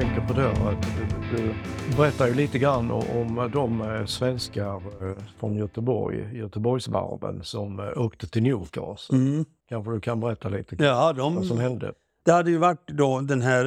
tänker 0.00 0.20
på 0.20 0.32
då 0.32 0.48
att 0.48 0.86
du, 1.36 1.54
berättar 1.96 2.26
ju 2.26 2.34
lite 2.34 2.58
grann 2.58 2.90
om 2.90 3.50
de 3.52 3.82
eh, 3.82 4.06
svenskar 4.06 4.76
eh, 4.76 5.16
från 5.40 5.56
Göteborg, 5.56 6.38
Göteborgsvarven, 6.38 7.44
som 7.44 7.80
eh, 7.80 8.02
åkte 8.02 8.28
till 8.28 8.42
Newcastle. 8.42 9.18
Mm. 9.18 9.44
Kanske 9.68 9.92
du 9.92 10.00
kan 10.00 10.20
berätta 10.20 10.48
lite 10.48 10.76
ja, 10.78 11.12
de, 11.12 11.34
vad 11.34 11.46
som 11.46 11.58
hände? 11.58 11.92
Det 12.24 12.32
hade 12.32 12.50
ju 12.50 12.58
varit 12.58 12.88
då 12.88 13.20
den 13.20 13.42
här 13.42 13.64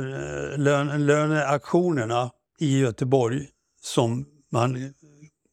lön, 0.58 1.06
löneaktionerna 1.06 2.30
i 2.60 2.80
Göteborg 2.80 3.48
som 3.82 4.26
man 4.52 4.94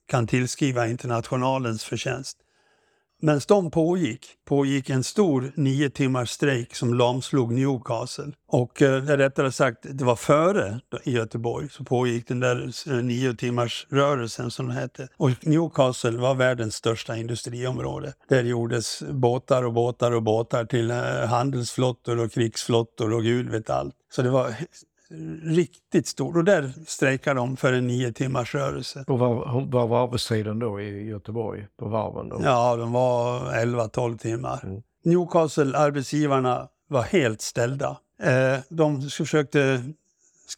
kan 0.09 0.27
tillskriva 0.27 0.87
Internationalens 0.87 1.85
förtjänst. 1.85 2.39
Medan 3.21 3.41
de 3.49 3.71
pågick, 3.71 4.27
pågick 4.49 4.91
en 4.91 5.05
stor 5.05 5.53
nio 5.55 5.91
timmars 5.91 6.31
strejk 6.31 6.75
som 6.75 6.95
lamslog 6.95 7.53
Newcastle. 7.53 8.33
Och 8.49 8.83
eh, 8.83 9.03
rättare 9.03 9.53
sagt, 9.53 9.79
det 9.91 10.05
var 10.05 10.17
före 10.17 10.81
i 11.05 11.13
Göteborg 11.13 11.69
så 11.71 11.85
pågick 11.85 12.29
den 12.29 12.41
där 12.41 12.73
eh, 12.87 12.95
nio 12.95 13.35
timmars 13.35 13.87
rörelsen 13.91 14.51
som 14.51 14.67
den 14.67 14.77
hette. 14.77 15.09
Och 15.17 15.31
Newcastle 15.47 16.19
var 16.19 16.35
världens 16.35 16.75
största 16.75 17.17
industriområde. 17.17 18.13
Där 18.29 18.45
gjordes 18.45 19.03
båtar 19.11 19.63
och 19.63 19.73
båtar 19.73 20.13
och 20.13 20.23
båtar 20.23 20.65
till 20.65 20.91
eh, 20.91 20.97
handelsflottor 21.29 22.19
och 22.19 22.33
krigsflottor 22.33 23.13
och 23.13 23.23
gud 23.23 23.51
vet 23.51 23.71
allt. 23.71 23.95
Så 24.11 24.23
det 24.23 24.31
var 24.31 24.55
riktigt 25.43 26.07
stor. 26.07 26.37
Och 26.37 26.45
där 26.45 26.73
strejkade 26.87 27.41
de 27.41 27.57
för 27.57 27.73
en 27.73 27.87
nio 27.87 28.13
timmars 28.13 28.55
rörelse. 28.55 29.05
Och 29.07 29.19
vad, 29.19 29.71
vad 29.71 29.89
var 29.89 30.05
arbetstiden 30.05 30.59
då 30.59 30.81
i 30.81 31.09
Göteborg, 31.09 31.67
på 31.79 31.89
varven? 31.89 32.29
Då? 32.29 32.41
Ja, 32.45 32.77
de 32.77 32.93
var 32.93 33.41
11-12 33.41 34.19
timmar. 34.19 34.61
Mm. 34.65 34.83
Newcastle, 35.05 35.79
arbetsgivarna, 35.79 36.69
var 36.89 37.03
helt 37.03 37.41
ställda. 37.41 37.97
Eh, 38.23 38.59
de 38.69 39.03
försökte 39.03 39.83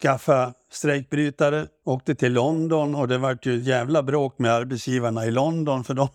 skaffa 0.00 0.55
strejkbrytare, 0.72 1.67
åkte 1.84 2.14
till 2.14 2.33
London 2.33 2.94
och 2.94 3.08
det 3.08 3.19
var 3.19 3.39
ju 3.42 3.58
ett 3.58 3.67
jävla 3.67 4.02
bråk 4.02 4.39
med 4.39 4.52
arbetsgivarna 4.52 5.27
i 5.27 5.30
London 5.30 5.84
för 5.84 5.94
de 5.94 6.08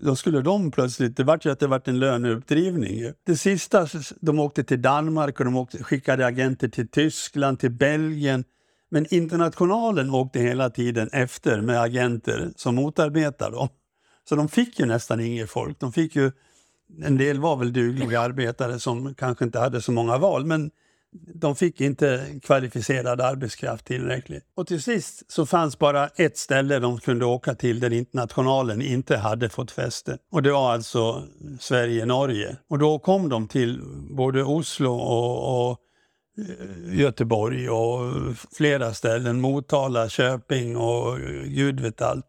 då 0.00 0.16
skulle 0.16 0.40
de 0.40 0.70
plötsligt, 0.70 1.16
det 1.16 1.24
vart 1.24 1.46
ju 1.46 1.50
att 1.50 1.60
det 1.60 1.66
vart 1.66 1.88
en 1.88 1.98
löneuppdrivning. 1.98 3.12
Det 3.24 3.36
sista, 3.36 3.88
de 4.20 4.38
åkte 4.38 4.64
till 4.64 4.82
Danmark 4.82 5.38
och 5.40 5.44
de 5.44 5.56
åkte, 5.56 5.84
skickade 5.84 6.26
agenter 6.26 6.68
till 6.68 6.88
Tyskland, 6.88 7.58
till 7.58 7.70
Belgien. 7.70 8.44
Men 8.90 9.14
Internationalen 9.14 10.10
åkte 10.10 10.38
hela 10.38 10.70
tiden 10.70 11.08
efter 11.12 11.60
med 11.60 11.80
agenter 11.80 12.52
som 12.56 12.74
motarbetade 12.74 13.56
dem. 13.56 13.68
Så 14.28 14.36
de 14.36 14.48
fick 14.48 14.80
ju 14.80 14.86
nästan 14.86 15.20
inget 15.20 15.50
folk. 15.50 15.80
De 15.80 15.92
fick 15.92 16.16
ju, 16.16 16.32
en 17.02 17.16
del 17.16 17.40
var 17.40 17.56
väl 17.56 17.72
dugliga 17.72 18.20
arbetare 18.20 18.78
som 18.78 19.14
kanske 19.14 19.44
inte 19.44 19.58
hade 19.58 19.82
så 19.82 19.92
många 19.92 20.18
val, 20.18 20.46
men 20.46 20.70
de 21.34 21.56
fick 21.56 21.80
inte 21.80 22.40
kvalificerad 22.42 23.20
arbetskraft 23.20 23.84
tillräckligt. 23.84 24.44
Och 24.56 24.66
till 24.66 24.82
sist 24.82 25.32
så 25.32 25.46
fanns 25.46 25.78
bara 25.78 26.08
ett 26.08 26.38
ställe 26.38 26.78
de 26.78 26.98
kunde 26.98 27.24
åka 27.24 27.54
till 27.54 27.80
där 27.80 27.92
internationalen 27.92 28.82
inte 28.82 29.16
hade 29.16 29.48
fått 29.48 29.70
fäste. 29.70 30.18
Och 30.32 30.42
det 30.42 30.52
var 30.52 30.72
alltså 30.72 31.22
Sverige-Norge. 31.60 32.56
Och 32.68 32.78
då 32.78 32.98
kom 32.98 33.28
de 33.28 33.48
till 33.48 33.80
både 34.16 34.44
Oslo 34.44 34.92
och, 34.92 35.70
och 35.70 35.78
eh, 36.38 36.98
Göteborg 36.98 37.70
och 37.70 38.12
flera 38.56 38.94
ställen, 38.94 39.40
Motala, 39.40 40.08
Köping 40.08 40.76
och 40.76 41.18
gud 41.44 41.80
vet 41.80 42.02
allt. 42.02 42.26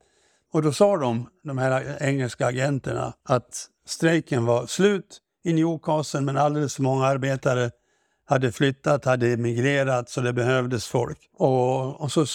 Och 0.53 0.61
då 0.61 0.71
sa 0.71 0.97
de, 0.97 1.29
de 1.43 1.57
här 1.57 1.97
engelska 2.01 2.47
agenterna, 2.47 3.13
att 3.23 3.67
strejken 3.87 4.45
var 4.45 4.65
slut 4.65 5.21
i 5.43 5.53
Newcastle 5.53 6.21
men 6.21 6.37
alldeles 6.37 6.75
för 6.75 6.83
många 6.83 7.05
arbetare 7.05 7.71
hade 8.27 8.51
flyttat, 8.51 9.05
hade 9.05 9.33
emigrerat 9.33 10.09
så 10.09 10.21
det 10.21 10.33
behövdes 10.33 10.87
folk. 10.87 11.17
Och, 11.37 12.01
och 12.01 12.11
så 12.11 12.25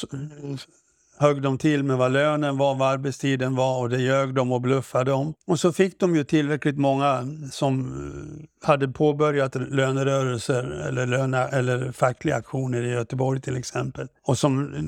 högg 1.18 1.42
de 1.42 1.58
till 1.58 1.82
med 1.82 1.96
vad 1.96 2.12
lönen 2.12 2.58
var, 2.58 2.74
vad 2.74 2.92
arbetstiden 2.92 3.54
var 3.54 3.80
och 3.80 3.90
det 3.90 3.98
ljög 3.98 4.34
de 4.34 4.52
och 4.52 4.60
bluffade 4.60 5.12
om. 5.12 5.34
Och 5.46 5.60
så 5.60 5.72
fick 5.72 6.00
de 6.00 6.16
ju 6.16 6.24
tillräckligt 6.24 6.78
många 6.78 7.26
som 7.50 7.80
eh, 7.80 8.66
hade 8.68 8.88
påbörjat 8.88 9.54
lönerörelser 9.54 10.62
eller, 10.88 11.06
löna, 11.06 11.48
eller 11.48 11.92
fackliga 11.92 12.36
aktioner 12.36 12.82
i 12.82 12.90
Göteborg 12.90 13.40
till 13.40 13.56
exempel. 13.56 14.08
Och 14.26 14.38
som 14.38 14.74
eh, 14.74 14.82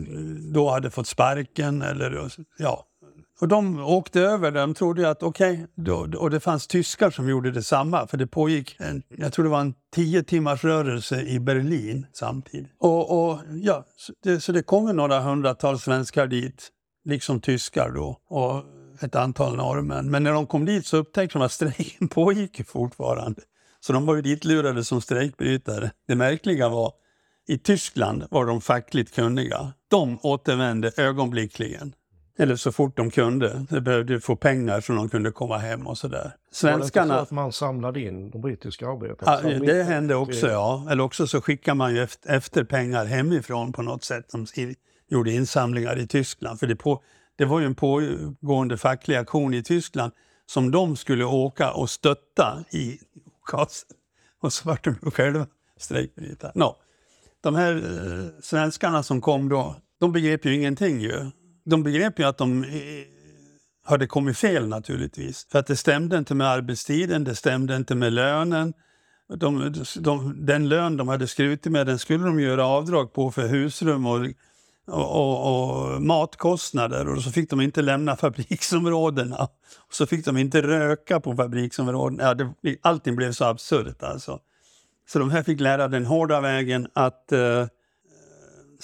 då 0.54 0.70
hade 0.70 0.90
fått 0.90 1.06
sparken 1.06 1.82
eller 1.82 2.30
ja, 2.58 2.84
och 3.44 3.48
de 3.48 3.80
åkte 3.80 4.20
över, 4.20 4.50
de 4.50 4.74
trodde 4.74 5.10
att 5.10 5.22
okej, 5.22 5.66
okay, 5.76 6.18
och 6.18 6.30
det 6.30 6.40
fanns 6.40 6.66
tyskar 6.66 7.10
som 7.10 7.28
gjorde 7.28 7.50
detsamma, 7.50 8.06
för 8.06 8.16
det 8.16 8.26
pågick, 8.26 8.76
en, 8.78 9.02
jag 9.08 9.32
tror 9.32 9.44
det 9.44 9.50
var 9.50 9.60
en 9.60 9.74
tio 9.94 10.22
timmars 10.22 10.64
rörelse 10.64 11.22
i 11.22 11.40
Berlin 11.40 12.06
samtidigt. 12.12 12.72
Och, 12.78 13.30
och 13.30 13.40
ja, 13.62 13.86
så 13.96 14.12
det, 14.22 14.40
så 14.40 14.52
det 14.52 14.62
kom 14.62 14.96
några 14.96 15.20
hundratal 15.20 15.78
svenskar 15.78 16.26
dit, 16.26 16.68
liksom 17.04 17.40
tyskar 17.40 17.90
då, 17.90 18.18
och 18.28 18.64
ett 19.00 19.14
antal 19.14 19.56
norrmän. 19.56 20.10
Men 20.10 20.22
när 20.22 20.32
de 20.32 20.46
kom 20.46 20.64
dit 20.64 20.86
så 20.86 20.96
upptäckte 20.96 21.38
de 21.38 21.44
att 21.44 21.52
strejken 21.52 22.08
pågick 22.14 22.66
fortfarande. 22.68 23.42
Så 23.80 23.92
de 23.92 24.06
var 24.06 24.14
ju 24.14 24.22
ditlurade 24.22 24.84
som 24.84 25.00
strejkbrytare. 25.00 25.90
Det 26.08 26.14
märkliga 26.14 26.68
var, 26.68 26.92
i 27.48 27.58
Tyskland 27.58 28.24
var 28.30 28.46
de 28.46 28.60
fackligt 28.60 29.14
kunniga. 29.14 29.72
De 29.90 30.18
återvände 30.22 30.92
ögonblickligen 30.96 31.94
eller 32.38 32.56
så 32.56 32.72
fort 32.72 32.96
de 32.96 33.10
kunde. 33.10 33.66
De 33.70 33.80
behövde 33.80 34.20
få 34.20 34.36
pengar 34.36 34.80
så 34.80 34.92
de 34.92 35.08
kunde 35.08 35.30
komma 35.30 35.58
hem 35.58 35.86
och 35.86 35.98
sådär. 35.98 36.32
Svenskarna... 36.52 37.06
Var 37.06 37.14
det 37.14 37.20
inte 37.20 37.30
så 37.30 37.34
att 37.34 37.36
man 37.36 37.52
samlade 37.52 38.00
in 38.00 38.30
de 38.30 38.40
brittiska 38.40 38.88
arbetarna? 38.88 39.50
Ja, 39.52 39.58
det 39.58 39.82
hände 39.82 40.14
också, 40.14 40.46
ja. 40.46 40.86
Eller 40.90 41.04
också 41.04 41.26
så 41.26 41.40
skickade 41.40 41.74
man 41.74 41.94
ju 41.94 42.06
efter 42.26 42.64
pengar 42.64 43.04
hemifrån 43.04 43.72
på 43.72 43.82
något 43.82 44.04
sätt. 44.04 44.32
De 44.32 44.46
gjorde 45.08 45.32
insamlingar 45.32 45.98
i 45.98 46.06
Tyskland. 46.06 46.60
För 46.60 46.66
det, 46.66 46.76
på, 46.76 47.02
det 47.36 47.44
var 47.44 47.60
ju 47.60 47.66
en 47.66 47.74
pågående 47.74 48.76
facklig 48.78 49.16
aktion 49.16 49.54
i 49.54 49.62
Tyskland 49.62 50.12
som 50.46 50.70
de 50.70 50.96
skulle 50.96 51.24
åka 51.24 51.72
och 51.72 51.90
stötta 51.90 52.64
i 52.70 52.98
gas. 53.52 53.86
Och 54.40 54.52
så 54.52 54.68
var 54.68 54.78
de 54.82 55.10
själva 55.10 55.46
strejkbrytare. 55.76 56.52
No. 56.54 56.76
De 57.40 57.54
här 57.54 57.74
eh, 57.76 58.40
svenskarna 58.42 59.02
som 59.02 59.20
kom 59.20 59.48
då, 59.48 59.76
de 60.00 60.12
begrep 60.12 60.46
ju 60.46 60.54
ingenting 60.54 61.00
ju 61.00 61.30
de 61.64 61.82
begrep 61.82 62.18
ju 62.18 62.24
att 62.24 62.38
de 62.38 62.64
eh, 62.64 62.70
hade 63.84 64.06
kommit 64.06 64.38
fel 64.38 64.68
naturligtvis. 64.68 65.46
För 65.52 65.58
att 65.58 65.66
det 65.66 65.76
stämde 65.76 66.18
inte 66.18 66.34
med 66.34 66.48
arbetstiden, 66.48 67.24
det 67.24 67.34
stämde 67.34 67.76
inte 67.76 67.94
med 67.94 68.12
lönen. 68.12 68.72
De, 69.36 69.74
de, 69.96 70.46
den 70.46 70.68
lön 70.68 70.96
de 70.96 71.08
hade 71.08 71.26
skrutit 71.26 71.72
med 71.72 71.86
den 71.86 71.98
skulle 71.98 72.24
de 72.24 72.40
göra 72.40 72.66
avdrag 72.66 73.12
på 73.12 73.30
för 73.30 73.48
husrum 73.48 74.06
och, 74.06 74.26
och, 74.86 75.10
och, 75.10 75.94
och 75.94 76.02
matkostnader 76.02 77.08
och 77.08 77.22
så 77.22 77.30
fick 77.30 77.50
de 77.50 77.60
inte 77.60 77.82
lämna 77.82 78.16
fabriksområdena. 78.16 79.48
Och 79.76 79.94
så 79.94 80.06
fick 80.06 80.24
de 80.24 80.36
inte 80.36 80.62
röka 80.62 81.20
på 81.20 81.36
fabriksområdena. 81.36 82.22
Ja, 82.22 82.34
det, 82.34 82.76
allting 82.82 83.16
blev 83.16 83.32
så 83.32 83.44
absurt 83.44 84.02
alltså. 84.02 84.40
Så 85.08 85.18
de 85.18 85.30
här 85.30 85.42
fick 85.42 85.60
lära 85.60 85.88
den 85.88 86.06
hårda 86.06 86.40
vägen 86.40 86.88
att 86.92 87.32
eh, 87.32 87.66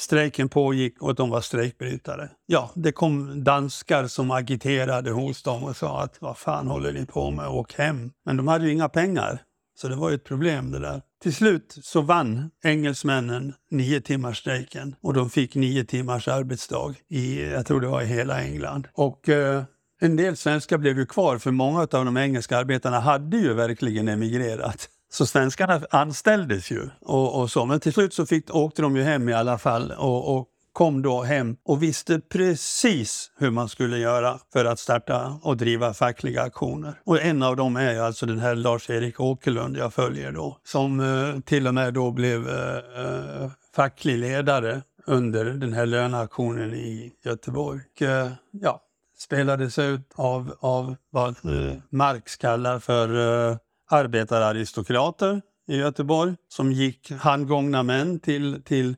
strejken 0.00 0.48
pågick 0.48 1.02
och 1.02 1.14
de 1.14 1.30
var 1.30 1.40
strejkbrytare. 1.40 2.30
Ja, 2.46 2.70
det 2.74 2.92
kom 2.92 3.44
danskar 3.44 4.06
som 4.06 4.30
agiterade 4.30 5.10
hos 5.10 5.42
dem 5.42 5.64
och 5.64 5.76
sa 5.76 6.02
att 6.02 6.16
vad 6.20 6.38
fan 6.38 6.66
håller 6.66 6.92
ni 6.92 7.06
på 7.06 7.30
med, 7.30 7.48
åk 7.48 7.74
hem. 7.74 8.10
Men 8.24 8.36
de 8.36 8.48
hade 8.48 8.66
ju 8.66 8.72
inga 8.72 8.88
pengar, 8.88 9.42
så 9.80 9.88
det 9.88 9.96
var 9.96 10.08
ju 10.08 10.14
ett 10.14 10.24
problem 10.24 10.70
det 10.70 10.78
där. 10.78 11.02
Till 11.22 11.34
slut 11.34 11.78
så 11.82 12.00
vann 12.00 12.50
engelsmännen 12.64 13.54
nio 13.70 14.00
timmars 14.00 14.38
strejken 14.38 14.94
och 15.02 15.14
de 15.14 15.30
fick 15.30 15.54
nio 15.54 15.84
timmars 15.84 16.28
arbetsdag 16.28 16.94
i, 17.08 17.50
jag 17.50 17.66
tror 17.66 17.80
det 17.80 17.88
var 17.88 18.02
i 18.02 18.06
hela 18.06 18.42
England. 18.42 18.88
Och 18.92 19.28
eh, 19.28 19.62
en 20.00 20.16
del 20.16 20.36
svenskar 20.36 20.78
blev 20.78 20.98
ju 20.98 21.06
kvar 21.06 21.38
för 21.38 21.50
många 21.50 21.80
av 21.80 22.04
de 22.04 22.16
engelska 22.16 22.58
arbetarna 22.58 23.00
hade 23.00 23.36
ju 23.36 23.54
verkligen 23.54 24.08
emigrerat. 24.08 24.88
Så 25.12 25.26
svenskarna 25.26 25.80
anställdes 25.90 26.70
ju. 26.70 26.88
Och, 27.00 27.40
och, 27.40 27.50
så. 27.50 27.64
Men 27.64 27.80
till 27.80 27.92
slut 27.92 28.14
så 28.14 28.26
fick, 28.26 28.54
åkte 28.54 28.82
de 28.82 28.96
ju 28.96 29.02
hem 29.02 29.28
i 29.28 29.32
alla 29.32 29.58
fall 29.58 29.92
och, 29.92 30.36
och 30.36 30.46
kom 30.72 31.02
då 31.02 31.22
hem 31.22 31.56
och 31.64 31.82
visste 31.82 32.20
precis 32.20 33.30
hur 33.38 33.50
man 33.50 33.68
skulle 33.68 33.98
göra 33.98 34.38
för 34.52 34.64
att 34.64 34.78
starta 34.78 35.38
och 35.42 35.56
driva 35.56 35.94
fackliga 35.94 36.42
aktioner. 36.42 36.94
Och 37.04 37.20
en 37.20 37.42
av 37.42 37.56
dem 37.56 37.76
är 37.76 38.00
alltså 38.00 38.26
den 38.26 38.38
här 38.38 38.54
Lars-Erik 38.54 39.20
Åkerlund 39.20 39.76
jag 39.76 39.94
följer 39.94 40.32
då, 40.32 40.58
som 40.64 41.00
eh, 41.00 41.40
till 41.40 41.66
och 41.66 41.74
med 41.74 41.94
då 41.94 42.10
blev 42.10 42.48
eh, 42.48 42.76
eh, 42.76 43.50
facklig 43.76 44.18
ledare 44.18 44.82
under 45.06 45.44
den 45.44 45.72
här 45.72 45.86
löneaktionen 45.86 46.74
i 46.74 47.12
Göteborg. 47.24 47.80
Och, 47.96 48.02
eh, 48.02 48.30
ja, 48.50 48.82
spelades 49.18 49.78
ut 49.78 50.12
av, 50.14 50.54
av 50.60 50.96
vad 51.10 51.28
eh, 51.30 51.76
Marx 51.90 52.36
kallar 52.36 52.78
för 52.78 53.48
eh, 53.50 53.56
arbetararistokrater 53.90 55.42
i 55.68 55.76
Göteborg 55.76 56.34
som 56.48 56.72
gick 56.72 57.12
handgångna 57.12 57.82
män 57.82 58.20
till, 58.20 58.62
till 58.64 58.96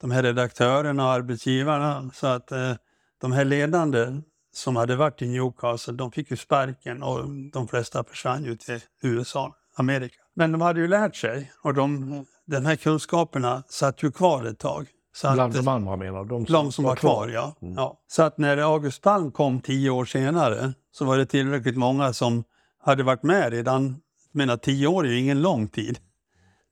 de 0.00 0.10
här 0.10 0.22
redaktörerna 0.22 1.04
och 1.04 1.12
arbetsgivarna. 1.12 2.10
Så 2.14 2.26
att 2.26 2.52
eh, 2.52 2.72
de 3.20 3.32
här 3.32 3.44
ledande 3.44 4.06
som 4.54 4.76
hade 4.76 4.96
varit 4.96 5.22
i 5.22 5.26
Newcastle, 5.26 5.94
de 5.94 6.12
fick 6.12 6.30
ju 6.30 6.36
sparken 6.36 7.02
och 7.02 7.28
de 7.52 7.68
flesta 7.68 8.04
försvann 8.04 8.44
ju 8.44 8.56
till 8.56 8.80
USA, 9.02 9.54
Amerika. 9.76 10.16
Men 10.36 10.52
de 10.52 10.60
hade 10.60 10.80
ju 10.80 10.88
lärt 10.88 11.16
sig 11.16 11.52
och 11.62 11.74
de, 11.74 12.26
de 12.46 12.66
här 12.66 12.76
kunskaperna 12.76 13.62
satt 13.68 14.02
ju 14.02 14.12
kvar 14.12 14.44
ett 14.44 14.58
tag. 14.58 14.86
Så 15.14 15.32
Bland 15.32 15.56
att, 15.56 15.64
de 15.64 15.68
andra 15.68 15.96
menar 15.96 16.24
de 16.24 16.46
som, 16.46 16.54
de 16.54 16.72
som 16.72 16.84
var 16.84 16.96
kvar? 16.96 17.12
kvar 17.12 17.28
ja. 17.28 17.56
Mm. 17.62 17.74
ja. 17.74 18.00
Så 18.06 18.22
att 18.22 18.38
när 18.38 18.56
August 18.56 19.02
Palm 19.02 19.30
kom 19.32 19.60
tio 19.60 19.90
år 19.90 20.04
senare 20.04 20.72
så 20.92 21.04
var 21.04 21.18
det 21.18 21.26
tillräckligt 21.26 21.76
många 21.76 22.12
som 22.12 22.44
hade 22.84 23.02
varit 23.02 23.22
med 23.22 23.52
redan. 23.52 23.96
Menar, 24.34 24.56
tio 24.56 24.86
år 24.86 25.06
är 25.06 25.10
ju 25.10 25.18
ingen 25.18 25.42
lång 25.42 25.68
tid. 25.68 25.98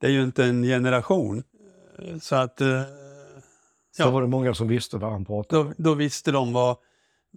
Det 0.01 0.07
är 0.07 0.11
ju 0.11 0.23
inte 0.23 0.45
en 0.45 0.63
generation. 0.63 1.43
Så 2.21 2.37
att... 2.37 2.61
Eh, 2.61 2.69
ja. 2.69 2.85
Så 4.05 4.11
var 4.11 4.23
det 4.23 4.29
många 4.29 4.55
som 4.55 4.69
visste 4.69 4.97
vad 4.97 5.13
han 5.13 5.25
pratade 5.25 5.63
om. 5.63 5.69
Då, 5.69 5.75
då 5.91 5.95
visste 5.95 6.31
de 6.31 6.53
vad, 6.53 6.77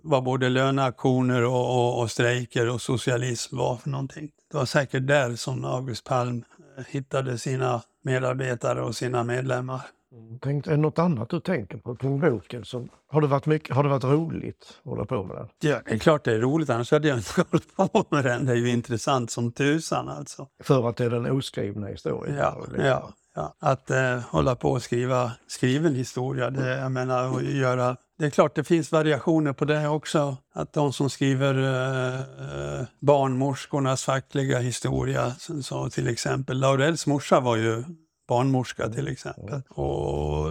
vad 0.04 0.24
både 0.24 0.50
löneaktioner 0.50 1.44
och, 1.44 1.75
och, 1.75 2.01
och 2.01 2.12
strejker 2.12 2.69
och 2.69 2.81
socialism 2.81 3.57
var 3.57 3.77
för 3.77 3.89
någonting. 3.89 4.31
Det 4.51 4.57
var 4.57 4.66
säkert 4.66 5.07
där 5.07 5.36
som 5.36 5.66
August 5.66 6.04
Palm 6.04 6.44
eh, 6.77 6.83
hittade 6.88 7.38
sina 7.38 7.81
medarbetare 8.04 8.81
och 8.81 8.95
sina 8.95 9.24
medlemmar. 9.24 9.81
Mm. 10.15 10.39
Tänk, 10.41 10.67
är 10.67 10.71
det 10.71 10.77
något 10.77 11.00
annat 11.00 11.29
du 11.29 11.39
tänker 11.39 11.77
på 11.77 11.95
kring 11.95 12.19
boken? 12.19 12.65
Som, 12.65 12.89
har, 13.07 13.21
det 13.21 13.27
varit 13.27 13.45
mycket, 13.45 13.75
har 13.75 13.83
det 13.83 13.89
varit 13.89 14.03
roligt 14.03 14.79
att 14.83 14.89
hålla 14.89 15.06
på 15.06 15.23
med 15.23 15.38
den? 15.38 15.47
Ja, 15.59 15.81
det 15.85 15.94
är 15.94 15.97
klart 15.97 16.23
det 16.23 16.33
är 16.33 16.39
roligt, 16.39 16.69
annars 16.69 16.91
hade 16.91 17.07
jag 17.07 17.17
inte 17.17 17.31
hållit 17.51 17.75
på 17.75 18.06
med 18.09 18.23
den. 18.23 18.45
Det 18.45 18.51
är 18.51 18.57
ju 18.57 18.69
intressant 18.69 19.31
som 19.31 19.51
tusan 19.51 20.09
alltså. 20.09 20.47
För 20.63 20.89
att 20.89 20.97
det 20.97 21.06
är 21.06 21.09
den 21.09 21.31
oskrivna 21.31 21.88
historien? 21.88 22.38
Ja, 22.38 22.65
ja, 22.77 23.13
ja. 23.35 23.56
Att 23.59 23.91
eh, 23.91 24.19
hålla 24.19 24.56
på 24.56 24.71
och 24.71 24.81
skriva 24.81 25.31
skriven 25.47 25.95
historia, 25.95 26.50
det, 26.50 26.77
jag 26.77 26.91
menar, 26.91 27.33
och 27.33 27.44
göra 27.44 27.97
det 28.17 28.25
är 28.25 28.29
klart 28.29 28.56
det 28.56 28.63
finns 28.63 28.91
variationer 28.91 29.53
på 29.53 29.65
det 29.65 29.88
också. 29.88 30.38
Att 30.53 30.73
de 30.73 30.94
som 30.94 31.09
skriver 31.09 31.56
eh, 31.56 32.19
eh 32.19 32.85
barnmorskornas 33.01 34.03
fackliga 34.03 34.59
historia, 34.59 35.31
så 35.62 35.89
till 35.89 36.07
exempel 36.07 36.59
Laurells 36.59 37.07
morsa 37.07 37.39
var 37.39 37.56
ju 37.56 37.83
barnmorska 38.27 38.89
till 38.89 39.07
exempel. 39.07 39.62
Och, 39.69 40.45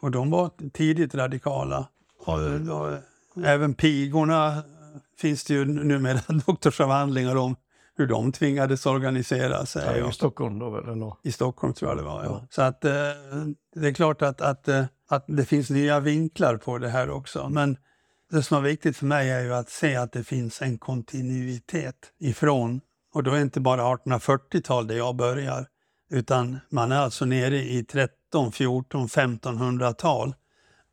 och 0.00 0.10
de 0.10 0.30
var 0.30 0.50
tidigt 0.72 1.14
radikala. 1.14 1.88
Och, 2.18 2.38
och, 2.70 2.98
även 3.44 3.74
pigorna 3.74 4.62
finns 5.18 5.44
det 5.44 5.54
ju 5.54 5.64
numera 5.64 6.20
doktorsavhandlingar 6.46 7.36
om 7.36 7.56
hur 7.96 8.06
de 8.06 8.32
tvingades 8.32 8.86
organisera 8.86 9.66
sig. 9.66 9.98
Ja, 9.98 10.08
I 10.08 10.12
Stockholm 10.12 10.58
då 10.58 10.70
väl? 10.70 11.10
I 11.22 11.32
Stockholm 11.32 11.74
tror 11.74 11.90
jag 11.90 11.98
det 11.98 12.04
var, 12.04 12.24
ja. 12.24 12.30
ja. 12.30 12.46
Så 12.50 12.62
att 12.62 12.84
eh, 12.84 12.92
det 13.74 13.88
är 13.88 13.94
klart 13.94 14.22
att, 14.22 14.40
att, 14.40 14.68
eh, 14.68 14.84
att 15.08 15.24
det 15.28 15.44
finns 15.44 15.70
nya 15.70 16.00
vinklar 16.00 16.56
på 16.56 16.78
det 16.78 16.88
här 16.88 17.10
också. 17.10 17.48
Men 17.48 17.76
det 18.30 18.42
som 18.42 18.56
är 18.56 18.60
viktigt 18.60 18.96
för 18.96 19.06
mig 19.06 19.30
är 19.30 19.40
ju 19.40 19.54
att 19.54 19.70
se 19.70 19.96
att 19.96 20.12
det 20.12 20.24
finns 20.24 20.62
en 20.62 20.78
kontinuitet 20.78 22.12
ifrån, 22.18 22.80
och 23.14 23.22
då 23.22 23.30
är 23.30 23.34
det 23.34 23.42
inte 23.42 23.60
bara 23.60 23.82
1840-tal 23.82 24.86
där 24.86 24.96
jag 24.96 25.16
börjar, 25.16 25.66
utan 26.10 26.58
man 26.70 26.92
är 26.92 26.96
alltså 26.96 27.24
nere 27.24 27.56
i 27.56 27.84
13, 27.84 28.52
14, 28.52 29.06
1500-tal. 29.06 30.34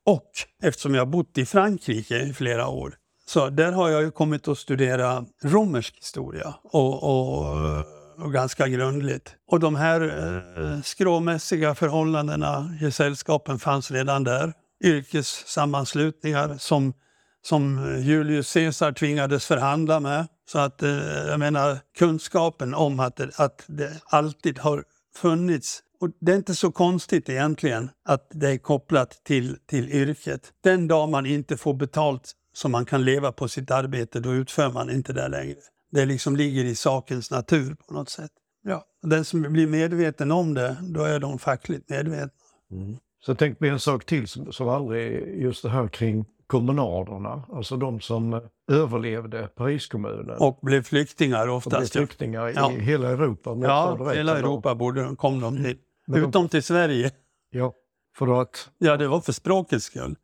Och 0.05 0.29
eftersom 0.63 0.95
jag 0.95 1.07
bott 1.07 1.37
i 1.37 1.45
Frankrike 1.45 2.19
i 2.19 2.33
flera 2.33 2.67
år, 2.67 2.95
så 3.25 3.49
där 3.49 3.71
har 3.71 3.89
jag 3.89 4.01
ju 4.01 4.11
kommit 4.11 4.47
att 4.47 4.57
studera 4.57 5.25
romersk 5.43 5.97
historia 5.97 6.53
och, 6.63 7.03
och, 7.03 7.85
och 8.17 8.33
ganska 8.33 8.67
grundligt. 8.67 9.35
Och 9.47 9.59
de 9.59 9.75
här 9.75 10.01
eh, 10.01 10.81
skråmässiga 10.81 11.75
förhållandena 11.75 12.77
i 12.81 12.91
sällskapen 12.91 13.59
fanns 13.59 13.91
redan 13.91 14.23
där. 14.23 14.53
Yrkessammanslutningar 14.83 16.57
som, 16.57 16.93
som 17.41 17.95
Julius 18.01 18.53
Caesar 18.53 18.91
tvingades 18.91 19.45
förhandla 19.45 19.99
med. 19.99 20.27
Så 20.51 20.59
att, 20.59 20.83
eh, 20.83 20.91
jag 21.27 21.39
menar, 21.39 21.77
kunskapen 21.97 22.73
om 22.73 22.99
att 22.99 23.15
det, 23.15 23.29
att 23.35 23.63
det 23.67 24.01
alltid 24.05 24.59
har 24.59 24.83
funnits. 25.15 25.83
Och 25.99 26.09
det 26.19 26.31
är 26.31 26.35
inte 26.35 26.55
så 26.55 26.71
konstigt 26.71 27.29
egentligen 27.29 27.89
att 28.05 28.27
det 28.33 28.49
är 28.49 28.57
kopplat 28.57 29.23
till, 29.23 29.57
till 29.65 29.89
yrket. 29.89 30.53
Den 30.63 30.87
dag 30.87 31.09
man 31.09 31.25
inte 31.25 31.57
får 31.57 31.73
betalt 31.73 32.31
så 32.53 32.69
man 32.69 32.85
kan 32.85 33.05
leva 33.05 33.31
på 33.31 33.47
sitt 33.47 33.71
arbete, 33.71 34.19
då 34.19 34.33
utför 34.33 34.71
man 34.71 34.89
inte 34.89 35.13
det 35.13 35.27
längre. 35.27 35.57
Det 35.91 36.05
liksom 36.05 36.35
ligger 36.35 36.63
i 36.65 36.75
sakens 36.75 37.31
natur 37.31 37.75
på 37.87 37.93
något 37.93 38.09
sätt. 38.09 38.31
Ja. 38.63 38.85
Den 39.01 39.25
som 39.25 39.41
blir 39.41 39.67
medveten 39.67 40.31
om 40.31 40.53
det, 40.53 40.77
då 40.81 41.03
är 41.03 41.19
de 41.19 41.39
fackligt 41.39 41.89
medvetna. 41.89 42.29
Mm. 42.71 42.97
Så 43.25 43.35
tänk 43.35 43.59
på 43.59 43.65
en 43.65 43.79
sak 43.79 44.05
till 44.05 44.27
som, 44.27 44.53
som 44.53 44.69
aldrig, 44.69 45.41
just 45.41 45.63
det 45.63 45.69
här 45.69 45.87
kring 45.87 46.25
kommunaderna, 46.53 47.43
alltså 47.53 47.77
de 47.77 48.01
som 48.01 48.41
överlevde 48.71 49.47
Pariskommunen. 49.47 50.37
Och 50.39 50.59
blev 50.61 50.83
flyktingar 50.83 51.47
oftast. 51.47 51.93
Blev 51.93 52.05
flyktingar 52.05 52.49
i 52.49 52.53
ja. 52.55 52.69
hela 52.69 53.09
Europa. 53.09 53.57
Ja, 53.61 54.11
hela 54.11 54.37
Europa 54.37 54.75
borde, 54.75 55.15
kom 55.15 55.39
de 55.39 55.63
till. 55.63 55.77
Men 56.07 56.19
Utom 56.19 56.31
de, 56.31 56.49
till 56.49 56.63
Sverige. 56.63 57.11
Ja, 57.49 57.73
för 58.17 58.41
att... 58.41 58.69
Ja, 58.77 58.97
det 58.97 59.07
var 59.07 59.21
för 59.21 59.31
språkets 59.31 59.85
skull. 59.85 60.15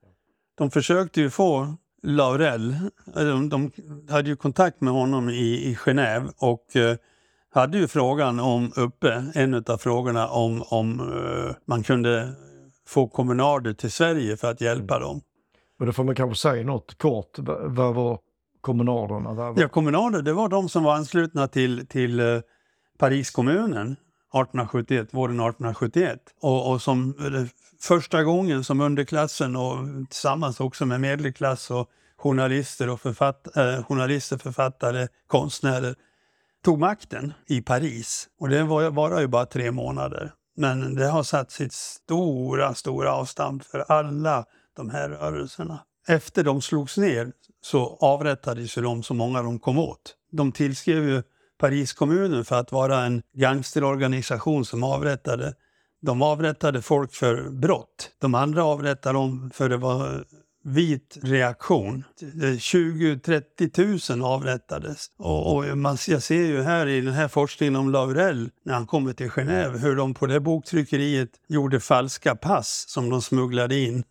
De 0.57 0.71
försökte 0.71 1.21
ju 1.21 1.29
få 1.29 1.75
Laurel, 2.03 2.75
de, 3.15 3.49
de 3.49 3.71
hade 4.09 4.29
ju 4.29 4.35
kontakt 4.35 4.81
med 4.81 4.93
honom 4.93 5.29
i, 5.29 5.69
i 5.69 5.75
Genève 5.75 6.29
och 6.37 6.75
eh, 6.75 6.95
hade 7.53 7.77
ju 7.77 7.87
frågan 7.87 8.39
om 8.39 8.71
uppe, 8.75 9.31
en 9.35 9.53
av 9.53 9.77
frågorna 9.77 10.27
om, 10.27 10.63
om 10.69 10.99
eh, 10.99 11.55
man 11.65 11.83
kunde 11.83 12.33
få 12.87 13.07
kommunarder 13.07 13.73
till 13.73 13.91
Sverige 13.91 14.37
för 14.37 14.51
att 14.51 14.61
hjälpa 14.61 14.95
mm. 14.95 15.07
dem. 15.07 15.21
Men 15.79 15.85
då 15.85 15.93
får 15.93 16.03
man 16.03 16.15
kanske 16.15 16.41
säga 16.41 16.63
något 16.63 16.97
kort, 16.97 17.39
vad 17.63 17.95
var 17.95 18.19
kommunalerna? 18.61 19.33
Var... 19.33 19.53
Ja, 19.57 19.67
kommunarder, 19.67 20.21
det 20.21 20.33
var 20.33 20.49
de 20.49 20.69
som 20.69 20.83
var 20.83 20.95
anslutna 20.95 21.47
till, 21.47 21.87
till 21.87 22.19
eh, 22.19 22.39
Pariskommunen 22.97 23.91
1871, 23.91 25.07
våren 25.11 25.39
1871. 25.39 26.19
Och, 26.41 26.71
och 26.71 26.81
som 26.81 27.15
eh, 27.19 27.45
första 27.81 28.23
gången 28.23 28.63
som 28.63 28.81
underklassen 28.81 29.55
och 29.55 29.77
tillsammans 30.09 30.59
också 30.59 30.85
med 30.85 31.01
medelklass 31.01 31.71
och 31.71 31.89
journalister, 32.17 32.89
och 32.89 33.01
författ, 33.01 33.57
eh, 33.57 33.83
journalister, 33.83 34.37
författare, 34.37 35.07
konstnärer 35.27 35.95
tog 36.63 36.79
makten 36.79 37.33
i 37.47 37.61
Paris. 37.61 38.27
Och 38.39 38.49
det 38.49 38.63
var, 38.63 38.89
var 38.89 39.19
ju 39.21 39.27
bara 39.27 39.45
tre 39.45 39.71
månader. 39.71 40.31
Men 40.57 40.95
det 40.95 41.07
har 41.07 41.23
satt 41.23 41.51
sitt 41.51 41.73
stora, 41.73 42.73
stora 42.73 43.13
avstamp 43.13 43.63
för 43.63 43.85
alla 43.87 44.45
de 44.79 44.89
här 44.89 45.09
rörelserna. 45.09 45.79
Efter 46.07 46.43
de 46.43 46.61
slogs 46.61 46.97
ner 46.97 47.31
så 47.61 47.97
avrättades 48.01 48.77
ju 48.77 48.81
de 48.81 49.03
så 49.03 49.13
många 49.13 49.41
de 49.41 49.59
kom 49.59 49.77
åt. 49.77 50.15
De 50.31 50.51
tillskrev 50.51 51.09
ju 51.09 51.23
Pariskommunen 51.59 52.45
för 52.45 52.55
att 52.55 52.71
vara 52.71 53.03
en 53.05 53.21
gangsterorganisation 53.33 54.65
som 54.65 54.83
avrättade. 54.83 55.53
De 56.01 56.21
avrättade 56.21 56.81
folk 56.81 57.13
för 57.13 57.49
brott. 57.49 58.11
De 58.19 58.35
andra 58.35 58.63
avrättade 58.63 59.13
dem 59.13 59.51
för 59.53 59.69
det 59.69 59.77
var 59.77 60.25
vit 60.63 61.17
reaktion. 61.21 62.03
20-30 62.21 64.11
000 64.17 64.33
avrättades. 64.33 65.05
Och, 65.17 65.55
och 65.55 65.77
man, 65.77 65.97
jag 66.07 66.23
ser 66.23 66.45
ju 66.45 66.61
här 66.61 66.87
i 66.87 67.01
den 67.01 67.13
här 67.13 67.27
forskningen 67.27 67.75
om 67.75 67.91
Laurel, 67.91 68.49
när 68.65 68.73
han 68.73 68.87
kommer 68.87 69.13
till 69.13 69.29
Genève, 69.29 69.77
hur 69.77 69.95
de 69.95 70.13
på 70.13 70.25
det 70.25 70.39
boktryckeriet 70.39 71.29
gjorde 71.47 71.79
falska 71.79 72.35
pass 72.35 72.85
som 72.87 73.09
de 73.09 73.21
smugglade 73.21 73.79
in 73.79 74.03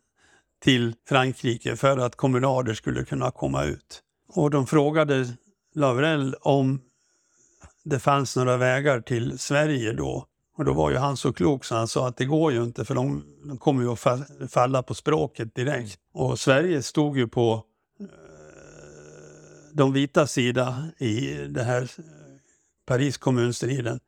till 0.59 0.93
Frankrike 1.07 1.75
för 1.75 1.97
att 1.97 2.15
kommunader 2.15 2.73
skulle 2.73 3.05
kunna 3.05 3.31
komma 3.31 3.63
ut. 3.63 4.01
Och 4.33 4.49
de 4.49 4.67
frågade 4.67 5.27
Lavrell 5.75 6.35
om 6.41 6.81
det 7.83 7.99
fanns 7.99 8.35
några 8.35 8.57
vägar 8.57 9.01
till 9.01 9.39
Sverige 9.39 9.93
då. 9.93 10.25
Och 10.57 10.65
då 10.65 10.73
var 10.73 10.91
ju 10.91 10.97
han 10.97 11.17
så 11.17 11.33
klok 11.33 11.65
så 11.65 11.75
han 11.75 11.87
sa 11.87 12.07
att 12.07 12.17
det 12.17 12.25
går 12.25 12.51
ju 12.51 12.63
inte 12.63 12.85
för 12.85 12.95
de, 12.95 13.23
de 13.43 13.57
kommer 13.57 13.83
ju 13.83 13.91
att 13.91 14.51
falla 14.51 14.83
på 14.83 14.93
språket 14.93 15.55
direkt. 15.55 15.99
Och 16.13 16.39
Sverige 16.39 16.83
stod 16.83 17.17
ju 17.17 17.27
på 17.27 17.63
eh, 17.99 18.05
de 19.73 19.93
vita 19.93 20.27
sida 20.27 20.83
i 20.97 21.31
det 21.31 21.63
här 21.63 21.81
eh, 21.81 22.03
Paris 22.87 23.17
kommunstriden. 23.17 23.99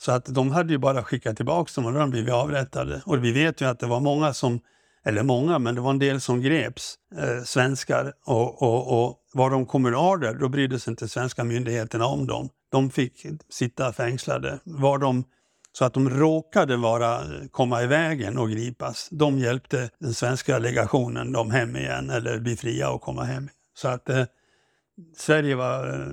Så 0.00 0.12
att 0.12 0.24
de 0.24 0.50
hade 0.50 0.72
ju 0.72 0.78
bara 0.78 1.04
skickat 1.04 1.36
tillbaka 1.36 1.72
dem 1.74 1.86
och 1.86 1.92
då 1.92 1.98
hade 1.98 2.10
de 2.10 2.10
blivit 2.10 2.34
avrättade. 2.34 3.02
Och 3.06 3.24
vi 3.24 3.32
vet 3.32 3.60
ju 3.60 3.68
att 3.68 3.78
det 3.78 3.86
var 3.86 4.00
många 4.00 4.34
som 4.34 4.60
eller 5.08 5.22
många, 5.22 5.58
men 5.58 5.74
det 5.74 5.80
var 5.80 5.90
en 5.90 5.98
del 5.98 6.20
som 6.20 6.40
greps, 6.40 6.94
eh, 7.16 7.42
svenskar. 7.44 8.12
Och, 8.24 8.62
och, 8.62 9.02
och 9.02 9.16
var 9.32 9.50
de 9.50 9.66
kommunarder, 9.66 10.34
då 10.34 10.48
brydde 10.48 10.80
sig 10.80 10.90
inte 10.90 11.08
svenska 11.08 11.44
myndigheterna 11.44 12.06
om 12.06 12.26
dem. 12.26 12.48
De 12.70 12.90
fick 12.90 13.26
sitta 13.50 13.92
fängslade. 13.92 14.58
Var 14.64 14.98
de 14.98 15.24
så 15.72 15.84
att 15.84 15.94
de 15.94 16.10
råkade 16.10 16.76
vara, 16.76 17.20
komma 17.50 17.82
i 17.82 17.86
vägen 17.86 18.38
och 18.38 18.50
gripas, 18.50 19.08
de 19.10 19.38
hjälpte 19.38 19.90
den 19.98 20.14
svenska 20.14 20.58
legationen 20.58 21.32
dem 21.32 21.50
hem 21.50 21.76
igen 21.76 22.10
eller 22.10 22.38
bli 22.38 22.56
fria 22.56 22.90
och 22.90 23.00
komma 23.00 23.24
hem. 23.24 23.48
Så 23.74 23.88
att 23.88 24.08
eh, 24.08 24.24
Sverige 25.16 25.54
var 25.54 25.88
eh, 25.88 26.06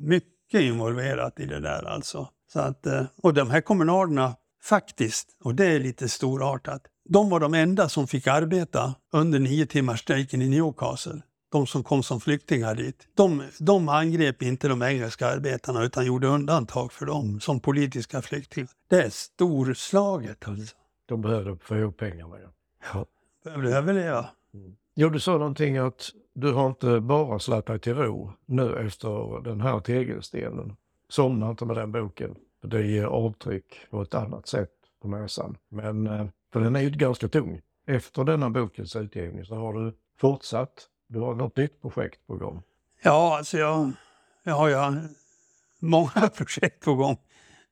mycket 0.00 0.60
involverat 0.60 1.40
i 1.40 1.46
det 1.46 1.60
där 1.60 1.84
alltså. 1.88 2.28
Så 2.52 2.60
att, 2.60 2.86
eh, 2.86 3.02
och 3.22 3.34
de 3.34 3.50
här 3.50 3.60
kommunarderna, 3.60 4.36
faktiskt, 4.62 5.28
och 5.44 5.54
det 5.54 5.66
är 5.66 5.80
lite 5.80 6.08
storartat, 6.08 6.82
de 7.08 7.30
var 7.30 7.40
de 7.40 7.54
enda 7.54 7.88
som 7.88 8.06
fick 8.06 8.26
arbeta 8.26 8.94
under 9.12 9.38
nio 9.38 9.66
timmars 9.66 10.00
strejken 10.00 10.42
i 10.42 10.48
Newcastle. 10.48 11.22
De 11.52 11.66
som 11.66 11.84
kom 11.84 12.02
som 12.02 12.20
flyktingar 12.20 12.74
dit. 12.74 13.08
De, 13.14 13.42
de 13.58 13.88
angrep 13.88 14.42
inte 14.42 14.68
de 14.68 14.82
engelska 14.82 15.26
arbetarna 15.26 15.84
utan 15.84 16.06
gjorde 16.06 16.26
undantag 16.26 16.92
för 16.92 17.06
dem 17.06 17.40
som 17.40 17.60
politiska 17.60 18.22
flyktingar. 18.22 18.70
Det 18.88 19.02
är 19.02 19.10
storslaget 19.10 20.48
alltså. 20.48 20.76
De 21.06 21.20
behövde 21.20 21.56
få 21.56 21.76
ihop 21.76 21.96
pengar. 21.96 22.28
Ja. 22.42 22.48
Ja. 22.92 23.06
behövde 23.44 23.76
överleva. 23.76 24.26
Mm. 24.54 24.76
Ja, 24.94 25.08
du 25.08 25.20
sa 25.20 25.32
någonting 25.32 25.76
att 25.76 26.10
du 26.34 26.52
har 26.52 26.66
inte 26.66 27.00
bara 27.00 27.38
slagit 27.38 27.66
dig 27.66 27.78
till 27.78 27.94
ro 27.94 28.32
nu 28.46 28.86
efter 28.86 29.42
den 29.42 29.60
här 29.60 29.80
tegelstenen. 29.80 30.76
Somna 31.08 31.50
inte 31.50 31.64
med 31.64 31.76
den 31.76 31.92
boken. 31.92 32.36
Det 32.62 32.86
ger 32.86 33.04
avtryck 33.04 33.86
på 33.90 34.02
ett 34.02 34.14
annat 34.14 34.48
sätt 34.48 34.70
på 35.02 35.08
näsan. 35.08 35.56
Men, 35.68 36.06
eh, 36.06 36.26
för 36.54 36.60
den 36.60 36.76
är 36.76 36.80
ju 36.80 36.90
ganska 36.90 37.28
tung. 37.28 37.60
Efter 37.86 38.24
denna 38.24 38.50
bokens 38.50 38.96
utgivning 38.96 39.44
så 39.44 39.54
har 39.54 39.72
du 39.72 39.92
fortsatt. 40.20 40.88
Du 41.08 41.20
har 41.20 41.34
något 41.34 41.56
nytt 41.56 41.82
projekt 41.82 42.26
på 42.26 42.36
gång. 42.36 42.62
Ja, 43.02 43.38
alltså 43.38 43.58
jag, 43.58 43.92
jag 44.44 44.54
har 44.54 44.68
ju 44.68 45.08
många 45.80 46.28
projekt 46.36 46.84
på 46.84 46.94
gång. 46.94 47.16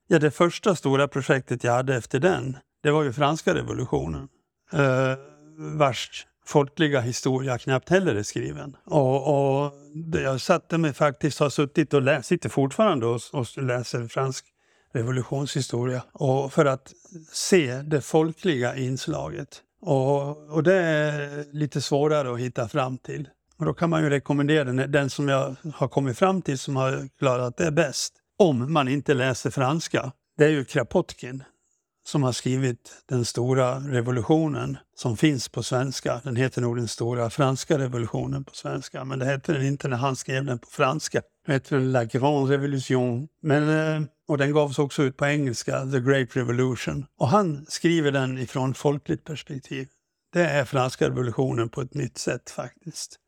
Ja, 0.06 0.18
det 0.18 0.30
första 0.30 0.74
stora 0.74 1.08
projektet 1.08 1.64
jag 1.64 1.72
hade 1.72 1.96
efter 1.96 2.20
den, 2.20 2.56
det 2.82 2.90
var 2.90 3.02
ju 3.02 3.12
franska 3.12 3.54
revolutionen. 3.54 4.28
Eh, 4.72 5.14
vars 5.58 6.26
folkliga 6.46 7.00
historia 7.00 7.58
knappt 7.58 7.88
heller 7.88 8.14
är 8.14 8.22
skriven. 8.22 8.76
Och, 8.84 9.62
och 9.64 9.72
jag 10.14 10.40
satte 10.40 10.78
mig 10.78 10.92
faktiskt, 10.92 11.38
har 11.38 11.50
suttit 11.50 11.94
och 11.94 12.02
läst, 12.02 12.28
sitter 12.28 12.48
fortfarande 12.48 13.06
och, 13.06 13.20
och 13.32 13.46
läser 13.56 14.08
fransk 14.08 14.46
revolutionshistoria. 14.92 16.02
Och 16.12 16.52
för 16.52 16.64
att 16.64 16.92
se 17.32 17.82
det 17.82 18.00
folkliga 18.00 18.76
inslaget. 18.76 19.62
Och, 19.80 20.50
och 20.50 20.62
det 20.62 20.74
är 20.74 21.44
lite 21.52 21.80
svårare 21.80 22.32
att 22.32 22.40
hitta 22.40 22.68
fram 22.68 22.98
till. 22.98 23.28
Och 23.56 23.64
då 23.64 23.74
kan 23.74 23.90
man 23.90 24.02
ju 24.02 24.10
rekommendera 24.10 24.64
den, 24.64 24.92
den 24.92 25.10
som 25.10 25.28
jag 25.28 25.56
har 25.74 25.88
kommit 25.88 26.18
fram 26.18 26.42
till 26.42 26.58
som 26.58 26.76
har 26.76 27.08
klarat 27.18 27.56
det 27.56 27.70
bäst. 27.70 28.14
Om 28.38 28.72
man 28.72 28.88
inte 28.88 29.14
läser 29.14 29.50
franska. 29.50 30.12
Det 30.38 30.44
är 30.44 30.48
ju 30.48 30.64
Krapotkin 30.64 31.44
som 32.04 32.22
har 32.22 32.32
skrivit 32.32 33.02
Den 33.08 33.24
stora 33.24 33.78
revolutionen 33.78 34.78
som 34.96 35.16
finns 35.16 35.48
på 35.48 35.62
svenska. 35.62 36.20
Den 36.24 36.36
heter 36.36 36.60
nog 36.60 36.76
Den 36.76 36.88
stora 36.88 37.30
franska 37.30 37.78
revolutionen 37.78 38.44
på 38.44 38.54
svenska, 38.54 39.04
men 39.04 39.18
det 39.18 39.24
hette 39.24 39.52
den 39.52 39.66
inte 39.66 39.88
när 39.88 39.96
han 39.96 40.16
skrev 40.16 40.44
den 40.44 40.58
på 40.58 40.68
franska. 40.70 41.22
Den 41.46 41.52
heter 41.52 41.80
La 41.80 42.04
Grande 42.04 42.54
Revolution. 42.54 43.28
Men, 43.42 43.68
eh, 43.68 44.08
och 44.28 44.38
den 44.38 44.52
gavs 44.52 44.78
också 44.78 45.02
ut 45.02 45.16
på 45.16 45.26
engelska, 45.26 45.86
The 45.86 46.00
Great 46.00 46.36
Revolution. 46.36 47.06
Och 47.18 47.28
han 47.28 47.66
skriver 47.68 48.12
den 48.12 48.38
ifrån 48.38 48.74
folkligt 48.74 49.24
perspektiv. 49.24 49.88
Det 50.32 50.46
är 50.46 50.64
franska 50.64 51.06
revolutionen 51.06 51.68
på 51.68 51.80
ett 51.80 51.94
nytt 51.94 52.18
sätt 52.18 52.50
faktiskt. 52.50 53.18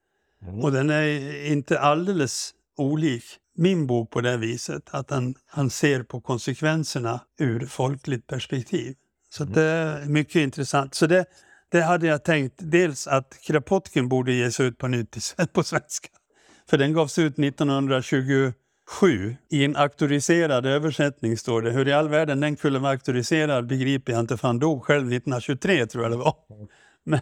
Mm. 0.43 0.61
Och 0.61 0.73
den 0.73 0.90
är 0.90 1.47
inte 1.47 1.81
alldeles 1.81 2.54
olik 2.76 3.25
min 3.56 3.87
bok 3.87 4.11
på 4.11 4.20
det 4.20 4.37
viset, 4.37 4.82
att 4.90 5.11
han, 5.11 5.34
han 5.46 5.70
ser 5.70 6.02
på 6.02 6.20
konsekvenserna 6.20 7.20
ur 7.38 7.66
folkligt 7.66 8.26
perspektiv. 8.26 8.94
Så 9.30 9.42
mm. 9.42 9.54
det 9.54 9.62
är 9.62 10.06
mycket 10.06 10.37
intressant. 10.37 10.94
Så 10.94 11.06
det, 11.06 11.25
det 11.68 11.82
hade 11.82 12.06
jag 12.06 12.25
tänkt, 12.25 12.54
dels 12.58 13.06
att 13.06 13.38
Krapotkin 13.46 14.08
borde 14.08 14.32
ges 14.32 14.61
ut 14.61 14.78
på 14.78 14.88
nytt 14.88 15.16
på 15.52 15.62
svenska. 15.62 16.08
För 16.70 16.78
den 16.78 16.92
gavs 16.92 17.18
ut 17.18 17.38
1927 17.38 19.37
i 19.50 19.64
en 19.64 19.76
auktoriserad 19.76 20.66
översättning 20.66 21.37
står 21.37 21.62
det. 21.62 21.70
Hur 21.70 21.88
i 21.88 21.92
all 21.92 22.08
världen 22.08 22.40
den 22.40 22.56
kunde 22.56 22.78
vara 22.78 22.92
auktoriserad 22.92 23.66
begriper 23.66 24.12
jag 24.12 24.20
inte, 24.20 24.37
för 24.37 24.49
han 24.49 24.58
dog 24.58 24.84
själv 24.84 25.12
1923 25.12 25.87
tror 25.87 26.04
jag 26.04 26.12
det 26.12 26.16
var. 26.16 26.37
Mm. 26.50 26.68
Men, 27.04 27.20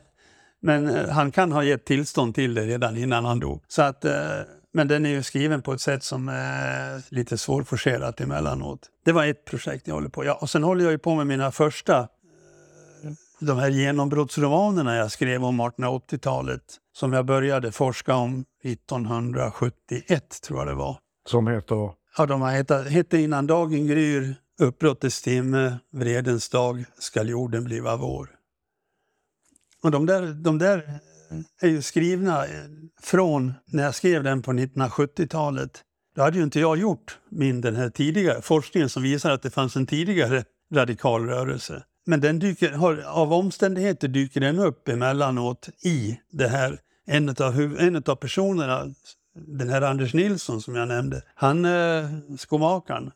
men 0.61 0.97
eh, 0.97 1.09
han 1.09 1.33
kan 1.33 1.53
ha 1.53 1.65
gett 1.65 1.85
tillstånd 1.85 2.35
till 2.35 2.55
det 2.55 2.63
redan 2.67 2.97
innan 2.97 3.25
han 3.25 3.41
dog. 3.41 3.65
Så 3.69 3.83
att, 3.83 4.05
eh, 4.05 4.41
men 4.73 4.89
den 4.89 5.07
är 5.07 5.11
ju 5.11 5.23
skriven 5.23 5.63
på 5.63 5.73
ett 5.73 5.81
sätt 5.81 6.03
som 6.03 6.29
är 6.29 7.15
lite 7.15 7.39
svårforcerat 7.39 8.21
emellanåt. 8.21 8.91
Det 9.05 9.13
var 9.13 9.27
ett 9.27 9.45
projekt 9.45 9.89
jag 9.89 9.95
håller 9.95 10.09
på 10.09 10.25
ja, 10.25 10.35
Och 10.35 10.51
sen 10.51 10.63
håller 10.63 10.85
jag 10.85 10.93
ju 10.93 10.99
på 10.99 11.15
med 11.15 11.27
mina 11.27 11.53
första 11.53 11.99
eh, 11.99 12.07
de 13.41 13.59
här 13.59 13.69
genombrottsromanerna 13.69 14.97
jag 14.97 15.11
skrev 15.11 15.45
om 15.45 15.61
1880-talet 15.61 16.63
som 16.95 17.13
jag 17.13 17.27
började 17.27 17.73
forska 17.73 18.15
om 18.15 18.45
1971, 18.65 20.41
tror 20.43 20.59
jag 20.59 20.67
det 20.69 20.75
var. 20.75 20.99
Som 21.29 21.47
heter? 21.47 21.91
Ja, 22.19 22.27
de 22.27 22.43
heter, 22.43 22.85
hette 22.85 23.19
Innan 23.19 23.47
dagen 23.47 23.87
gryr, 23.87 24.35
Uppbrottets 24.61 25.23
timme, 25.23 25.79
Vredens 25.93 26.49
dag, 26.49 26.85
skall 26.99 27.29
jorden 27.29 27.65
bliva 27.65 27.97
vår. 27.97 28.29
Och 29.83 29.91
de 29.91 30.07
där, 30.07 30.23
de 30.23 30.59
där 30.59 31.01
är 31.61 31.69
ju 31.69 31.83
skrivna 31.83 32.45
eh, 32.45 32.51
från 33.03 33.55
när 33.67 33.83
jag 33.83 33.95
skrev 33.95 34.23
den 34.23 34.43
på 34.43 34.53
1970-talet. 34.53 35.83
Då 36.17 36.23
hade 36.23 36.37
ju 36.37 36.43
inte 36.43 36.61
jag 36.61 36.79
gjort 36.79 37.19
min 37.31 37.61
den 37.61 37.77
här 37.77 37.91
tidigare 37.91 38.43
forskningen 38.43 38.89
som 38.89 39.03
visar 39.03 39.31
att 39.31 39.43
det 39.43 39.51
fanns 39.51 39.77
en 39.77 39.87
tidigare 39.87 40.45
radikal 40.75 41.27
rörelse. 41.27 41.83
Men 42.07 42.21
den 42.21 42.39
dyker, 42.39 42.73
har, 42.73 43.05
av 43.07 43.33
omständigheter 43.33 44.09
dyker 44.09 44.41
den 44.41 44.59
upp 44.59 44.89
emellanåt 44.89 45.69
i 45.85 46.19
det 46.31 46.49
här. 46.49 46.79
En 47.07 47.29
av, 47.29 47.77
en 47.79 47.97
av 47.97 48.15
personerna, 48.15 48.95
den 49.35 49.69
här 49.69 49.83
Anders 49.83 50.15
Nilsson 50.15 50.61
som 50.61 50.77
jag 50.77 50.89
nämnde, 50.89 51.23
han 51.35 51.65
eh, 51.65 52.09
skomakaren, 52.39 53.11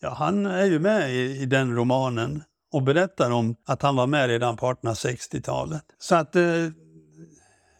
ja, 0.00 0.14
han 0.14 0.46
är 0.46 0.64
ju 0.64 0.78
med 0.78 1.14
i, 1.14 1.42
i 1.42 1.46
den 1.46 1.76
romanen 1.76 2.42
och 2.72 2.82
berättar 2.82 3.30
om 3.30 3.56
att 3.66 3.82
han 3.82 3.96
var 3.96 4.06
med 4.06 4.28
redan 4.28 4.56
på 4.56 4.66
1860-talet. 4.66 5.82
Så 5.98 6.14
att 6.14 6.36
eh, 6.36 6.42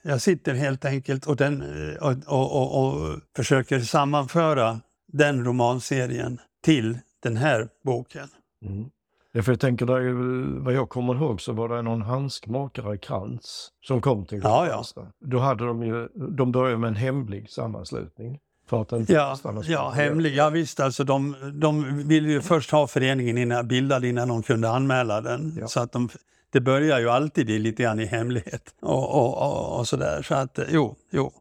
jag 0.06 0.20
sitter 0.20 0.54
helt 0.54 0.84
enkelt 0.84 1.26
och, 1.26 1.36
den, 1.36 1.62
och, 2.00 2.14
och, 2.26 2.56
och, 2.56 2.86
och, 2.86 3.20
försöker 3.36 3.80
sammanföra 3.80 4.80
den 5.12 5.44
romanserien 5.44 6.38
till 6.64 6.98
den 7.22 7.36
här 7.36 7.68
boken. 7.84 8.28
Mm. 8.64 8.90
Ja, 9.32 9.42
för 9.42 9.52
jag 9.52 9.60
tänker, 9.60 9.86
där, 9.86 10.60
vad 10.64 10.74
jag 10.74 10.88
kommer 10.88 11.14
ihåg 11.14 11.40
så 11.40 11.52
var 11.52 11.68
det 11.68 11.82
någon 11.82 12.02
handskmakare, 12.02 12.98
Krantz, 12.98 13.68
som 13.86 14.00
kom 14.00 14.26
till 14.26 14.40
ja, 14.42 14.66
ja. 14.96 15.06
Då 15.20 15.38
hade 15.38 15.66
de 15.66 15.82
ju, 15.82 16.08
de 16.14 16.52
började 16.52 16.78
med 16.78 16.88
en 16.88 16.96
hemlig 16.96 17.50
sammanslutning. 17.50 18.38
För 18.68 18.82
att 18.82 18.88
den 18.88 19.06
ja, 19.08 19.38
ja, 19.66 19.90
hemlig. 19.90 20.34
Ja, 20.34 20.50
visst, 20.50 20.80
alltså 20.80 21.04
de, 21.04 21.36
de 21.54 21.98
ville 22.08 22.28
ju 22.28 22.40
först 22.40 22.70
ha 22.70 22.86
föreningen 22.86 23.38
innan, 23.38 23.68
bildad 23.68 24.04
innan 24.04 24.28
de 24.28 24.42
kunde 24.42 24.70
anmäla 24.70 25.20
den. 25.20 25.56
Ja. 25.60 25.68
Så 25.68 25.80
att 25.80 25.92
de, 25.92 26.08
det 26.56 26.60
börjar 26.60 27.00
ju 27.00 27.10
alltid 27.10 27.48
lite 27.48 27.82
grann 27.82 28.00
i 28.00 28.04
hemlighet 28.04 28.74
och, 28.80 29.14
och, 29.14 29.38
och, 29.38 29.78
och 29.78 29.88
sådär. 29.88 30.22
Så 30.22 30.34
att 30.34 30.58
eh, 30.58 30.64
jo, 30.68 30.96
jo. 31.10 31.32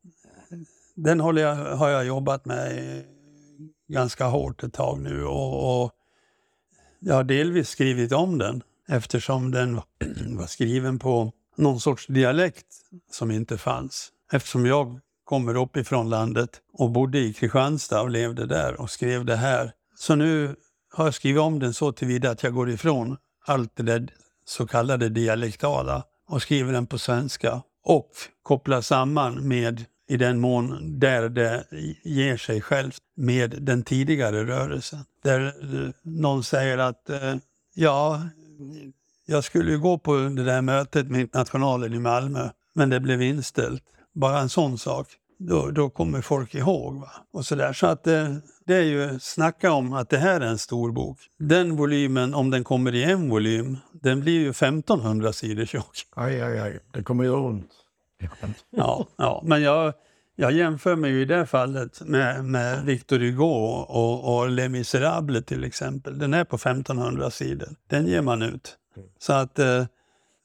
Den 0.96 1.20
håller 1.20 1.42
jag, 1.42 1.56
har 1.56 1.90
jag 1.90 2.06
jobbat 2.06 2.46
med 2.46 3.04
ganska 3.88 4.26
hårt 4.26 4.64
ett 4.64 4.74
tag 4.74 5.00
nu 5.00 5.26
och, 5.26 5.84
och 5.84 5.92
jag 7.00 7.16
har 7.16 7.24
delvis 7.24 7.70
skrivit 7.70 8.12
om 8.12 8.38
den 8.38 8.64
eftersom 8.88 9.52
den 9.52 9.76
var 10.38 10.48
skriven 10.48 11.00
på 11.00 11.32
någon 11.56 11.80
sorts 11.80 12.08
dialekt 12.08 12.66
som 13.12 13.32
inte 13.32 13.58
fanns. 13.58 14.12
Eftersom 14.32 14.66
jag 14.66 15.00
kommer 15.24 15.56
uppifrån 15.56 16.10
landet 16.10 16.50
och 16.74 16.92
bodde 16.92 17.20
i 17.20 17.34
Kristianstad 17.34 18.02
och 18.02 18.10
levde 18.10 18.46
där 18.46 18.82
och 18.82 18.90
skrev 18.90 19.26
det 19.26 19.36
här. 19.36 19.72
Så 19.98 20.16
nu 20.16 20.56
har 20.94 21.06
jag 21.06 21.14
skrivit 21.14 21.42
om 21.42 21.60
den 21.60 21.74
så 21.74 21.92
tillvida 21.92 22.32
att 22.32 22.44
jag 22.44 22.54
går 22.54 22.70
ifrån 22.70 23.18
allt 23.46 23.76
det 23.76 23.84
där 23.84 24.08
så 24.46 24.68
kallade 24.68 25.10
dialektala 25.10 26.04
och 26.28 26.42
skriver 26.42 26.74
den 26.74 26.88
på 26.88 26.98
svenska 26.98 27.62
och 27.84 28.10
kopplar 28.44 28.82
samman 28.82 29.48
med, 29.48 29.86
i 30.08 30.18
den 30.18 30.40
mån 30.40 31.00
där 31.00 31.30
det 31.30 31.66
ger 32.04 32.38
sig 32.38 32.62
självt, 32.62 32.98
med 33.16 33.56
den 33.62 33.84
tidigare 33.84 34.46
rörelsen. 34.46 35.00
Där 35.24 35.46
eh, 35.46 35.90
någon 36.04 36.44
säger 36.44 36.78
att 36.78 37.10
eh, 37.10 37.36
ja, 37.76 38.22
jag 39.26 39.44
skulle 39.44 39.72
ju 39.72 39.80
gå 39.80 39.98
på 39.98 40.16
det 40.16 40.44
där 40.44 40.62
mötet 40.62 41.08
med 41.08 41.22
Internationalen 41.22 41.94
i 41.94 42.00
Malmö, 42.00 42.50
men 42.74 42.90
det 42.90 43.00
blev 43.00 43.22
inställt. 43.22 43.84
Bara 44.14 44.40
en 44.40 44.50
sån 44.50 44.78
sak. 44.78 45.08
Då, 45.38 45.72
då 45.72 45.90
kommer 45.90 46.22
folk 46.22 46.56
ihåg. 46.56 47.00
Va? 47.00 47.12
Och 47.34 47.46
så 47.46 47.56
där. 47.56 47.74
Så 47.74 47.88
att 47.88 48.08
eh, 48.08 48.36
det 48.66 48.76
är 48.76 48.82
ju, 48.82 49.20
snacka 49.20 49.72
om 49.72 49.94
att 49.94 50.10
det 50.10 50.18
här 50.18 50.42
är 50.42 50.46
en 50.46 50.58
stor 50.58 50.92
bok. 50.92 51.20
Den 51.40 51.76
volymen, 51.76 52.34
om 52.34 52.52
den 52.52 52.64
kommer 52.64 52.96
i 52.96 53.04
en 53.04 53.30
volym, 53.30 53.78
den 53.94 54.20
blir 54.20 54.40
ju 54.40 54.50
1500 54.50 55.34
sidor 55.34 55.66
tjock. 55.66 55.98
Aj, 56.16 56.42
aj, 56.42 56.60
aj. 56.60 56.80
Det 56.92 57.04
kommer 57.04 57.24
göra 57.24 57.40
ont. 57.40 57.72
ja, 58.70 59.08
ja, 59.18 59.42
men 59.46 59.62
jag, 59.62 59.94
jag 60.36 60.52
jämför 60.52 60.96
mig 60.96 61.12
ju 61.12 61.22
i 61.22 61.26
det 61.26 61.46
fallet 61.46 62.02
med, 62.02 62.46
med 62.46 62.86
Victor 62.86 63.20
Hugo 63.20 63.46
och, 63.88 64.38
och 64.38 64.50
Les 64.50 64.70
Misérables 64.70 65.46
till 65.46 65.64
exempel. 65.64 66.20
Den 66.20 66.34
är 66.34 66.44
på 66.44 66.56
1500 66.56 67.30
sidor. 67.30 67.70
Den 67.90 68.08
ger 68.08 68.22
man 68.22 68.42
ut. 68.42 68.78
Så 69.20 69.34
att 69.34 69.60
eh, 69.60 69.86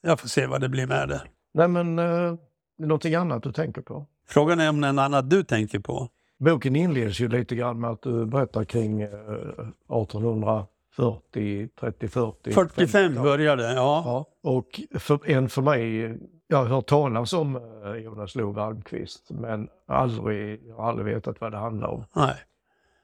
jag 0.03 0.21
får 0.21 0.29
se 0.29 0.47
vad 0.47 0.61
det 0.61 0.69
blir 0.69 0.87
med 0.87 1.09
det. 1.09 1.23
Nej, 1.55 1.69
men 1.69 1.99
eh, 1.99 2.35
någonting 2.79 3.15
annat 3.15 3.43
du 3.43 3.53
tänker 3.53 3.83
på? 3.83 4.07
Frågan 4.31 4.61
är 4.61 4.69
om 4.69 4.81
det 4.81 4.89
är 4.89 4.93
något 4.93 5.03
annat 5.03 5.31
du 5.31 5.43
tänker 5.43 5.79
på? 5.79 6.09
Boken 6.39 6.77
inleds 6.77 7.21
ju 7.21 7.29
lite 7.29 7.55
grann 7.55 7.81
med 7.81 7.91
att 7.91 8.03
du 8.03 8.27
berättar 8.27 8.65
kring 8.65 9.03
1840, 9.03 11.69
30, 11.81 12.09
40. 12.09 12.53
45 12.53 13.15
började 13.15 13.63
ja. 13.63 14.03
ja. 14.05 14.27
Och 14.43 14.81
för, 14.99 15.31
en 15.31 15.49
för 15.49 15.63
mig, 15.63 16.15
jag 16.47 16.57
har 16.57 16.65
hört 16.65 16.87
talas 16.87 17.33
om 17.33 17.57
eh, 17.57 17.63
Jonas 17.95 18.35
Lov 18.35 18.59
Almqvist 18.59 19.31
men 19.31 19.69
aldrig, 19.87 20.61
jag 20.69 20.77
har 20.77 20.89
aldrig 20.89 21.15
vetat 21.15 21.41
vad 21.41 21.53
det 21.53 21.59
handlar 21.59 21.89
om. 21.89 22.05
Nej. 22.13 22.35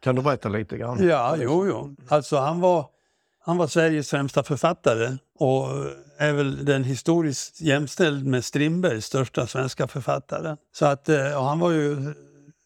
Kan 0.01 0.15
du 0.15 0.23
berätta 0.23 0.49
lite 0.49 0.79
grann? 0.79 1.09
Ja, 1.09 1.37
jo, 1.39 1.67
jo. 1.67 1.97
Alltså 2.09 2.37
han 2.37 2.61
var, 2.61 2.87
han 3.47 3.57
var 3.57 3.67
Sveriges 3.67 4.11
främsta 4.11 4.43
författare 4.43 5.17
och 5.39 5.69
är 6.19 6.33
väl 6.33 6.65
den 6.65 6.85
historiskt 6.85 7.61
jämställd 7.61 8.27
med 8.27 8.45
Strindbergs 8.45 9.05
största 9.05 9.47
svenska 9.47 9.89
författare. 9.89 10.57
Så 10.73 10.87
att, 10.87 11.09
eh, 11.09 11.45
han 11.45 11.59
var 11.59 11.71
ju 11.71 12.15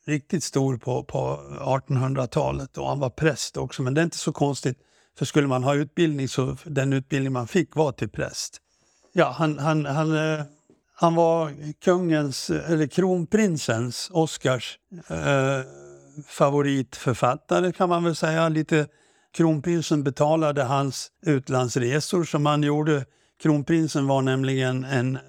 riktigt 0.07 0.45
stor 0.45 0.77
på, 0.77 1.05
på 1.05 1.41
1800-talet 1.61 2.79
och 2.79 2.89
han 2.89 3.01
var 3.01 3.11
präst 3.11 3.57
också. 3.57 3.83
Men 3.83 3.95
det 3.95 4.01
är 4.01 4.03
inte 4.03 4.19
så 4.19 4.33
konstigt, 4.33 4.79
för 5.19 5.25
skulle 5.25 5.47
man 5.47 5.65
ha 5.65 5.75
utbildning 5.75 6.29
så 6.29 6.57
den 6.65 6.93
utbildning 6.93 7.33
man 7.33 7.49
fick 7.49 7.77
var 7.77 7.93
till 7.93 8.09
präst. 8.09 8.61
Ja, 9.13 9.35
han, 9.39 9.59
han, 9.59 9.87
han, 9.87 10.17
eh, 10.17 10.45
han 10.95 11.15
var 11.15 11.53
kungens, 11.85 12.51
eller 12.51 12.87
kronprinsens, 12.87 14.11
Oscars 14.13 14.79
eh, 15.09 15.61
favoritförfattare 16.27 17.73
kan 17.73 17.89
man 17.89 18.05
väl 18.05 18.17
säga. 18.17 18.49
Lite 18.49 18.87
Kronprinsen 19.33 20.05
betalade 20.05 20.63
hans 20.63 21.11
utlandsresor 21.27 22.25
som 22.25 22.47
han 22.47 22.63
gjorde. 22.63 23.05
Kronprinsen 23.43 24.07
var 24.07 24.23
nämligen 24.23 24.85
en 24.85 25.17
eh, 25.17 25.23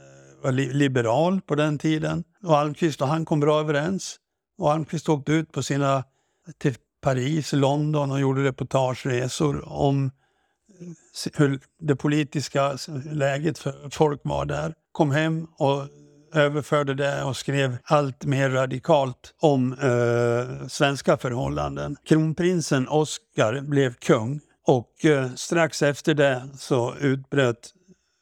var 0.43 0.51
liberal 0.51 1.41
på 1.41 1.55
den 1.55 1.79
tiden. 1.79 2.24
Och 2.43 2.58
Almqvist 2.58 3.01
och 3.01 3.08
han 3.08 3.25
kom 3.25 3.39
bra 3.39 3.60
överens. 3.60 4.17
Och 4.58 4.72
Almqvist 4.72 5.10
åkte 5.10 5.31
ut 5.31 5.51
på 5.51 5.63
sina, 5.63 6.03
till 6.58 6.75
Paris, 7.01 7.53
London 7.53 8.12
och 8.12 8.20
gjorde 8.20 8.43
reportageresor 8.43 9.70
om 9.70 10.05
eh, 10.05 10.12
hur 11.34 11.60
det 11.79 11.96
politiska 11.96 12.77
läget 13.12 13.58
för 13.58 13.89
folk 13.89 14.22
var 14.24 14.46
där. 14.46 14.74
Kom 14.91 15.12
hem 15.12 15.48
och 15.58 15.88
överförde 16.34 16.94
det 16.94 17.24
och 17.24 17.38
skrev 17.38 17.78
allt 17.84 18.26
mer 18.26 18.50
radikalt 18.50 19.34
om 19.42 19.74
eh, 19.74 20.68
svenska 20.68 21.18
förhållanden. 21.18 21.98
Kronprinsen 22.04 22.88
Oscar 22.88 23.62
blev 23.62 23.94
kung 23.94 24.40
och 24.68 25.06
eh, 25.06 25.34
strax 25.36 25.82
efter 25.82 26.14
det 26.14 26.48
så 26.58 26.96
utbröt 26.96 27.74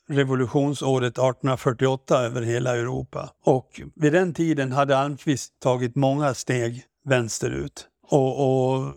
revolutionsåret 0.10 1.14
1848 1.14 2.20
över 2.20 2.42
hela 2.42 2.78
Europa. 2.78 3.30
Och 3.44 3.82
vid 3.96 4.14
den 4.14 4.34
tiden 4.34 4.72
hade 4.72 4.98
Almqvist 4.98 5.60
tagit 5.60 5.96
många 5.96 6.34
steg 6.34 6.84
vänsterut 7.06 7.88
och, 8.10 8.76
och 8.76 8.94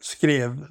skrev 0.00 0.66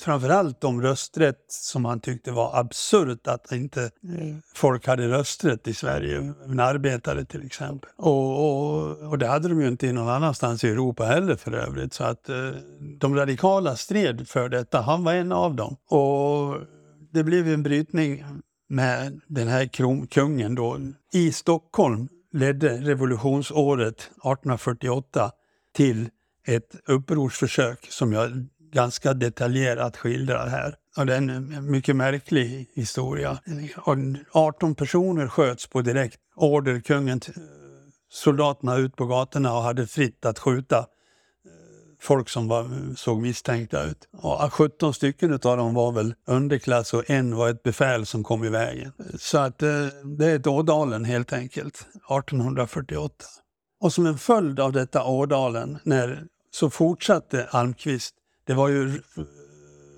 framförallt 0.00 0.64
om 0.64 0.82
rösträtt 0.82 1.44
som 1.48 1.84
han 1.84 2.00
tyckte 2.00 2.30
var 2.30 2.60
absurt 2.60 3.26
att 3.26 3.52
inte 3.52 3.90
mm. 4.04 4.42
folk 4.54 4.86
hade 4.86 5.08
rösträtt 5.08 5.68
i 5.68 5.74
Sverige, 5.74 6.34
arbetare 6.60 7.24
till 7.24 7.46
exempel. 7.46 7.90
Och, 7.96 8.44
och, 8.44 8.96
och, 9.10 9.18
det 9.18 9.26
hade 9.26 9.48
de 9.48 9.60
ju 9.60 9.68
inte 9.68 9.92
någon 9.92 10.08
annanstans 10.08 10.64
i 10.64 10.68
Europa 10.68 11.04
heller 11.04 11.36
för 11.36 11.52
övrigt. 11.52 11.94
Så 11.94 12.04
att 12.04 12.28
eh, 12.28 12.50
de 12.98 13.14
radikala 13.16 13.76
stred 13.76 14.28
för 14.28 14.48
detta, 14.48 14.80
han 14.80 15.04
var 15.04 15.14
en 15.14 15.32
av 15.32 15.54
dem. 15.54 15.76
Och 15.88 16.56
det 17.12 17.24
blev 17.24 17.48
en 17.48 17.62
brytning 17.62 18.24
med 18.68 19.20
den 19.26 19.48
här 19.48 19.66
kungen 20.06 20.54
då. 20.54 20.78
I 21.12 21.32
Stockholm 21.32 22.08
ledde 22.32 22.76
revolutionsåret 22.76 24.00
1848 24.00 25.30
till 25.74 26.08
ett 26.46 26.76
upprorsförsök 26.86 27.86
som 27.90 28.12
jag 28.12 28.46
ganska 28.72 29.14
detaljerat 29.14 29.96
skildrar 29.96 30.48
här. 30.48 30.76
Och 30.96 31.06
det 31.06 31.12
är 31.12 31.16
en 31.16 31.70
mycket 31.70 31.96
märklig 31.96 32.70
historia. 32.74 33.38
18 34.32 34.74
personer 34.74 35.28
sköts 35.28 35.66
på 35.66 35.82
direkt 35.82 36.20
order. 36.36 36.80
Kungen 36.80 37.20
eh, 37.26 37.32
soldaterna 38.10 38.76
ut 38.76 38.96
på 38.96 39.06
gatorna 39.06 39.54
och 39.54 39.62
hade 39.62 39.86
fritt 39.86 40.24
att 40.24 40.38
skjuta 40.38 40.78
eh, 40.78 40.84
folk 42.00 42.28
som 42.28 42.48
var, 42.48 42.94
såg 42.96 43.22
misstänkta 43.22 43.84
ut. 43.84 44.08
Och 44.12 44.52
17 44.52 44.94
stycken 44.94 45.32
av 45.32 45.56
dem 45.56 45.74
var 45.74 45.92
väl 45.92 46.14
underklass 46.26 46.94
och 46.94 47.10
en 47.10 47.36
var 47.36 47.48
ett 47.48 47.62
befäl 47.62 48.06
som 48.06 48.24
kom 48.24 48.44
i 48.44 48.48
vägen. 48.48 48.92
Så 49.18 49.38
att 49.38 49.62
eh, 49.62 49.86
det 50.18 50.26
är 50.26 50.36
ett 50.36 50.46
Ådalen 50.46 51.04
helt 51.04 51.32
enkelt, 51.32 51.74
1848. 51.74 53.14
Och 53.80 53.92
som 53.92 54.06
en 54.06 54.18
följd 54.18 54.60
av 54.60 54.72
detta 54.72 55.04
Ådalen, 55.04 55.78
när, 55.82 56.24
så 56.50 56.70
fortsatte 56.70 57.48
Almqvist 57.50 58.14
det 58.44 58.54
var 58.54 58.68
ju 58.68 59.02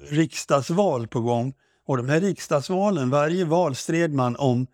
riksdagsval 0.09 1.07
på 1.07 1.21
gång. 1.21 1.55
Och 1.87 1.97
de 1.97 2.09
här 2.09 2.21
riksdagsvalen, 2.21 3.11
varje 3.11 3.45
val 3.45 3.75
stred 3.75 4.15
man 4.15 4.37
om 4.37 4.67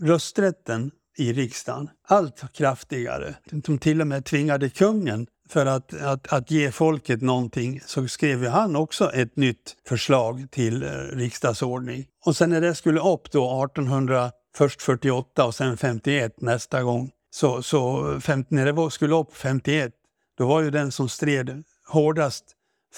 rösträtten 0.00 0.90
i 1.18 1.32
riksdagen. 1.32 1.90
Allt 2.08 2.52
kraftigare. 2.52 3.34
De 3.44 3.78
till 3.78 4.00
och 4.00 4.06
med 4.06 4.24
tvingade 4.24 4.70
kungen 4.70 5.26
för 5.48 5.66
att, 5.66 6.02
att, 6.02 6.32
att 6.32 6.50
ge 6.50 6.72
folket 6.72 7.22
någonting 7.22 7.80
så 7.86 8.08
skrev 8.08 8.42
ju 8.42 8.48
han 8.48 8.76
också 8.76 9.12
ett 9.12 9.36
nytt 9.36 9.76
förslag 9.88 10.46
till 10.50 10.82
eh, 10.82 10.88
riksdagsordning. 11.12 12.06
Och 12.24 12.36
sen 12.36 12.50
när 12.50 12.60
det 12.60 12.74
skulle 12.74 13.00
upp 13.00 13.30
då 13.30 13.64
1800, 13.64 14.30
först 14.56 14.82
48 14.82 15.44
och 15.44 15.54
sen 15.54 15.76
51 15.76 16.40
nästa 16.40 16.82
gång, 16.82 17.10
så, 17.30 17.62
så 17.62 18.20
50, 18.20 18.54
när 18.54 18.72
det 18.72 18.90
skulle 18.90 19.14
upp 19.14 19.36
51, 19.36 19.92
då 20.38 20.46
var 20.46 20.60
ju 20.60 20.70
den 20.70 20.92
som 20.92 21.08
stred 21.08 21.64
hårdast 21.86 22.44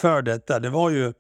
för 0.01 0.23
detta, 0.23 0.59
det 0.59 0.71
var 0.71 0.91
ju 0.91 1.13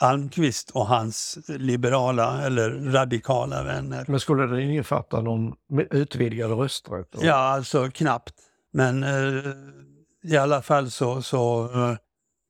Almqvist 0.00 0.70
och 0.70 0.86
hans 0.86 1.38
liberala 1.48 2.42
eller 2.42 2.70
radikala 2.70 3.62
vänner. 3.62 4.04
Men 4.08 4.20
skulle 4.20 4.46
det 4.46 4.62
innefatta 4.62 5.20
någon 5.20 5.54
utvidgad 5.90 6.50
rösträtt? 6.50 7.08
Ja, 7.20 7.34
alltså 7.34 7.90
knappt. 7.90 8.34
Men 8.72 9.02
eh, 9.02 9.52
i 10.24 10.36
alla 10.36 10.62
fall 10.62 10.90
så, 10.90 11.22
så 11.22 11.64
eh, 11.64 11.96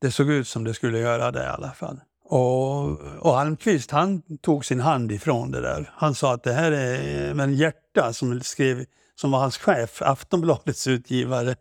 det 0.01 0.11
såg 0.11 0.29
ut 0.29 0.47
som 0.47 0.63
det 0.63 0.73
skulle 0.73 0.99
göra 0.99 1.31
det 1.31 1.43
i 1.43 1.47
alla 1.47 1.71
fall. 1.71 1.99
Och, 2.23 2.99
och 2.99 3.39
Almqvist 3.39 3.91
han 3.91 4.21
tog 4.41 4.65
sin 4.65 4.79
hand 4.79 5.11
ifrån 5.11 5.51
det 5.51 5.61
där. 5.61 5.91
Han 5.93 6.15
sa 6.15 6.33
att 6.33 6.43
det 6.43 6.53
här 6.53 6.71
är, 6.71 7.33
men 7.33 7.53
Hjärta 7.53 8.13
som, 8.13 8.41
skrev, 8.41 8.85
som 9.15 9.31
var 9.31 9.39
hans 9.39 9.57
chef, 9.57 10.01
Aftonbladets 10.01 10.87
utgivare, 10.87 11.55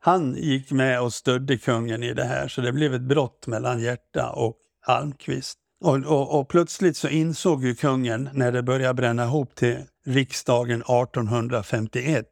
han 0.00 0.34
gick 0.34 0.70
med 0.70 1.00
och 1.00 1.12
stödde 1.12 1.58
kungen 1.58 2.02
i 2.02 2.14
det 2.14 2.24
här, 2.24 2.48
så 2.48 2.60
det 2.60 2.72
blev 2.72 2.94
ett 2.94 3.02
brott 3.02 3.46
mellan 3.46 3.80
Hjärta 3.80 4.30
och 4.30 4.56
Almqvist. 4.86 5.58
Och, 5.80 5.96
och, 5.96 6.40
och, 6.40 6.48
plötsligt 6.48 6.96
så 6.96 7.08
insåg 7.08 7.64
ju 7.64 7.74
kungen, 7.74 8.28
när 8.32 8.52
det 8.52 8.62
började 8.62 8.94
bränna 8.94 9.24
ihop 9.24 9.54
till 9.54 9.76
riksdagen 10.06 10.80
1851, 10.80 12.26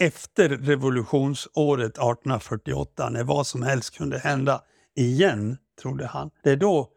efter 0.00 0.48
revolutionsåret 0.48 1.90
1848, 1.90 3.10
när 3.10 3.24
vad 3.24 3.46
som 3.46 3.62
helst 3.62 3.98
kunde 3.98 4.18
hända 4.18 4.62
igen, 4.96 5.56
trodde 5.82 6.06
han. 6.06 6.30
Det 6.42 6.50
är 6.50 6.56
då 6.56 6.88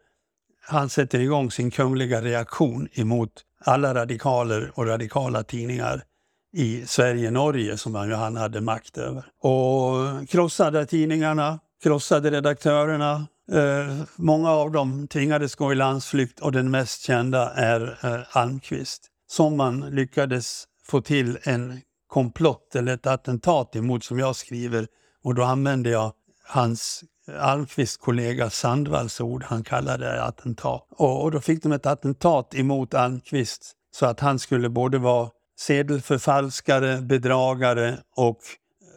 han 0.64 0.88
sätter 0.88 1.20
igång 1.20 1.50
sin 1.50 1.70
kungliga 1.70 2.22
reaktion 2.22 2.88
emot 2.92 3.32
alla 3.64 3.94
radikaler 3.94 4.72
och 4.74 4.86
radikala 4.86 5.42
tidningar 5.42 6.04
i 6.52 6.86
Sverige-Norge 6.86 7.76
som 7.76 7.94
han 7.94 8.36
hade 8.36 8.60
makt 8.60 8.98
över. 8.98 9.24
Och 9.40 10.28
krossade 10.28 10.86
tidningarna, 10.86 11.58
krossade 11.82 12.30
redaktörerna. 12.30 13.26
Eh, 13.52 14.02
många 14.16 14.50
av 14.50 14.72
dem 14.72 15.08
tvingades 15.08 15.54
gå 15.54 15.72
i 15.72 15.74
landsflykt 15.74 16.40
och 16.40 16.52
den 16.52 16.70
mest 16.70 17.02
kända 17.02 17.50
är 17.50 17.98
eh, 18.02 18.36
Almqvist 18.36 19.08
som 19.28 19.56
man 19.56 19.80
lyckades 19.80 20.64
få 20.86 21.00
till 21.00 21.38
en 21.42 21.80
komplott 22.06 22.76
eller 22.76 22.94
ett 22.94 23.06
attentat 23.06 23.76
emot 23.76 24.04
som 24.04 24.18
jag 24.18 24.36
skriver 24.36 24.86
och 25.24 25.34
då 25.34 25.42
använde 25.42 25.90
jag 25.90 26.12
hans 26.44 27.04
eh, 27.28 27.44
Almqvists 27.44 27.96
kollega 27.96 28.50
Sandvalls 28.50 29.20
ord, 29.20 29.44
han 29.44 29.64
kallade 29.64 30.06
det 30.06 30.24
attentat. 30.24 30.86
Och, 30.90 31.22
och 31.22 31.30
då 31.30 31.40
fick 31.40 31.62
de 31.62 31.72
ett 31.72 31.86
attentat 31.86 32.54
emot 32.54 32.94
Almqvist 32.94 33.72
så 33.94 34.06
att 34.06 34.20
han 34.20 34.38
skulle 34.38 34.68
både 34.68 34.98
vara 34.98 35.30
sedelförfalskare, 35.58 37.00
bedragare 37.00 37.98
och 38.16 38.38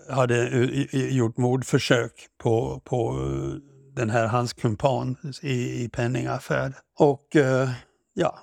eh, 0.10 0.15
hade 0.15 0.48
eh, 0.48 1.15
gjort 1.15 1.38
mordförsök 1.38 2.12
på, 2.44 2.82
på 2.86 3.10
eh, 3.10 3.58
den 3.96 4.10
här 4.10 4.28
hans 4.28 4.54
kumpan 4.54 5.18
i, 5.41 5.84
i 5.84 5.89
penningaffär. 5.89 6.74
Och 7.00 7.36
eh, 7.36 7.70
ja, 8.13 8.39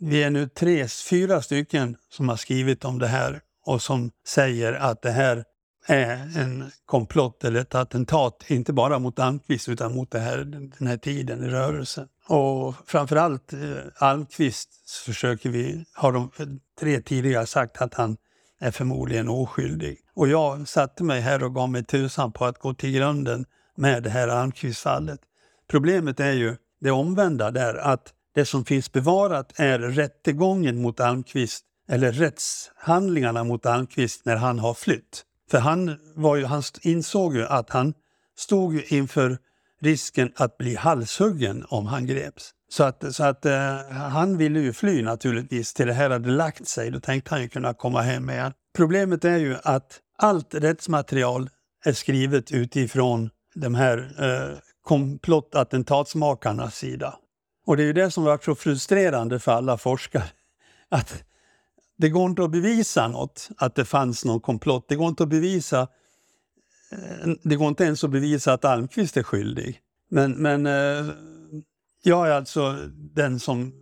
vi 0.00 0.22
är 0.22 0.30
nu 0.30 0.48
tre, 0.48 0.88
fyra 1.10 1.42
stycken 1.42 1.96
som 2.10 2.28
har 2.28 2.36
skrivit 2.36 2.84
om 2.84 2.98
det 2.98 3.06
här 3.06 3.40
och 3.66 3.82
som 3.82 4.10
säger 4.26 4.72
att 4.72 5.02
det 5.02 5.10
här 5.10 5.44
Eh, 5.86 6.36
en 6.38 6.70
komplott 6.86 7.44
eller 7.44 7.60
ett 7.60 7.74
attentat, 7.74 8.44
inte 8.46 8.72
bara 8.72 8.98
mot 8.98 9.18
Almqvist 9.18 9.68
utan 9.68 9.94
mot 9.94 10.10
det 10.10 10.18
här, 10.18 10.38
den 10.78 10.86
här 10.86 10.96
tiden 10.96 11.44
i 11.44 11.48
rörelsen. 11.48 12.08
Och 12.28 12.74
framförallt 12.86 13.52
eh, 13.52 13.58
Almqvist 13.96 14.68
försöker 15.06 15.50
vi, 15.50 15.84
har 15.92 16.12
de 16.12 16.30
tre 16.80 17.00
tidigare 17.00 17.46
sagt 17.46 17.82
att 17.82 17.94
han 17.94 18.16
är 18.60 18.70
förmodligen 18.70 19.28
oskyldig. 19.28 19.98
Och 20.14 20.28
jag 20.28 20.68
satte 20.68 21.04
mig 21.04 21.20
här 21.20 21.44
och 21.44 21.54
gav 21.54 21.70
mig 21.70 21.84
tusan 21.84 22.32
på 22.32 22.44
att 22.44 22.58
gå 22.58 22.74
till 22.74 22.92
grunden 22.92 23.44
med 23.76 24.02
det 24.02 24.10
här 24.10 24.28
Almqvist-fallet. 24.28 25.20
Problemet 25.68 26.20
är 26.20 26.32
ju 26.32 26.56
det 26.80 26.90
omvända 26.90 27.50
där, 27.50 27.74
att 27.74 28.12
det 28.34 28.44
som 28.44 28.64
finns 28.64 28.92
bevarat 28.92 29.52
är 29.56 29.78
rättegången 29.78 30.82
mot 30.82 31.00
Almqvist, 31.00 31.64
eller 31.88 32.12
rättshandlingarna 32.12 33.44
mot 33.44 33.66
Almqvist 33.66 34.24
när 34.24 34.36
han 34.36 34.58
har 34.58 34.74
flytt. 34.74 35.24
För 35.50 35.58
han, 35.58 35.96
var 36.14 36.36
ju, 36.36 36.44
han 36.44 36.62
insåg 36.82 37.36
ju 37.36 37.46
att 37.46 37.70
han 37.70 37.94
stod 38.36 38.82
inför 38.88 39.38
risken 39.80 40.32
att 40.36 40.58
bli 40.58 40.74
halshuggen 40.74 41.64
om 41.68 41.86
han 41.86 42.06
greps. 42.06 42.50
Så 42.68 42.84
att, 42.84 43.14
så 43.14 43.24
att 43.24 43.46
eh, 43.46 43.78
han 43.90 44.38
ville 44.38 44.60
ju 44.60 44.72
fly 44.72 45.02
naturligtvis 45.02 45.74
till 45.74 45.86
det 45.86 45.92
här 45.92 46.10
hade 46.10 46.30
lagt 46.30 46.68
sig. 46.68 46.90
Då 46.90 47.00
tänkte 47.00 47.30
han 47.30 47.42
ju 47.42 47.48
kunna 47.48 47.74
komma 47.74 48.02
hem 48.02 48.30
igen. 48.30 48.52
Problemet 48.76 49.24
är 49.24 49.36
ju 49.36 49.56
att 49.62 50.00
allt 50.18 50.54
rättsmaterial 50.54 51.50
är 51.84 51.92
skrivet 51.92 52.52
utifrån 52.52 53.30
de 53.54 53.74
här 53.74 54.14
eh, 54.18 54.58
komplottattentatsmakarnas 54.82 56.76
sida. 56.76 57.14
Och 57.66 57.76
det 57.76 57.82
är 57.82 57.86
ju 57.86 57.92
det 57.92 58.10
som 58.10 58.24
varit 58.24 58.44
så 58.44 58.54
frustrerande 58.54 59.38
för 59.38 59.52
alla 59.52 59.78
forskare. 59.78 60.24
Att 60.88 61.24
det 61.96 62.08
går 62.08 62.30
inte 62.30 62.44
att 62.44 62.50
bevisa 62.50 63.08
något, 63.08 63.48
att 63.56 63.74
det 63.74 63.84
fanns 63.84 64.24
någon 64.24 64.40
komplott. 64.40 64.84
Det 64.88 64.96
går 64.96 65.08
inte 65.08 65.22
att 65.22 65.28
bevisa 65.28 65.88
eh, 66.92 67.32
det 67.42 67.56
går 67.56 67.68
inte 67.68 67.84
ens 67.84 68.04
att 68.04 68.10
bevisa 68.10 68.52
att 68.52 68.64
Almqvist 68.64 69.16
är 69.16 69.22
skyldig. 69.22 69.80
Men, 70.10 70.32
men 70.32 70.66
eh, 70.66 71.14
jag 72.02 72.28
är 72.28 72.32
alltså 72.32 72.72
den, 72.96 73.40
som, 73.40 73.72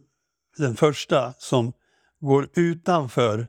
den 0.56 0.76
första 0.76 1.32
som 1.38 1.72
går 2.20 2.48
utanför 2.54 3.38
eh, 3.38 3.46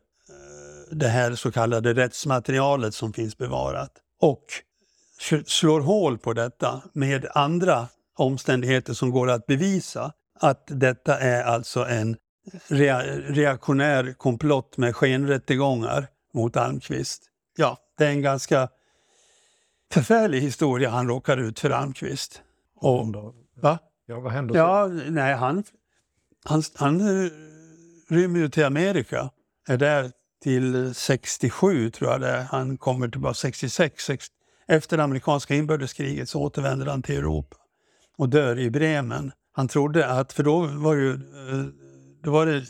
det 0.92 1.08
här 1.08 1.36
så 1.36 1.52
kallade 1.52 1.94
rättsmaterialet 1.94 2.94
som 2.94 3.14
finns 3.14 3.38
bevarat 3.38 3.92
och 4.22 4.46
slår 5.46 5.82
hål 5.82 6.18
på 6.18 6.34
detta 6.34 6.82
med 6.94 7.28
andra 7.34 7.88
omständigheter 8.18 8.94
som 8.94 9.12
går 9.12 9.30
att 9.30 9.46
bevisa 9.46 10.14
att 10.40 10.64
detta 10.68 11.20
är 11.20 11.44
alltså 11.44 11.86
en 11.86 12.18
reaktionär 13.28 14.14
komplott 14.14 14.78
med 14.78 14.96
skenrättegångar 14.96 16.08
mot 16.34 16.58
Almqvist. 16.58 17.24
Ja, 17.58 17.78
det 17.98 18.06
är 18.06 18.10
en 18.10 18.22
ganska 18.22 18.70
förfärlig 19.92 20.42
historia 20.42 20.90
han 20.90 21.08
råkar 21.08 21.38
ut 21.38 21.60
för 21.60 21.70
Almqvist. 21.70 22.42
Och, 22.76 23.08
va? 23.62 23.80
Ja, 24.06 24.20
vad 24.20 24.32
hände? 24.32 24.58
Ja, 24.58 24.88
nej, 24.88 25.34
han, 25.34 25.64
han, 26.44 26.64
han 26.76 27.02
eh, 27.02 27.32
rymmer 28.10 28.40
ju 28.40 28.50
till 28.50 28.66
Amerika. 28.66 29.30
Är 29.68 29.78
där 29.78 30.12
till 30.44 30.96
67, 30.96 31.90
tror 31.90 32.12
jag 32.12 32.22
det 32.22 32.30
är. 32.30 32.44
Han 32.44 32.78
kommer 32.78 33.08
tillbaka 33.08 33.34
66. 33.34 34.04
60. 34.04 34.36
Efter 34.68 34.98
det 34.98 35.04
amerikanska 35.04 35.56
inbördeskriget 35.56 36.30
så 36.30 36.42
återvänder 36.42 36.86
han 36.86 37.02
till 37.02 37.18
Europa 37.18 37.58
och 38.18 38.30
dör 38.30 38.60
i 38.60 38.70
Bremen. 38.70 39.32
Han 39.52 39.68
trodde 39.68 40.08
att, 40.08 40.34
för 40.34 40.44
då 40.44 40.60
var 40.60 40.94
ju 40.94 41.14
eh, 41.14 41.66
då 42.24 42.32
var 42.32 42.46
det 42.46 42.64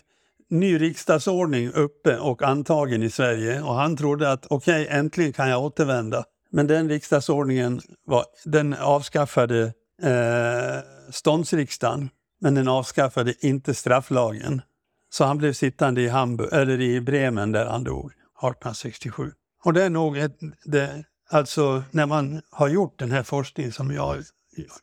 ny 0.50 0.82
riksdagsordning 0.82 1.72
uppe 1.72 2.18
och 2.18 2.42
antagen 2.42 3.04
i 3.04 3.10
Sverige 3.10 3.62
och 3.62 3.76
han 3.76 3.98
trodde 3.98 4.32
att 4.32 4.46
okej, 4.50 4.84
okay, 4.84 4.98
äntligen 4.98 5.34
kan 5.34 5.50
jag 5.50 5.64
återvända. 5.64 6.24
Men 6.52 6.68
den 6.68 6.90
riksdagsordningen 6.90 7.82
var, 8.06 8.26
den 8.46 8.74
avskaffade 8.74 9.74
eh, 10.04 11.12
ståndsriksdagen, 11.12 12.10
men 12.42 12.56
den 12.56 12.68
avskaffade 12.68 13.34
inte 13.40 13.74
strafflagen. 13.74 14.62
Så 15.10 15.26
han 15.26 15.38
blev 15.38 15.54
sittande 15.54 16.02
i, 16.02 16.08
Hamburg, 16.08 16.50
eller 16.54 16.82
i 16.82 17.02
Bremen 17.02 17.52
där 17.52 17.66
han 17.66 17.84
dog 17.84 18.06
1867. 18.06 19.32
Och 19.64 19.74
det 19.74 19.84
är 19.84 19.90
nog 19.90 20.18
ett, 20.18 20.38
det, 20.66 21.04
alltså 21.30 21.84
när 21.92 22.06
man 22.06 22.42
har 22.52 22.68
gjort 22.68 23.00
den 23.00 23.12
här 23.12 23.24
forskningen 23.24 23.72
som 23.72 23.92
jag 23.92 24.24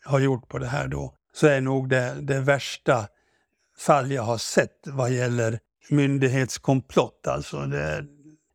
har 0.04 0.18
gjort 0.18 0.48
på 0.48 0.58
det 0.58 0.66
här 0.66 0.88
då, 0.88 1.14
så 1.32 1.46
är 1.46 1.60
nog 1.60 1.88
det, 1.88 2.16
det 2.20 2.40
värsta 2.40 3.06
fall 3.80 4.12
jag 4.12 4.22
har 4.22 4.38
sett 4.38 4.78
vad 4.84 5.10
gäller 5.10 5.58
myndighetskomplott. 5.88 7.26
Alltså 7.26 7.60
det, 7.60 8.04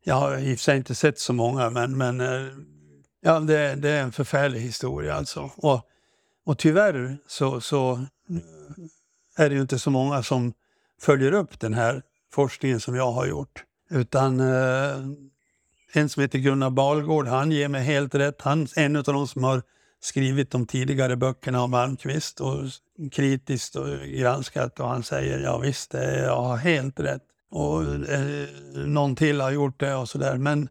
jag 0.03 0.15
har 0.15 0.37
i 0.37 0.53
och 0.53 0.57
för 0.57 0.63
sig 0.63 0.77
inte 0.77 0.95
sett 0.95 1.19
så 1.19 1.33
många, 1.33 1.69
men, 1.69 1.97
men 1.97 2.21
eh, 2.21 2.51
ja, 3.21 3.39
det, 3.39 3.75
det 3.75 3.89
är 3.89 4.03
en 4.03 4.11
förfärlig 4.11 4.59
historia. 4.59 5.15
Alltså. 5.15 5.51
Och, 5.55 5.81
och 6.45 6.57
tyvärr 6.57 7.17
så, 7.27 7.61
så 7.61 7.91
eh, 7.93 9.43
är 9.43 9.49
det 9.49 9.55
ju 9.55 9.61
inte 9.61 9.79
så 9.79 9.89
många 9.89 10.23
som 10.23 10.53
följer 11.01 11.31
upp 11.31 11.59
den 11.59 11.73
här 11.73 12.01
forskningen 12.33 12.79
som 12.79 12.95
jag 12.95 13.11
har 13.11 13.25
gjort. 13.25 13.63
Utan 13.89 14.39
eh, 14.39 14.97
en 15.93 16.09
som 16.09 16.21
heter 16.21 16.39
Gunnar 16.39 16.69
Balgård, 16.69 17.27
han 17.27 17.51
ger 17.51 17.67
mig 17.67 17.83
helt 17.83 18.15
rätt. 18.15 18.41
Han 18.41 18.67
är 18.75 18.85
en 18.85 18.95
av 18.95 19.03
de 19.03 19.27
som 19.27 19.43
har 19.43 19.61
skrivit 20.05 20.51
de 20.51 20.65
tidigare 20.65 21.15
böckerna 21.15 21.63
om 21.63 21.71
Malmqvist 21.71 22.41
och 22.41 22.63
kritiskt 23.11 23.75
och 23.75 23.87
granskat 23.99 24.79
och 24.79 24.89
han 24.89 25.03
säger 25.03 25.39
ja 25.39 25.57
visst, 25.57 25.93
jag 25.93 26.41
har 26.41 26.57
helt 26.57 26.99
rätt. 26.99 27.21
Och 27.51 27.83
eh, 27.83 28.47
någon 28.73 29.15
till 29.15 29.41
har 29.41 29.51
gjort 29.51 29.79
det 29.79 29.95
och 29.95 30.09
sådär. 30.09 30.37
Men 30.37 30.69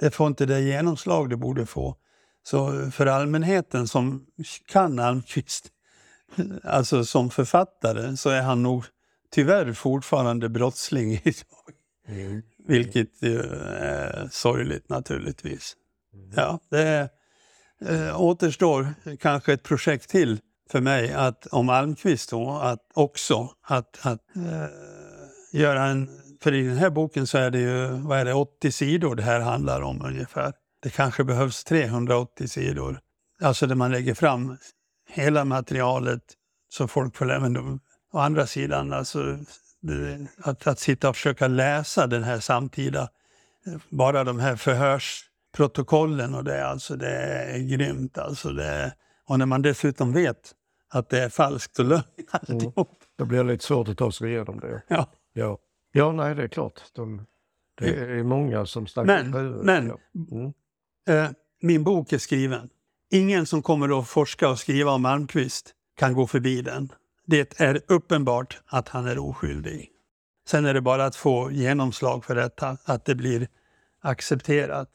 det 0.00 0.10
får 0.10 0.26
inte 0.26 0.46
det 0.46 0.60
genomslag 0.60 1.30
det 1.30 1.36
borde 1.36 1.66
få. 1.66 1.96
Så 2.42 2.90
för 2.90 3.06
allmänheten 3.06 3.88
som 3.88 4.26
kan 4.66 4.98
Almqvist, 4.98 5.68
alltså 6.64 7.04
som 7.04 7.30
författare, 7.30 8.16
så 8.16 8.30
är 8.30 8.42
han 8.42 8.62
nog 8.62 8.84
tyvärr 9.30 9.72
fortfarande 9.72 10.48
brottsling 10.48 11.12
idag. 11.24 11.74
Mm. 12.08 12.42
Vilket 12.66 13.22
är 13.22 14.28
sorgligt 14.30 14.88
naturligtvis. 14.88 15.76
Mm. 16.14 16.30
Ja, 16.36 16.60
det 16.70 16.82
är, 16.82 17.08
eh, 17.88 18.20
återstår 18.20 18.94
kanske 19.20 19.52
ett 19.52 19.62
projekt 19.62 20.10
till 20.10 20.40
för 20.70 20.80
mig 20.80 21.12
att, 21.12 21.46
om 21.46 21.68
Almqvist 21.68 22.30
då, 22.30 22.50
att 22.50 22.80
också 22.94 23.50
att, 23.62 23.98
att 24.02 24.36
eh, 24.36 24.68
göra 25.60 25.84
en... 25.84 26.08
För 26.42 26.54
i 26.54 26.62
den 26.62 26.76
här 26.76 26.90
boken 26.90 27.26
så 27.26 27.38
är 27.38 27.50
det 27.50 27.58
ju 27.58 27.86
vad 27.86 28.18
är 28.18 28.24
det, 28.24 28.34
80 28.34 28.72
sidor 28.72 29.14
det 29.14 29.22
här 29.22 29.40
handlar 29.40 29.80
om 29.80 30.02
ungefär. 30.02 30.52
Det 30.82 30.90
kanske 30.90 31.24
behövs 31.24 31.64
380 31.64 32.48
sidor. 32.48 33.00
Alltså 33.42 33.66
där 33.66 33.74
man 33.74 33.92
lägger 33.92 34.14
fram 34.14 34.56
hela 35.10 35.44
materialet 35.44 36.22
så 36.68 36.88
folk 36.88 37.16
får 37.16 37.32
även 37.32 37.80
Å 38.12 38.18
andra 38.18 38.46
sidan, 38.46 38.92
alltså, 38.92 39.38
det, 39.80 40.26
att, 40.42 40.66
att 40.66 40.78
sitta 40.78 41.08
och 41.08 41.16
försöka 41.16 41.48
läsa 41.48 42.06
den 42.06 42.22
här 42.22 42.40
samtida, 42.40 43.08
eh, 43.66 43.72
bara 43.88 44.24
de 44.24 44.38
här 44.40 44.56
förhörs 44.56 45.29
protokollen 45.56 46.34
och 46.34 46.44
det, 46.44 46.66
alltså 46.66 46.96
det 46.96 47.16
är 47.16 47.58
grymt. 47.58 48.18
Alltså 48.18 48.52
det, 48.52 48.94
och 49.24 49.38
när 49.38 49.46
man 49.46 49.62
dessutom 49.62 50.12
vet 50.12 50.54
att 50.88 51.08
det 51.08 51.22
är 51.22 51.28
falskt 51.28 51.78
och 51.78 51.84
lögn 51.84 52.02
mm. 52.48 52.72
Då 53.18 53.24
blir 53.24 53.38
det 53.38 53.52
lite 53.52 53.64
svårt 53.64 53.88
att 53.88 53.98
ta 53.98 54.12
sig 54.12 54.30
igenom 54.30 54.60
det. 54.60 54.82
Ja. 54.88 55.06
Ja, 55.32 55.58
ja 55.92 56.12
nej 56.12 56.34
det 56.34 56.42
är 56.42 56.48
klart. 56.48 56.80
De, 56.92 57.26
det 57.74 57.88
är 57.88 58.22
många 58.22 58.66
som 58.66 58.86
snackar 58.86 59.24
Men, 59.24 59.50
men 59.50 59.92
mm. 60.30 60.52
eh, 61.08 61.30
min 61.62 61.84
bok 61.84 62.12
är 62.12 62.18
skriven. 62.18 62.68
Ingen 63.10 63.46
som 63.46 63.62
kommer 63.62 63.98
att 64.00 64.08
forska 64.08 64.48
och 64.48 64.58
skriva 64.58 64.90
om 64.90 65.02
Malmqvist 65.02 65.74
kan 65.96 66.14
gå 66.14 66.26
förbi 66.26 66.62
den. 66.62 66.92
Det 67.26 67.60
är 67.60 67.80
uppenbart 67.88 68.60
att 68.66 68.88
han 68.88 69.06
är 69.06 69.18
oskyldig. 69.18 69.90
Sen 70.46 70.66
är 70.66 70.74
det 70.74 70.80
bara 70.80 71.04
att 71.04 71.16
få 71.16 71.50
genomslag 71.50 72.24
för 72.24 72.34
detta, 72.34 72.76
att 72.84 73.04
det 73.04 73.14
blir 73.14 73.48
accepterat. 74.00 74.88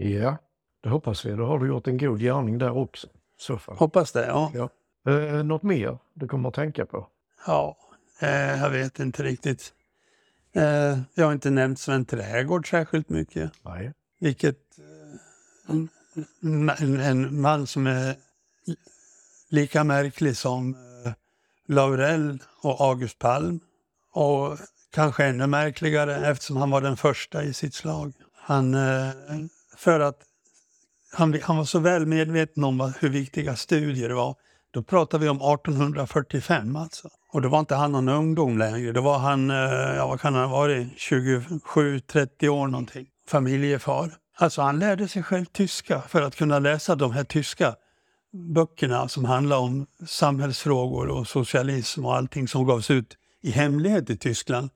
Ja, 0.00 0.36
det 0.82 0.88
hoppas 0.88 1.24
vi. 1.24 1.30
Då 1.30 1.46
har 1.46 1.58
du 1.58 1.66
gjort 1.66 1.86
en 1.86 1.98
god 1.98 2.20
gärning 2.20 2.58
där 2.58 2.76
också. 2.76 3.08
Så 3.38 3.58
fall. 3.58 3.76
Hoppas 3.76 4.12
det, 4.12 4.26
ja. 4.26 4.52
ja. 4.54 4.70
Eh, 5.12 5.44
något 5.44 5.62
mer 5.62 5.98
du 6.14 6.28
kommer 6.28 6.48
att 6.48 6.54
tänka 6.54 6.86
på? 6.86 7.06
Ja, 7.46 7.76
eh, 8.20 8.60
jag 8.60 8.70
vet 8.70 8.98
inte 8.98 9.22
riktigt. 9.22 9.72
Eh, 10.52 10.98
jag 11.14 11.24
har 11.24 11.32
inte 11.32 11.50
nämnt 11.50 11.78
Sven 11.78 12.04
Trädgård 12.04 12.70
särskilt 12.70 13.08
mycket. 13.08 13.52
Nej. 13.62 13.92
Vilket 14.20 14.56
eh, 14.78 15.76
en, 16.80 17.00
en, 17.00 17.40
man 17.40 17.66
som 17.66 17.86
är 17.86 18.14
lika 19.48 19.84
märklig 19.84 20.36
som 20.36 20.74
eh, 21.04 21.12
Laurel 21.66 22.38
och 22.62 22.80
August 22.80 23.18
Palm. 23.18 23.60
Och 24.12 24.58
kanske 24.90 25.24
ännu 25.24 25.46
märkligare 25.46 26.26
eftersom 26.26 26.56
han 26.56 26.70
var 26.70 26.80
den 26.80 26.96
första 26.96 27.42
i 27.42 27.52
sitt 27.52 27.74
slag. 27.74 28.12
Han 28.34 28.74
eh, 28.74 29.10
för 29.80 30.00
att 30.00 30.18
han, 31.12 31.40
han 31.42 31.56
var 31.56 31.64
så 31.64 31.78
väl 31.78 32.06
medveten 32.06 32.64
om 32.64 32.92
hur 33.00 33.08
viktiga 33.08 33.56
studier 33.56 34.10
var. 34.10 34.36
Då 34.70 34.82
pratar 34.82 35.18
vi 35.18 35.28
om 35.28 35.36
1845 35.36 36.76
alltså. 36.76 37.08
Och 37.32 37.42
då 37.42 37.48
var 37.48 37.60
inte 37.60 37.74
han 37.74 37.92
någon 37.92 38.08
ungdom 38.08 38.58
längre. 38.58 38.92
Då 38.92 39.00
var 39.00 39.18
han, 39.18 39.50
eh, 39.50 39.56
ja 39.96 40.06
vad 40.06 40.20
kan 40.20 40.34
han 40.34 40.48
ha 40.48 40.58
varit, 40.58 40.88
27-30 40.96 42.48
år 42.48 42.66
någonting. 42.66 43.06
Familjefar. 43.28 44.14
Alltså 44.36 44.62
han 44.62 44.78
lärde 44.78 45.08
sig 45.08 45.22
själv 45.22 45.44
tyska 45.44 46.00
för 46.00 46.22
att 46.22 46.36
kunna 46.36 46.58
läsa 46.58 46.94
de 46.94 47.12
här 47.12 47.24
tyska 47.24 47.74
böckerna 48.54 49.08
som 49.08 49.24
handlar 49.24 49.58
om 49.58 49.86
samhällsfrågor 50.06 51.08
och 51.08 51.26
socialism 51.26 52.06
och 52.06 52.16
allting 52.16 52.48
som 52.48 52.66
gavs 52.66 52.90
ut 52.90 53.16
i 53.42 53.50
hemlighet 53.50 54.10
i 54.10 54.16
Tyskland. 54.16 54.70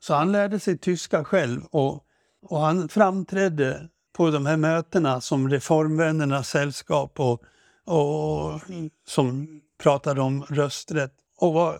Så 0.00 0.14
han 0.14 0.32
lärde 0.32 0.60
sig 0.60 0.78
tyska 0.78 1.24
själv 1.24 1.64
och, 1.70 2.04
och 2.42 2.60
han 2.60 2.88
framträdde 2.88 3.88
på 4.12 4.30
de 4.30 4.46
här 4.46 4.56
mötena 4.56 5.20
som 5.20 5.48
Reformvännernas 5.48 6.48
sällskap 6.48 7.20
och, 7.20 7.42
och 7.84 8.60
som 9.06 9.60
pratade 9.82 10.20
om 10.20 10.42
rösträtt. 10.42 11.12
Och 11.38 11.52
var, 11.52 11.78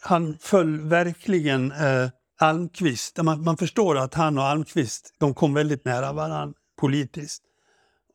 han 0.00 0.38
föll 0.40 0.80
verkligen 0.80 1.72
eh, 1.72 2.08
Almqvist. 2.40 3.22
Man, 3.22 3.44
man 3.44 3.56
förstår 3.56 3.98
att 3.98 4.14
han 4.14 4.38
och 4.38 4.44
Almqvist 4.44 5.14
de 5.18 5.34
kom 5.34 5.54
väldigt 5.54 5.84
nära 5.84 6.12
varandra 6.12 6.54
politiskt. 6.80 7.42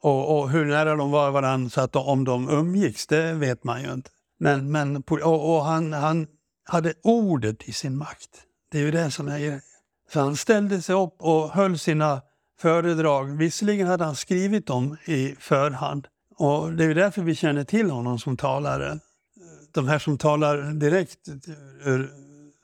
Och, 0.02 0.40
och, 0.40 0.50
hur 0.50 0.66
nära 0.66 0.96
de 0.96 1.12
var 1.12 1.32
varandra, 1.32 1.70
så 1.70 1.82
att 1.82 1.96
om 1.96 2.24
de 2.24 2.50
umgicks, 2.50 3.08
det 3.08 3.34
vet 3.34 3.64
man 3.64 3.82
ju 3.82 3.94
inte. 3.94 4.10
Men, 4.40 4.72
men, 4.72 5.04
och, 5.10 5.56
och 5.56 5.66
han, 5.66 5.94
han 5.94 6.28
hade 6.64 6.94
ordet 7.04 7.64
i 7.64 7.74
sin 7.74 7.98
makt. 7.98 8.30
Det 8.72 8.78
är 8.78 8.82
ju 8.82 8.92
det 8.92 9.12
som 9.12 9.28
är 9.28 9.40
grejen. 9.40 9.62
Så 10.14 10.20
han 10.20 10.36
ställde 10.36 10.82
sig 10.82 10.96
upp 10.96 11.16
och 11.18 11.50
höll 11.50 11.80
sina 11.80 12.22
föredrag. 12.60 13.38
Visserligen 13.38 13.88
hade 13.88 14.06
han 14.06 14.16
skrivit 14.16 14.68
dem 14.68 14.98
i 15.06 15.36
förhand. 15.40 16.08
Och 16.36 16.74
det 16.74 16.86
är 16.86 16.96
därför 16.96 17.22
vi 17.22 17.36
känner 17.36 17.64
till 17.64 17.90
honom 17.90 18.20
som 18.20 18.38
talare. 18.38 19.00
De 19.74 19.88
här 19.88 20.00
som 20.00 20.18
talar 20.18 20.74
direkt, 20.74 21.20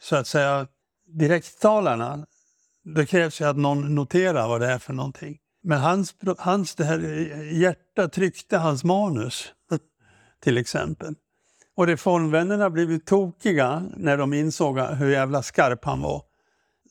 så 0.02 0.16
att 0.16 0.28
säga, 0.28 0.68
direkttalarna, 1.08 2.26
det 2.84 3.06
krävs 3.06 3.42
ju 3.42 3.46
att 3.46 3.58
någon 3.58 3.96
noterar 3.96 4.48
vad 4.48 4.62
det 4.62 4.68
är 4.68 4.80
för 4.80 4.94
någonting. 4.94 5.38
Men 5.64 5.80
hans, 5.80 6.16
hans 6.38 6.76
det 6.76 6.84
här 6.84 7.00
hjärta 7.52 8.08
tryckte 8.08 8.58
hans 8.58 8.84
manus, 8.84 9.54
till 10.44 10.58
exempel. 10.58 11.16
Och 11.76 11.88
reformvännerna 11.88 12.70
blev 12.70 13.00
tokiga 13.00 13.84
när 13.98 14.18
de 14.18 14.34
insåg 14.34 14.80
hur 14.80 15.10
jävla 15.10 15.44
skarp 15.44 15.86
han 15.86 16.02
var. 16.02 16.24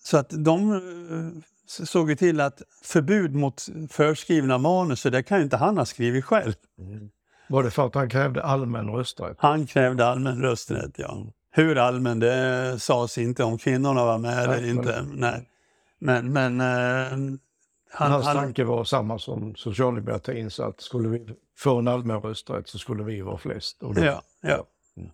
Så 0.05 0.17
att 0.17 0.31
de 0.31 0.81
såg 1.71 2.19
till 2.19 2.41
att 2.41 2.63
förbud 2.83 3.35
mot 3.35 3.67
förskrivna 3.91 4.59
manus, 4.59 5.03
det 5.03 5.23
kan 5.23 5.39
ju 5.39 5.45
inte 5.45 5.57
han 5.57 5.79
ha 5.79 5.85
skrivit 5.85 6.25
själv. 6.25 6.55
Mm. 6.79 7.11
Var 7.49 7.63
det 7.63 7.71
för 7.71 7.87
att 7.87 7.95
han 7.95 8.11
krävde 8.11 8.43
allmän 8.43 8.89
rösträtt? 8.89 9.37
Han 9.39 9.67
krävde 9.67 10.07
allmän 10.07 10.43
rösträtt, 10.43 10.95
ja. 10.97 11.27
Hur 11.51 11.79
allmän, 11.79 12.19
det 12.19 12.79
sades 12.79 13.19
inte 13.19 13.45
om 13.45 13.59
kvinnorna 13.59 14.05
var 14.05 14.19
med 14.19 14.45
eller 14.45 14.69
inte. 14.69 15.05
Nej. 15.13 15.49
Men, 15.99 16.33
men 16.33 16.61
eh, 16.61 17.39
han, 17.91 18.13
Hans 18.13 18.27
tanke 18.27 18.65
var 18.65 18.85
samma 18.85 19.19
som 19.19 19.55
socialdemokratins, 19.55 20.61
att 20.61 20.81
skulle 20.81 21.09
vi 21.09 21.27
få 21.59 21.79
en 21.79 21.89
allmän 21.89 22.21
rösträtt 22.21 22.69
så 22.69 22.79
skulle 22.79 23.03
vi 23.03 23.21
vara 23.21 23.39
flest. 23.39 23.81
Då, 23.81 23.95
ja, 23.97 24.23
ja. 24.41 24.67
Mm. 24.97 25.11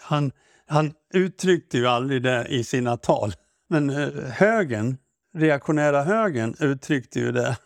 Han, 0.00 0.32
han 0.66 0.92
uttryckte 1.14 1.78
ju 1.78 1.86
aldrig 1.86 2.22
det 2.22 2.46
i 2.48 2.64
sina 2.64 2.96
tal. 2.96 3.32
Men 3.68 3.90
eh, 3.90 4.08
högern, 4.24 4.96
reaktionära 5.34 6.02
högern 6.02 6.54
uttryckte 6.60 7.20
ju 7.20 7.32
det. 7.32 7.56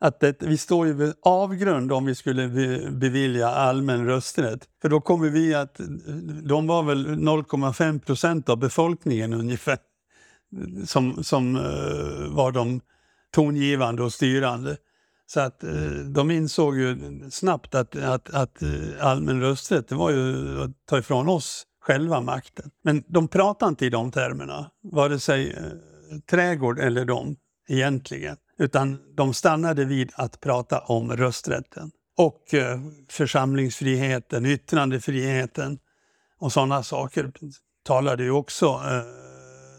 Att 0.00 0.20
det, 0.20 0.42
vi 0.42 0.58
står 0.58 0.86
ju 0.86 0.92
vid 0.92 1.14
avgrund 1.22 1.92
om 1.92 2.04
vi 2.04 2.14
skulle 2.14 2.48
bevilja 2.90 3.48
allmän 3.48 4.06
rösträtt. 4.06 4.68
För 4.82 4.88
då 4.88 5.00
kommer 5.00 5.28
vi 5.28 5.54
att, 5.54 5.80
de 6.44 6.66
var 6.66 6.82
väl 6.82 7.06
0,5 7.06 8.00
procent 8.00 8.48
av 8.48 8.56
befolkningen 8.56 9.34
ungefär 9.34 9.78
som, 10.86 11.24
som 11.24 11.56
uh, 11.56 12.34
var 12.34 12.52
de 12.52 12.80
tongivande 13.30 14.02
och 14.02 14.12
styrande. 14.12 14.76
Så 15.26 15.40
att 15.40 15.64
uh, 15.64 16.04
de 16.04 16.30
insåg 16.30 16.78
ju 16.78 17.20
snabbt 17.30 17.74
att, 17.74 17.96
att, 17.96 18.34
att 18.34 18.62
uh, 18.62 19.06
allmän 19.06 19.40
rösträtt 19.40 19.88
det 19.88 19.94
var 19.94 20.10
ju 20.10 20.62
att 20.62 20.70
ta 20.86 20.98
ifrån 20.98 21.28
oss 21.28 21.66
själva 21.80 22.20
makten. 22.20 22.70
Men 22.84 23.02
de 23.06 23.28
pratade 23.28 23.68
inte 23.68 23.86
i 23.86 23.90
de 23.90 24.10
termerna, 24.10 24.70
vare 24.82 25.18
sig 25.18 25.56
trädgård 26.30 26.78
eller 26.78 27.04
de 27.04 27.36
egentligen. 27.68 28.36
Utan 28.58 28.98
de 29.14 29.34
stannade 29.34 29.84
vid 29.84 30.10
att 30.14 30.40
prata 30.40 30.78
om 30.78 31.16
rösträtten 31.16 31.90
och 32.16 32.54
församlingsfriheten, 33.08 34.46
yttrandefriheten 34.46 35.78
och 36.38 36.52
sådana 36.52 36.82
saker 36.82 37.32
talade 37.82 38.24
ju 38.24 38.30
också 38.30 38.66
eh, 38.66 39.02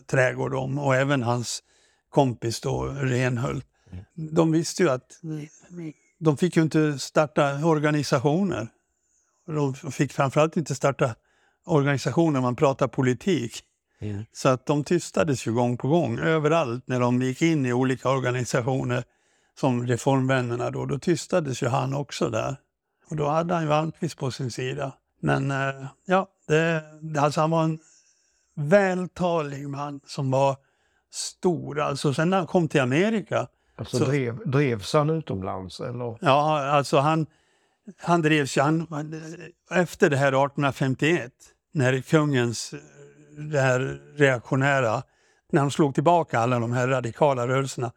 trädgård 0.07 0.53
om 0.53 0.79
och 0.79 0.95
även 0.95 1.23
hans 1.23 1.63
kompis 2.09 2.61
då 2.61 2.83
Renhult. 2.85 3.65
De 4.15 4.51
visste 4.51 4.83
ju 4.83 4.89
att 4.89 5.19
de 6.19 6.37
fick 6.37 6.55
ju 6.55 6.61
inte 6.61 6.99
starta 6.99 7.65
organisationer. 7.65 8.67
De 9.47 9.73
fick 9.73 10.13
framförallt 10.13 10.57
inte 10.57 10.75
starta 10.75 11.15
organisationer 11.65 12.31
när 12.31 12.41
man 12.41 12.55
pratar 12.55 12.87
politik. 12.87 13.63
Mm. 14.01 14.25
Så 14.31 14.49
att 14.49 14.65
de 14.65 14.83
tystades 14.83 15.47
ju 15.47 15.53
gång 15.53 15.77
på 15.77 15.87
gång 15.87 16.19
överallt 16.19 16.87
när 16.87 16.99
de 16.99 17.21
gick 17.21 17.41
in 17.41 17.65
i 17.65 17.73
olika 17.73 18.09
organisationer 18.09 19.03
som 19.59 19.87
Reformvännerna 19.87 20.69
då, 20.71 20.85
då 20.85 20.99
tystades 20.99 21.63
ju 21.63 21.67
han 21.67 21.93
också 21.93 22.29
där. 22.29 22.55
Och 23.09 23.15
då 23.15 23.27
hade 23.27 23.53
han 23.53 23.63
ju 23.63 23.73
Almqvist 23.73 24.17
på 24.17 24.31
sin 24.31 24.51
sida. 24.51 24.93
Men 25.21 25.51
eh, 25.51 25.85
ja, 26.05 26.27
det, 26.47 26.83
alltså 27.19 27.41
han 27.41 27.51
var 27.51 27.63
en 27.63 27.79
vältalig 28.55 29.69
man 29.69 29.99
som 30.05 30.31
var 30.31 30.57
stor. 31.11 31.79
Alltså 31.79 32.13
sen 32.13 32.29
när 32.29 32.37
han 32.37 32.47
kom 32.47 32.67
till 32.67 32.81
Amerika. 32.81 33.47
Alltså 33.75 33.97
så, 33.97 34.05
drev, 34.05 34.49
drevs 34.49 34.93
han 34.93 35.09
utomlands 35.09 35.79
eller? 35.79 36.17
Ja, 36.21 36.61
alltså 36.65 36.97
han, 36.97 37.25
han 37.97 38.21
drevs 38.21 38.57
han, 38.57 38.87
efter 39.71 40.09
det 40.09 40.17
här 40.17 40.27
1851 40.27 41.31
när 41.73 42.01
kungens 42.01 42.73
det 43.49 43.59
här 43.59 43.99
reaktionära, 44.17 45.03
när 45.51 45.61
de 45.61 45.71
slog 45.71 45.93
tillbaka 45.93 46.39
alla 46.39 46.59
de 46.59 46.71
här 46.71 46.87
radikala 46.87 47.47
rörelserna, 47.47 47.91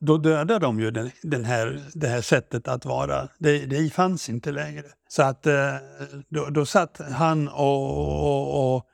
då 0.00 0.18
dödade 0.18 0.58
de 0.58 0.80
ju 0.80 0.90
den, 0.90 1.10
den 1.22 1.44
här, 1.44 1.80
det 1.94 2.08
här 2.08 2.20
sättet 2.20 2.68
att 2.68 2.84
vara. 2.84 3.28
Det, 3.38 3.66
det 3.66 3.90
fanns 3.90 4.28
inte 4.28 4.52
längre. 4.52 4.84
Så 5.08 5.22
att 5.22 5.46
eh, 5.46 5.74
då, 6.28 6.46
då 6.50 6.66
satt 6.66 7.00
han 7.12 7.48
och, 7.48 7.98
och, 8.24 8.76
och 8.76 8.86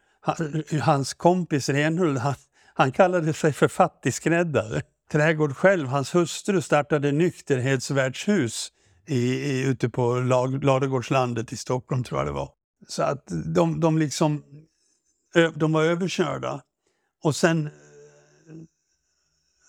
hans 0.83 1.15
kompis 1.15 1.69
Renhult, 1.69 2.21
han, 2.21 2.35
han 2.75 2.93
kallade 2.93 3.33
sig 3.33 3.53
för 3.53 3.69
fattigskräddare. 3.69 4.83
Trädgård 5.13 5.57
själv, 5.57 5.89
hans 5.89 6.15
hustru 6.15 6.61
startade 6.61 7.13
nykterhetsvärdshus 7.13 8.69
i, 9.07 9.35
i, 9.35 9.63
ute 9.63 9.89
på 9.89 10.15
Ladugårdslandet 10.63 11.53
i 11.53 11.57
Stockholm, 11.57 12.05
tror 12.05 12.21
jag 12.21 12.29
det 12.29 12.33
var. 12.33 12.51
Så 12.89 13.03
att 13.03 13.25
de, 13.55 13.81
de 13.81 13.99
liksom, 13.99 14.43
de 15.55 15.73
var 15.73 15.83
överkörda. 15.83 16.63
Och 17.23 17.37
sen 17.37 17.67
eh, 17.67 17.73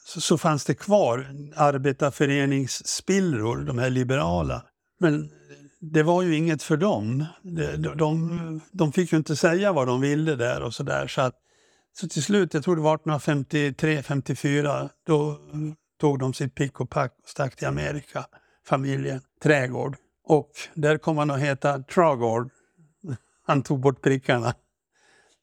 så, 0.05 0.37
fanns 0.37 0.65
det 0.65 0.75
kvar 0.75 1.27
arbetarföreningsspillror, 1.55 3.57
de 3.57 3.77
här 3.77 3.89
liberala. 3.89 4.65
Men 4.99 5.31
det 5.79 6.03
var 6.03 6.21
ju 6.21 6.35
inget 6.35 6.63
för 6.63 6.77
dem. 6.77 7.25
De, 7.41 7.77
de, 7.77 8.61
de 8.71 8.91
fick 8.91 9.11
ju 9.11 9.17
inte 9.17 9.35
säga 9.35 9.73
vad 9.73 9.87
de 9.87 10.01
ville 10.01 10.35
där 10.35 10.61
och 10.61 10.73
så 10.73 10.83
där. 10.83 11.07
Så, 11.07 11.21
att, 11.21 11.35
så 11.99 12.07
till 12.07 12.23
slut, 12.23 12.53
jag 12.53 12.63
tror 12.63 12.75
det 12.75 12.81
var 12.81 12.95
1853, 12.95 14.03
54, 14.03 14.89
då 15.05 15.39
mm, 15.53 15.75
tog 15.99 16.19
de 16.19 16.33
sitt 16.33 16.55
pick 16.55 16.79
och 16.79 16.89
pack 16.89 17.11
och 17.23 17.29
stack 17.29 17.55
till 17.55 17.67
Amerika, 17.67 18.25
familjen 18.65 19.21
Trädgård. 19.43 19.95
Och 20.23 20.51
där 20.73 20.97
kom 20.97 21.17
han 21.17 21.31
att 21.31 21.39
heta 21.39 21.79
Tragård. 21.79 22.49
Han 23.45 23.63
tog 23.63 23.79
bort 23.79 24.01
prickarna. 24.01 24.53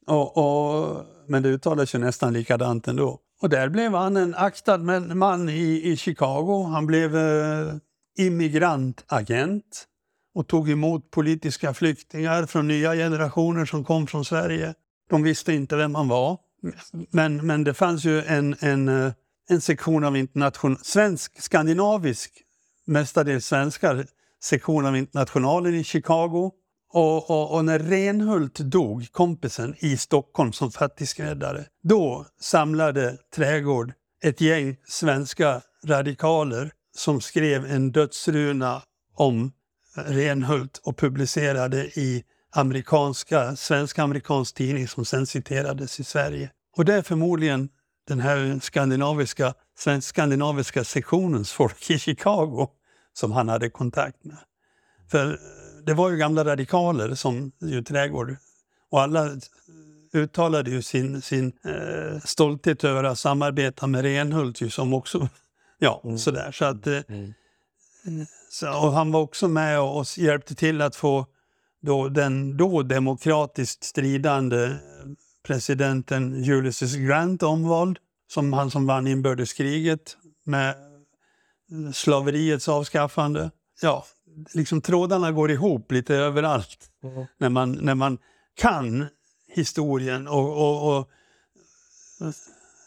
Och, 0.07 0.37
och, 0.37 1.05
men 1.27 1.43
det 1.43 1.49
uttalades 1.49 1.95
ju 1.95 1.99
nästan 1.99 2.33
likadant 2.33 2.89
ändå. 2.89 3.19
Och 3.43 3.49
där 3.49 3.69
blev 3.69 3.95
han 3.95 4.17
en 4.17 4.35
aktad 4.35 4.79
man 5.15 5.49
i, 5.49 5.91
i 5.91 5.97
Chicago. 5.97 6.63
Han 6.63 6.87
blev 6.87 7.17
eh, 7.17 7.75
immigrantagent 8.19 9.87
och 10.35 10.47
tog 10.47 10.71
emot 10.71 11.11
politiska 11.11 11.75
flyktingar 11.75 12.47
från 12.47 12.69
nya 12.69 12.95
generationer 12.95 13.65
som 13.65 13.85
kom 13.85 14.07
från 14.07 14.25
Sverige. 14.25 14.75
De 15.11 15.23
visste 15.23 15.53
inte 15.53 15.77
vem 15.77 15.95
han 15.95 16.09
var. 16.09 16.39
Men, 17.11 17.47
men 17.47 17.65
det 17.65 17.75
fanns 17.75 18.05
ju 18.05 18.23
en, 18.23 18.57
en, 18.61 18.89
eh, 18.89 19.13
en 19.49 19.61
sektion 19.61 20.05
av 20.05 20.17
internation, 20.17 20.77
svensk, 20.83 21.43
skandinavisk, 21.43 22.43
mestadels 22.87 23.47
svenskar, 23.47 24.07
sektion 24.43 24.87
av 24.87 24.97
Internationalen 24.97 25.75
i 25.75 25.85
Chicago. 25.85 26.53
Och, 26.93 27.31
och, 27.31 27.55
och, 27.55 27.65
när 27.65 27.79
Renhult 27.79 28.59
dog, 28.59 29.13
kompisen, 29.13 29.75
i 29.79 29.97
Stockholm 29.97 30.53
som 30.53 30.73
fattigskräddare, 30.73 31.65
då 31.83 32.27
samlade 32.41 33.17
Trädgård 33.35 33.93
ett 34.23 34.41
gäng 34.41 34.77
svenska 34.85 35.61
radikaler 35.85 36.73
som 36.97 37.21
skrev 37.21 37.67
en 37.67 37.93
dödsruna 37.93 38.83
om 39.17 39.53
Renhult 39.95 40.81
och 40.85 40.97
publicerade 40.97 41.85
i 41.87 42.25
amerikanska, 42.53 43.57
svensk-amerikansk 43.57 44.55
tidning 44.55 44.89
som 44.89 45.05
sen 45.05 45.27
citerades 45.27 46.01
i 46.01 46.05
Sverige. 46.05 46.51
Och 46.77 46.85
det 46.85 46.95
är 46.95 47.03
förmodligen 47.03 47.69
den 48.09 48.21
här 48.21 48.61
skandinaviska, 48.63 49.55
svensk-skandinaviska 49.79 50.85
sektionens 50.85 51.53
folk 51.53 51.91
i 51.91 51.99
Chicago 51.99 52.69
som 53.13 53.33
han 53.33 53.49
hade 53.49 53.71
kontakt 53.71 54.25
med. 54.25 54.39
För 55.11 55.39
det 55.91 55.95
var 55.95 56.11
ju 56.11 56.17
gamla 56.17 56.45
radikaler 56.45 57.15
som 57.15 57.53
ju 57.61 57.83
Trädgård 57.83 58.37
och 58.91 59.01
alla 59.01 59.31
uttalade 60.13 60.71
ju 60.71 60.83
sin, 60.83 61.23
sin 61.23 61.53
eh, 61.65 62.21
stolthet 62.25 62.85
över 62.85 63.05
att 63.05 63.19
samarbeta 63.19 63.87
med 63.87 64.03
Renhult 64.03 64.61
ju 64.61 64.71
som 64.71 64.95
också, 64.95 65.29
ja 65.79 66.01
mm. 66.05 66.19
sådär. 66.19 66.53
Så 66.53 66.65
att, 66.65 66.87
eh, 66.87 67.01
mm. 67.09 67.35
Så, 68.51 68.69
och 68.69 68.93
han 68.93 69.13
var 69.13 69.21
också 69.21 69.49
med 69.49 69.81
och, 69.81 69.99
och 69.99 70.07
hjälpte 70.19 70.55
till 70.55 70.81
att 70.81 70.97
få 70.97 71.27
då, 71.83 72.09
den 72.09 72.57
då 72.57 72.83
demokratiskt 72.83 73.85
stridande 73.85 74.77
presidenten 75.47 76.51
Ulysses 76.51 76.95
Grant 76.95 77.43
omvald, 77.43 77.99
som 78.29 78.53
han 78.53 78.71
som 78.71 78.87
vann 78.87 79.07
inbördeskriget 79.07 80.17
med 80.45 80.75
slaveriets 81.93 82.69
avskaffande. 82.69 83.51
Ja, 83.83 84.05
liksom 84.55 84.81
trådarna 84.81 85.33
går 85.33 85.51
ihop 85.51 85.93
lite 85.93 86.15
överallt. 86.15 86.91
Mm. 87.03 87.27
När, 87.39 87.49
man, 87.49 87.73
när 87.73 87.95
man 87.95 88.19
kan 88.57 89.07
historien 89.49 90.29
och, 90.29 90.57
och, 90.57 90.99
och 90.99 91.09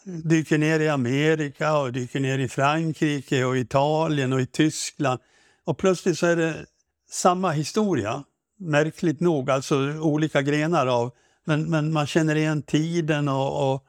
dyker 0.04 0.58
ner 0.58 0.80
i 0.80 0.88
Amerika 0.88 1.78
och 1.78 1.92
dyker 1.92 2.20
ner 2.20 2.38
i 2.38 2.48
Frankrike 2.48 3.44
och 3.44 3.56
Italien 3.56 4.32
och 4.32 4.40
i 4.40 4.46
Tyskland. 4.46 5.20
Och 5.64 5.78
plötsligt 5.78 6.18
så 6.18 6.26
är 6.26 6.36
det 6.36 6.66
samma 7.10 7.50
historia, 7.50 8.24
märkligt 8.58 9.20
nog, 9.20 9.50
alltså 9.50 9.76
olika 10.00 10.42
grenar 10.42 10.86
av. 10.86 11.10
Men, 11.44 11.70
men 11.70 11.92
man 11.92 12.06
känner 12.06 12.34
igen 12.34 12.62
tiden 12.62 13.28
och, 13.28 13.72
och 13.72 13.84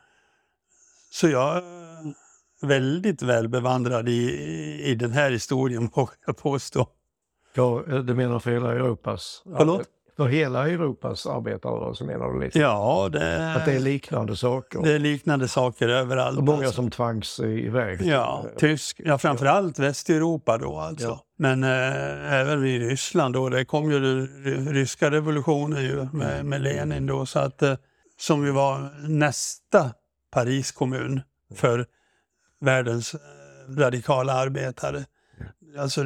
så 1.11 1.27
jag 1.27 1.57
är 1.57 1.63
väldigt 2.61 3.21
väl 3.21 3.47
bevandrad 3.47 4.09
i, 4.09 4.31
i 4.83 4.95
den 4.95 5.11
här 5.11 5.31
historien, 5.31 5.87
vågar 5.95 6.15
jag 6.25 6.37
påstå. 6.37 6.87
Ja, 7.55 7.83
du 7.87 8.13
menar 8.13 8.39
för 8.39 8.51
hela 8.51 8.71
Europas? 8.71 9.43
Förlåt? 9.57 9.87
För 10.17 10.27
hela 10.27 10.69
Europas 10.69 11.25
arbetarrörelse 11.25 12.03
menar 12.03 12.33
du 12.33 12.45
lite? 12.45 12.59
Ja, 12.59 13.09
det, 13.11 13.53
Att 13.55 13.65
det 13.65 13.73
är 13.73 13.79
liknande 13.79 14.35
saker? 14.35 14.81
det 14.83 14.91
är 14.91 14.99
liknande 14.99 15.47
saker 15.47 15.89
överallt. 15.89 16.37
och 16.37 16.43
många 16.43 16.57
alltså. 16.57 16.73
som 16.73 16.91
tvangs 16.91 17.39
iväg? 17.39 18.01
Ja, 18.01 18.45
tysk, 18.57 19.01
ja 19.05 19.17
framförallt 19.17 19.79
Västeuropa 19.79 20.57
då 20.57 20.77
alltså. 20.77 21.07
Ja. 21.07 21.19
Men 21.37 21.63
eh, 21.63 22.33
även 22.33 22.65
i 22.65 22.79
Ryssland 22.79 23.33
då, 23.33 23.49
det 23.49 23.65
kom 23.65 23.91
ju 23.91 24.27
ryska 24.71 25.11
revolutionen 25.11 25.83
ju 25.83 26.07
med, 26.13 26.45
med 26.45 26.61
Lenin 26.61 27.07
då, 27.07 27.25
så 27.25 27.39
att, 27.39 27.61
eh, 27.61 27.75
som 28.17 28.45
ju 28.45 28.51
var 28.51 29.07
nästa 29.07 29.91
Paris 30.31 30.71
kommun 30.71 31.21
för 31.55 31.85
världens 32.61 33.13
eh, 33.13 33.19
radikala 33.77 34.33
arbetare. 34.33 35.05
Alltså, 35.79 36.01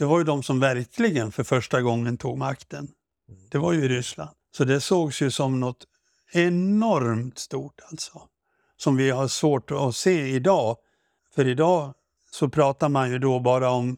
det 0.00 0.06
var 0.06 0.18
ju 0.18 0.24
de 0.24 0.42
som 0.42 0.60
verkligen 0.60 1.32
för 1.32 1.44
första 1.44 1.82
gången 1.82 2.18
tog 2.18 2.38
makten. 2.38 2.88
Det 3.50 3.58
var 3.58 3.72
ju 3.72 3.88
Ryssland. 3.88 4.30
Så 4.56 4.64
det 4.64 4.80
sågs 4.80 5.22
ju 5.22 5.30
som 5.30 5.60
något 5.60 5.86
enormt 6.32 7.38
stort 7.38 7.80
alltså. 7.90 8.22
Som 8.76 8.96
vi 8.96 9.10
har 9.10 9.28
svårt 9.28 9.70
att 9.70 9.96
se 9.96 10.26
idag. 10.26 10.76
För 11.34 11.48
idag 11.48 11.94
så 12.30 12.48
pratar 12.48 12.88
man 12.88 13.10
ju 13.10 13.18
då 13.18 13.40
bara 13.40 13.70
om 13.70 13.96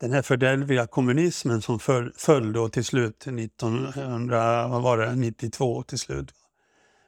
den 0.00 0.12
här 0.12 0.22
fördärvliga 0.22 0.86
kommunismen 0.86 1.62
som 1.62 1.78
föll, 1.78 2.12
föll 2.16 2.52
då 2.52 2.68
till 2.68 2.84
slut 2.84 3.26
1900, 3.26 4.68
vad 4.68 4.82
var 4.82 4.98
det, 4.98 5.14
92 5.14 5.82
till 5.82 5.98
slut. 5.98 6.32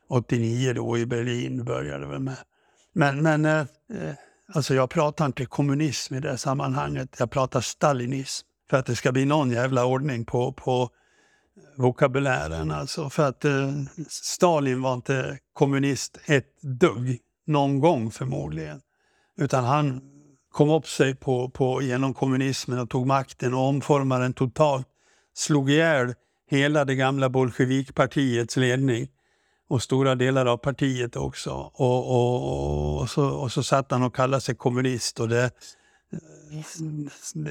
89 0.09 0.73
då 0.73 0.99
i 0.99 1.07
Berlin 1.07 1.65
började 1.65 2.13
det 2.13 2.19
med. 2.19 2.37
Men, 2.93 3.23
men 3.23 3.45
eh, 3.45 3.61
eh, 3.91 4.15
alltså 4.55 4.75
jag 4.75 4.91
pratar 4.91 5.27
inte 5.27 5.47
kommunism 5.47 6.15
i 6.15 6.21
det 6.21 6.39
sammanhanget, 6.39 7.17
jag 7.19 7.31
pratar 7.31 7.61
stalinism. 7.61 8.47
För 8.71 8.77
att 8.77 8.87
det 8.87 8.97
ska 8.97 9.13
bli 9.13 9.25
någon 9.25 9.51
jävla 9.51 9.85
ordning 9.85 10.25
på, 10.25 10.53
på 10.53 10.91
vokabulären. 11.77 12.71
Alltså 12.71 13.11
för 13.11 13.29
att 13.29 13.45
eh, 13.45 13.73
Stalin 14.09 14.83
var 14.83 14.95
inte 14.95 15.39
kommunist 15.53 16.19
ett 16.27 16.63
dugg, 16.63 17.19
någon 17.47 17.81
gång 17.81 18.11
förmodligen. 18.11 18.81
Utan 19.37 19.65
han 19.65 20.01
kom 20.53 20.71
upp 20.71 20.89
sig 20.89 21.15
på, 21.15 21.51
på, 21.51 21.83
genom 21.83 22.15
kommunismen 22.15 22.79
och 22.79 22.91
tog 22.91 23.07
makten 23.07 23.55
och 23.55 23.69
omformade 23.69 24.25
den 24.25 24.33
totalt. 24.33 24.87
Slog 25.35 25.71
ihjäl 25.71 26.15
hela 26.51 26.85
det 26.85 26.95
gamla 26.95 27.29
bolsjevikpartiets 27.29 28.57
ledning 28.57 29.09
och 29.71 29.83
stora 29.83 30.15
delar 30.15 30.47
av 30.47 30.57
partiet 30.57 31.17
också. 31.17 31.51
Och, 31.75 32.11
och, 32.11 33.01
och, 33.01 33.11
så, 33.11 33.29
och 33.29 33.53
så 33.53 33.63
satt 33.63 33.91
han 33.91 34.03
och 34.03 34.15
kallade 34.15 34.41
sig 34.41 34.55
kommunist. 34.55 35.21
Och 35.21 35.29
det, 35.29 35.51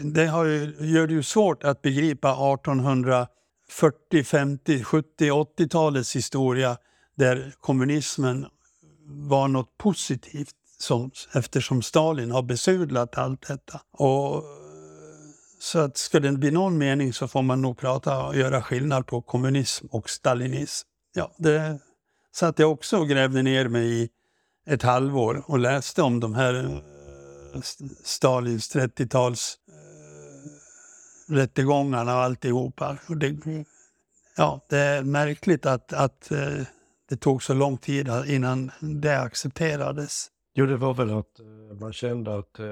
det 0.04 0.26
har 0.26 0.46
ju, 0.46 0.76
gör 0.80 1.08
det 1.08 1.14
ju 1.14 1.24
svårt 1.24 1.64
att 1.64 1.82
begripa 1.82 2.32
1840, 2.32 4.24
50, 4.24 4.84
70, 4.84 5.32
80-talets 5.32 6.16
historia 6.16 6.78
där 7.16 7.54
kommunismen 7.60 8.46
var 9.06 9.48
något 9.48 9.78
positivt 9.78 10.56
som, 10.78 11.12
eftersom 11.34 11.82
Stalin 11.82 12.32
har 12.32 12.42
besudlat 12.42 13.18
allt 13.18 13.48
detta. 13.48 13.82
Och, 13.92 14.44
så 15.60 15.80
att 15.80 15.98
ska 15.98 16.20
det 16.20 16.32
bli 16.32 16.52
någon 16.52 16.78
mening 16.78 17.14
så 17.14 17.28
får 17.28 17.42
man 17.42 17.62
nog 17.62 17.78
prata 17.78 18.26
och 18.26 18.36
göra 18.36 18.62
skillnad 18.62 19.08
på 19.08 19.22
kommunism 19.22 19.86
och 19.92 20.10
stalinism. 20.10 20.88
Ja, 21.14 21.32
det 21.38 21.80
satt 22.36 22.60
jag 22.60 22.72
också 22.72 22.98
och 22.98 23.08
grävde 23.08 23.42
ner 23.42 23.68
mig 23.68 24.04
i 24.04 24.10
ett 24.66 24.84
halvår 24.84 25.44
och 25.48 25.60
läste 25.60 26.02
om 26.02 26.20
de 26.20 26.34
här 26.34 26.54
eh, 26.54 27.62
Stalins 28.04 28.76
30-tals 28.76 29.58
eh, 29.68 31.34
rättegångarna 31.34 32.16
och 32.16 32.22
alltihopa. 32.22 32.98
Och 33.10 33.18
det, 33.18 33.36
ja, 34.38 34.62
det 34.70 34.78
är 34.78 35.04
märkligt 35.04 35.66
att, 35.66 35.94
att 35.94 36.32
eh, 36.32 36.66
det 37.10 37.18
tog 37.18 37.44
så 37.44 37.54
lång 37.54 37.78
tid 37.78 38.10
innan 38.28 38.72
det 38.80 39.20
accepterades. 39.20 40.28
Jo, 40.54 40.66
det 40.66 40.78
var 40.78 40.94
väl 40.94 41.18
att 41.18 41.40
man 41.80 41.94
kände 41.94 42.38
att 42.38 42.60
eh, 42.60 42.66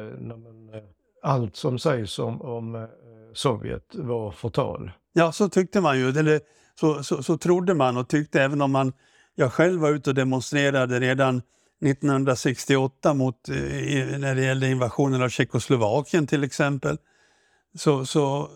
allt 1.23 1.55
som 1.55 1.79
sägs 1.79 2.19
om, 2.19 2.41
om 2.41 2.87
Sovjet 3.33 3.95
var 3.95 4.31
förtal. 4.31 4.91
Ja, 5.13 5.31
så 5.31 5.49
tyckte 5.49 5.81
man 5.81 5.99
ju. 5.99 6.09
Eller 6.09 6.41
så, 6.79 7.03
så, 7.03 7.23
så 7.23 7.37
trodde 7.37 7.73
man 7.73 7.97
och 7.97 8.07
tyckte 8.07 8.41
även 8.41 8.61
om 8.61 8.71
man... 8.71 8.93
Jag 9.39 9.53
själv 9.53 9.81
var 9.81 9.89
ute 9.89 10.09
och 10.09 10.15
demonstrerade 10.15 10.99
redan 10.99 11.41
1968 11.81 13.13
mot, 13.13 13.49
eh, 13.49 13.55
när 14.19 14.35
det 14.35 14.41
gällde 14.41 14.69
invasionen 14.69 15.21
av 15.21 15.29
Tjeckoslovakien 15.29 16.27
till 16.27 16.43
exempel. 16.43 16.97
Så, 17.75 18.05
så 18.05 18.49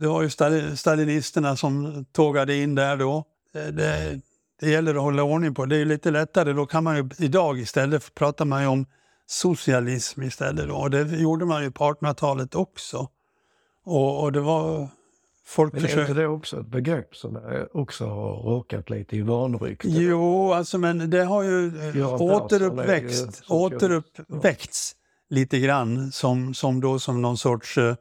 det 0.00 0.06
var 0.06 0.22
ju 0.22 0.30
stalinisterna 0.76 1.56
som 1.56 2.04
tågade 2.12 2.56
in 2.56 2.74
där 2.74 2.96
då. 2.96 3.24
Eh, 3.54 3.66
det, 3.66 4.20
det, 4.60 4.70
gäller 4.70 4.94
att 4.94 5.02
hålla 5.02 5.22
ordning 5.22 5.54
på. 5.54 5.66
Det 5.66 5.76
är 5.76 5.78
ju 5.78 5.84
lite 5.84 6.10
lättare. 6.10 6.52
Då 6.52 6.66
kan 6.66 6.84
man 6.84 6.96
ju, 6.96 7.08
idag 7.18 7.58
istället 7.58 8.14
pratar 8.14 8.44
man 8.44 8.62
ju 8.62 8.68
om 8.68 8.86
socialism 9.26 10.22
istället. 10.22 10.68
Då. 10.68 10.74
Och 10.74 10.90
det 10.90 11.02
gjorde 11.02 11.44
man 11.44 11.62
ju 11.62 11.70
på 11.70 11.84
1800-talet 11.84 12.54
också. 12.54 13.08
Och, 13.84 14.22
och 14.22 14.32
det 14.32 14.40
var... 14.40 14.88
Folk 15.46 15.72
Men 15.72 15.82
är 15.82 15.88
försökte... 15.88 16.10
inte 16.10 16.20
det 16.22 16.26
också 16.26 16.60
ett 16.60 16.66
begrepp 16.66 17.16
som 17.16 17.36
eh, 17.36 17.62
också 17.72 18.06
har 18.06 18.36
råkat 18.42 18.90
lite 18.90 19.16
i 19.16 19.22
vanrykte? 19.22 19.88
Jo, 19.88 20.52
alltså 20.52 20.78
men 20.78 21.10
det 21.10 21.24
har 21.24 21.42
ju 21.42 21.66
eh, 21.66 21.96
Göran 21.96 22.20
är 22.20 22.22
återuppväxt, 22.22 23.42
återuppväckts 23.48 24.96
lite 25.30 25.58
grann 25.58 26.12
som, 26.12 26.54
som, 26.54 26.80
då, 26.80 26.98
som 26.98 27.22
någon 27.22 27.38
sorts 27.38 27.78
eh, 27.78 27.94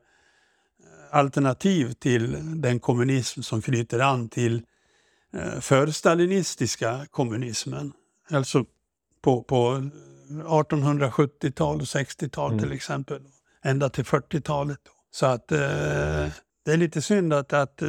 alternativ 1.12 1.94
till 1.94 2.38
den 2.62 2.80
kommunism 2.80 3.42
som 3.42 3.62
knyter 3.62 4.00
an 4.00 4.30
till 4.30 4.62
eh, 5.34 5.60
förstalinistiska 5.60 7.06
kommunismen. 7.12 7.94
Alltså 8.32 8.66
på, 9.22 9.44
på 9.44 9.90
1870-tal 10.30 11.76
och 11.76 11.82
60-tal 11.82 12.52
Mm. 12.52 12.64
till 12.64 12.72
exempel. 12.72 13.22
Ända 13.64 13.90
till 13.90 14.04
40-talet. 14.04 14.80
Så 15.12 15.26
att 15.26 15.52
eh, 15.52 16.28
det 16.66 16.72
är 16.74 16.78
lite 16.78 17.02
synd 17.02 17.34
att, 17.34 17.54
att 17.54 17.82
eh, 17.82 17.88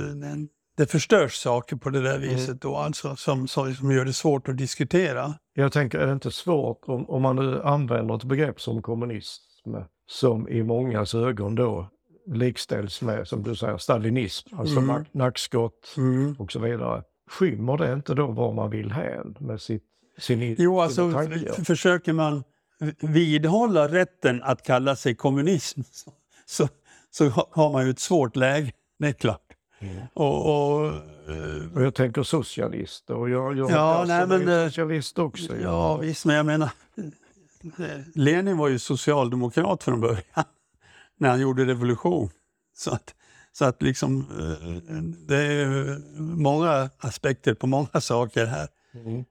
det 0.77 0.87
förstörs 0.87 1.35
saker 1.35 1.77
på 1.77 1.91
det 1.91 2.01
där 2.01 2.19
viset 2.19 2.61
då, 2.61 2.77
alltså, 2.77 3.17
som, 3.17 3.49
som, 3.49 3.91
gör 3.93 4.05
det 4.05 4.13
svårt 4.13 4.49
att 4.49 4.57
diskutera. 4.57 5.35
Jag 5.55 5.73
tänker, 5.73 5.99
är 5.99 6.07
det 6.07 6.13
inte 6.13 6.31
svårt 6.31 6.81
om, 6.87 7.11
om 7.11 7.23
man 7.23 7.37
nu 7.37 7.63
använder 7.63 8.17
ett 8.17 8.25
begrepp 8.25 8.61
som 8.61 8.83
kommunism 8.83 9.75
som 10.07 10.49
i 10.49 10.63
mångas 10.63 11.15
ögon 11.15 11.55
då 11.55 11.91
likställs 12.27 13.03
med, 13.03 13.29
som 13.29 13.43
du 13.43 13.57
säger, 13.57 13.79
stalinism, 13.79 14.57
alltså 14.59 14.79
Mm. 14.79 14.91
nack- 14.97 15.07
nackskott 15.13 15.95
och 16.39 16.53
så 16.53 16.59
vidare. 16.59 17.03
Skymmer 17.31 17.77
det 17.79 17.93
inte 17.93 18.15
då 18.15 18.27
var 18.27 18.53
man 18.53 18.71
vill 18.71 18.93
hän 18.93 19.37
med 19.41 19.61
sitt, 19.61 19.85
sin 20.19 20.55
Jo, 20.59 20.81
alltså 20.81 21.13
tankar? 21.13 21.65
försöker 21.65 22.13
man 22.13 22.45
vidhålla 23.01 23.89
rätten 23.89 24.43
att 24.43 24.63
kalla 24.63 24.97
sig 24.97 25.15
kommunism 25.15 25.81
så, 26.47 26.69
så, 27.15 27.25
så 27.25 27.29
ha- 27.31 27.49
har 27.53 27.73
man 27.73 27.85
ju 27.85 27.91
ett 27.91 27.99
svårt 27.99 28.37
läge, 28.37 28.73
det 28.99 29.09
är 29.09 29.13
klart. 29.13 29.41
Mm. 29.79 29.97
Och, 30.15 30.47
och, 30.47 30.93
Och 31.75 31.83
jag 31.83 31.95
tänker 31.95 32.23
socialist 32.23 33.11
och 33.11 33.31
jag, 33.31 33.57
jag 33.59 33.71
Ja, 33.71 34.05
nej, 34.09 34.27
men, 34.27 34.49
eh, 34.49 34.67
socialist 34.67 35.19
också. 35.19 35.57
ja, 35.57 35.97
visst, 35.97 36.25
men 36.25 36.37
jag 36.37 36.47
menar, 36.47 36.71
Lenin 38.15 38.57
var 38.57 38.69
ju 38.69 38.79
socialdemokrat 38.79 39.83
från 39.85 40.01
början 40.01 40.23
när 41.19 41.29
han 41.31 41.41
gjorde 41.41 41.65
revolution. 41.65 42.31
Så 42.77 42.91
att, 42.91 43.15
så 43.53 43.65
att 43.65 43.83
liksom, 43.83 44.27
eh, 44.31 44.97
det 45.29 45.37
är 45.37 45.99
många 46.21 46.91
aspekter 46.99 47.55
på 47.55 47.67
många 47.67 47.89
saker 48.01 48.47
här. 48.47 48.69
Mm. 48.95 49.25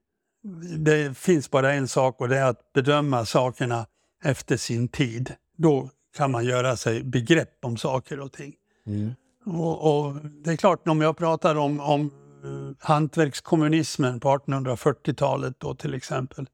det 0.84 1.18
finns 1.18 1.52
bara 1.52 1.74
en 1.74 1.88
sak 1.88 2.22
och 2.22 2.30
det 2.30 2.38
är 2.38 2.46
att 2.46 2.74
bedöma 2.74 3.26
sakerna 3.26 3.86
efter 4.24 4.58
sin 4.58 4.88
tid. 4.88 5.34
Då 5.58 5.90
kan 6.16 6.32
man 6.32 6.45
göra 6.45 6.76
sig 6.76 7.03
begrepp 7.03 7.66
om 7.66 7.78
saker 7.78 8.20
och 8.20 8.32
ting. 8.32 8.53
Mm. 8.88 9.11
Och, 9.45 10.05
och 10.05 10.16
det 10.16 10.51
är 10.51 10.55
klart, 10.55 10.88
om 10.88 11.01
jag 11.01 11.18
pratar 11.18 11.55
om, 11.55 11.80
om 11.80 12.11
eh, 12.43 12.88
hantverkskommunismen 12.88 14.20
på 14.20 14.30
1840-talet 14.30 15.59
då 15.59 15.76
till 15.76 15.93
exempel. 15.93 16.49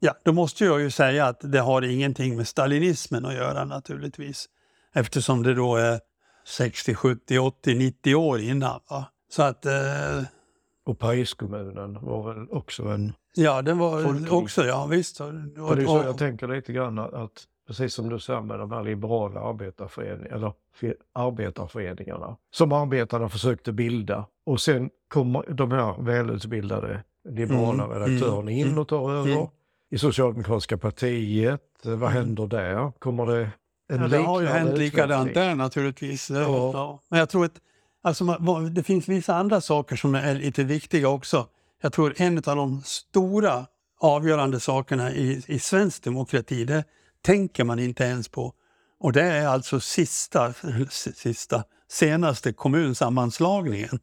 Ja, 0.00 0.14
då 0.24 0.32
måste 0.32 0.64
jag 0.64 0.80
ju 0.80 0.90
säga 0.90 1.26
att 1.26 1.40
det 1.52 1.60
har 1.60 1.82
ingenting 1.82 2.36
med 2.36 2.48
stalinismen 2.48 3.24
att 3.24 3.34
göra 3.34 3.64
naturligtvis. 3.64 4.48
Eftersom 4.94 5.42
det 5.42 5.54
då 5.54 5.76
är 5.76 6.00
60, 6.46 6.94
70, 6.94 7.38
80, 7.38 7.74
90 7.74 8.14
år 8.14 8.40
innan. 8.40 8.80
Va? 8.90 9.04
Så 9.30 9.42
att... 9.42 9.66
Eh, 9.66 10.22
och 10.84 10.98
Pariskommunen 10.98 11.98
var 12.04 12.34
väl 12.34 12.50
också 12.50 12.82
en... 12.82 13.12
Ja, 13.34 13.62
den 13.62 13.78
var 13.78 14.02
folklig. 14.02 14.32
också, 14.32 14.64
ja 14.64 14.86
visst. 14.86 15.20
Och, 15.20 15.26
och 15.68 15.76
det 15.76 15.82
är 15.82 15.86
så 15.86 16.02
jag 16.04 16.18
tänker 16.18 16.48
lite 16.48 16.72
grann 16.72 16.98
att 16.98 17.46
precis 17.68 17.94
som 17.94 18.08
du 18.08 18.20
säger 18.20 18.40
med 18.40 18.58
de 18.58 18.72
här 18.72 18.82
liberala 18.82 19.40
arbetarföreningarna, 19.40 20.36
eller 20.36 20.52
arbetarföreningarna 21.12 22.36
som 22.50 22.72
arbetarna 22.72 23.28
försökte 23.28 23.72
bilda. 23.72 24.26
Och 24.46 24.60
sen 24.60 24.90
kom 25.08 25.42
de 25.48 25.72
här 25.72 26.02
välutbildade 26.02 27.02
liberala 27.28 27.84
mm. 27.84 27.98
redaktörerna 27.98 28.50
in 28.50 28.66
mm. 28.66 28.78
och 28.78 28.88
tar 28.88 29.12
över. 29.12 29.32
Mm. 29.32 29.46
I 29.90 29.98
Socialdemokratiska 29.98 30.78
partiet, 30.78 31.62
vad 31.82 31.94
mm. 31.94 32.12
händer 32.12 32.46
där? 32.46 32.92
Kommer 32.98 33.26
det 33.26 33.50
en 33.92 34.00
ja, 34.00 34.08
det 34.08 34.18
har 34.18 34.40
ju 34.40 34.46
hänt 34.46 34.78
likadant 34.78 35.34
där 35.34 35.54
naturligtvis. 35.54 36.30
Ja. 36.30 37.00
Men 37.08 37.18
jag 37.18 37.28
tror 37.28 37.44
att 37.44 37.60
alltså, 38.02 38.24
det 38.70 38.82
finns 38.82 39.08
vissa 39.08 39.34
andra 39.34 39.60
saker 39.60 39.96
som 39.96 40.14
är 40.14 40.34
lite 40.34 40.64
viktiga 40.64 41.08
också. 41.08 41.46
Jag 41.82 41.92
tror 41.92 42.14
en 42.16 42.36
av 42.36 42.56
de 42.56 42.82
stora 42.84 43.66
avgörande 44.00 44.60
sakerna 44.60 45.12
i, 45.12 45.42
i 45.46 45.58
svensk 45.58 46.04
demokrati, 46.04 46.64
det 46.64 46.84
tänker 47.22 47.64
man 47.64 47.78
inte 47.78 48.04
ens 48.04 48.28
på. 48.28 48.54
Och 49.00 49.12
det 49.12 49.22
är 49.22 49.46
alltså 49.46 49.80
sista, 49.80 50.52
sista 51.14 51.64
senaste 51.90 52.52
kommunsammanslagningen 52.52 53.98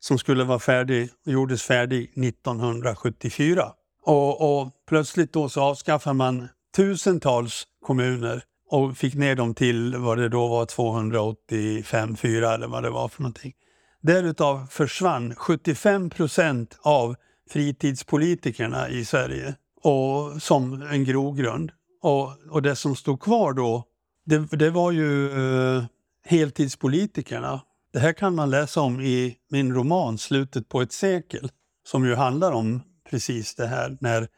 som 0.00 0.18
skulle 0.18 0.44
vara 0.44 0.58
färdig, 0.58 1.10
gjordes 1.24 1.62
färdig 1.62 2.12
1974. 2.24 3.72
Och, 4.02 4.60
och 4.60 4.70
plötsligt 4.88 5.32
då 5.32 5.48
så 5.48 5.60
avskaffar 5.60 6.14
man 6.14 6.48
tusentals 6.76 7.64
kommuner 7.86 8.42
och 8.70 8.96
fick 8.96 9.14
ner 9.14 9.34
dem 9.34 9.54
till 9.54 9.96
vad 9.96 10.18
det 10.18 10.28
då 10.28 10.48
var 10.48 10.66
285, 10.66 12.16
4 12.16 12.54
eller 12.54 12.66
vad 12.66 12.82
det 12.82 12.90
var 12.90 13.08
för 13.08 13.22
någonting. 13.22 13.52
Därutav 14.00 14.66
försvann 14.70 15.34
75 15.34 16.10
procent 16.10 16.78
av 16.82 17.16
fritidspolitikerna 17.50 18.88
i 18.88 19.04
Sverige 19.04 19.54
och 19.82 20.42
som 20.42 20.82
en 20.82 21.04
grogrund. 21.04 21.72
Och, 22.06 22.32
och 22.50 22.62
det 22.62 22.76
som 22.76 22.96
stod 22.96 23.20
kvar 23.20 23.52
då, 23.52 23.84
det, 24.24 24.38
det 24.38 24.70
var 24.70 24.92
ju 24.92 25.30
eh, 25.30 25.84
heltidspolitikerna. 26.24 27.60
Det 27.92 27.98
här 27.98 28.12
kan 28.12 28.34
man 28.34 28.50
läsa 28.50 28.80
om 28.80 29.00
i 29.00 29.36
min 29.50 29.74
roman 29.74 30.18
Slutet 30.18 30.68
på 30.68 30.82
ett 30.82 30.92
sekel, 30.92 31.50
som 31.86 32.06
ju 32.06 32.14
handlar 32.14 32.52
om 32.52 32.82
precis 33.10 33.54
det 33.54 33.66
här 33.66 33.96
när 34.00 34.28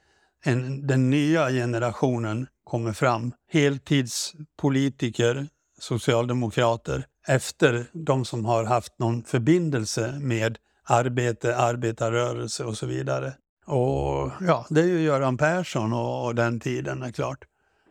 en, 0.44 0.86
den 0.86 1.10
nya 1.10 1.48
generationen 1.48 2.46
kommer 2.64 2.92
fram. 2.92 3.32
Heltidspolitiker, 3.52 5.46
socialdemokrater, 5.78 7.06
efter 7.26 7.86
de 7.92 8.24
som 8.24 8.44
har 8.44 8.64
haft 8.64 8.98
någon 8.98 9.24
förbindelse 9.24 10.18
med 10.20 10.58
arbete, 10.84 11.56
arbetarrörelse 11.56 12.64
och 12.64 12.78
så 12.78 12.86
vidare. 12.86 13.32
Och 13.66 14.32
ja, 14.40 14.66
det 14.70 14.80
är 14.80 14.86
ju 14.86 15.00
Göran 15.00 15.36
Persson 15.36 15.92
och, 15.92 16.26
och 16.26 16.34
den 16.34 16.60
tiden 16.60 17.02
är 17.02 17.12
klart, 17.12 17.44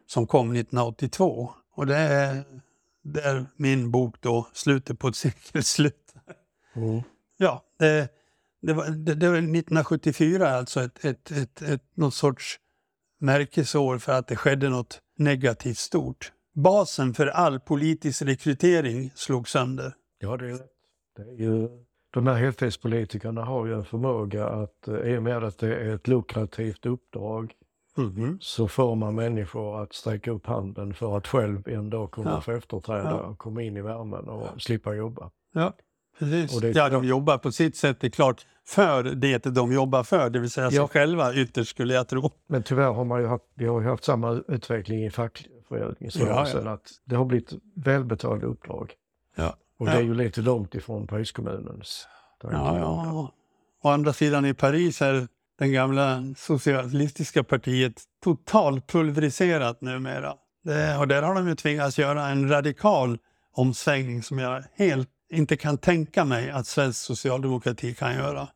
som 0.08 0.28
kom 0.28 0.52
1982. 0.52 1.52
Och 1.76 1.86
det 1.86 1.96
är 1.96 2.44
där 3.04 3.46
min 3.56 3.92
bok 3.92 4.16
då, 4.22 4.48
Slutet 4.54 5.00
på 5.00 5.08
ett 5.08 5.16
sekel 5.16 5.64
slutar. 5.64 6.22
Mm. 6.76 7.02
Ja, 7.38 7.64
det, 7.80 8.10
det, 8.62 8.74
var, 8.74 8.86
det, 8.90 9.16
det, 9.16 9.30
var 9.30 9.38
1974 9.38 10.50
alltså 10.50 10.82
ett, 10.82 11.06
ett, 11.06 11.32
ett, 11.32 11.62
ett, 11.62 11.84
något 11.94 12.14
sorts 12.14 12.60
märkesår 13.20 13.98
för 13.98 14.12
att 14.12 14.28
det 14.28 14.36
skedde 14.36 14.70
något 14.70 15.02
negativt 15.18 15.78
stort. 15.78 16.32
Basen 16.54 17.14
för 17.14 17.28
all 17.28 17.60
politisk 17.60 18.22
rekrytering 18.22 19.12
slog 19.16 19.50
sönder. 19.50 19.94
Ja, 20.20 20.38
det 20.38 20.50
är, 20.50 20.60
det 21.16 21.22
är 21.22 21.36
ju, 21.36 21.70
de 22.14 22.28
här 22.28 22.36
heltidspolitikerna 22.36 23.46
har 23.46 23.66
ju 23.66 23.74
en 23.74 23.86
förmåga 23.86 24.48
att, 24.48 24.88
eh, 24.88 24.96
i 24.96 25.18
och 25.18 25.24
med 25.24 25.44
att 25.44 25.58
det 25.58 25.76
är 25.76 25.96
ett 25.96 26.08
lukrativt 26.08 26.86
uppdrag, 26.86 27.54
mm. 27.98 28.38
så 28.42 28.68
får 28.68 28.96
man 28.96 29.16
människor 29.16 29.84
att 29.84 29.94
sträcka 29.94 30.32
upp 30.32 30.46
handen 30.46 30.94
för 30.94 31.18
att 31.18 31.28
själv 31.28 31.68
en 31.68 31.90
dag 31.90 32.12
kunna 32.12 32.32
ja. 32.32 32.42
få 32.42 32.52
efterträda 32.52 33.10
ja. 33.10 33.16
och 33.16 33.38
komma 33.38 33.62
in 33.62 33.78
i 33.78 33.82
värmen 33.82 34.30
och 34.30 34.42
ja. 34.42 34.60
slippa 34.60 34.94
jobba. 34.94 35.32
Ja, 35.54 35.74
precis. 36.20 36.60
Det, 36.60 36.72
ja, 36.72 36.90
de 36.90 37.04
jobbar 37.04 37.38
på 37.38 37.52
sitt 37.52 37.76
sätt, 37.76 38.00
det 38.00 38.08
är 38.08 38.12
klart 38.12 38.46
för 38.68 39.04
det 39.04 39.44
de 39.44 39.72
jobbar 39.72 40.04
för, 40.04 40.30
det 40.30 40.40
vill 40.40 40.50
säga 40.50 40.72
sig 40.72 40.88
själva 40.88 41.34
ytterst 41.34 41.70
skulle 41.70 41.94
jag 41.94 42.08
tro. 42.08 42.32
Men 42.48 42.64
tyvärr 42.64 42.94
har 42.94 43.06
man 43.06 43.22
ju 43.22 43.28
haft, 43.28 43.44
vi 43.56 43.66
har 43.66 43.82
haft 43.82 44.04
samma 44.04 44.42
utveckling 44.48 45.06
i 45.06 45.10
fackföreningsrörelsen, 45.10 46.62
ja, 46.64 46.70
ja. 46.70 46.74
att 46.74 46.92
det 47.06 47.16
har 47.16 47.26
blivit 47.26 47.54
välbetalda 47.76 48.48
uppdrag. 48.48 48.94
Ja. 49.36 49.56
Och 49.80 49.86
det 49.86 49.92
är 49.92 50.02
ju 50.02 50.14
lite 50.14 50.42
långt 50.42 50.76
ifrån 50.76 51.08
Pariskommunens. 51.08 52.08
Ja, 52.44 52.80
ja. 52.80 53.32
Å 53.84 53.90
andra 53.90 54.14
sidan 54.14 54.46
i 54.46 54.54
Paris 54.54 55.02
är 55.02 55.28
det 55.58 55.68
gamla 55.68 56.24
socialistiska 56.38 57.44
partiet 57.44 58.02
totalt 58.24 58.88
pulveriserat 58.88 59.82
numera. 59.82 60.34
Det, 60.64 60.98
och 60.98 61.08
där 61.08 61.22
har 61.22 61.36
de 61.36 61.48
ju 61.48 61.56
tvingats 61.56 62.00
göra 62.00 62.28
en 62.28 62.50
radikal 62.50 63.18
omsvängning 63.52 64.24
som 64.24 64.40
jag 64.40 64.64
helt 64.76 65.10
inte 65.30 65.58
kan 65.58 65.78
tänka 65.78 66.26
mig 66.26 66.50
att 66.50 66.68
svensk 66.68 67.00
socialdemokrati 67.00 67.94
kan 67.94 68.16
göra. 68.16 68.48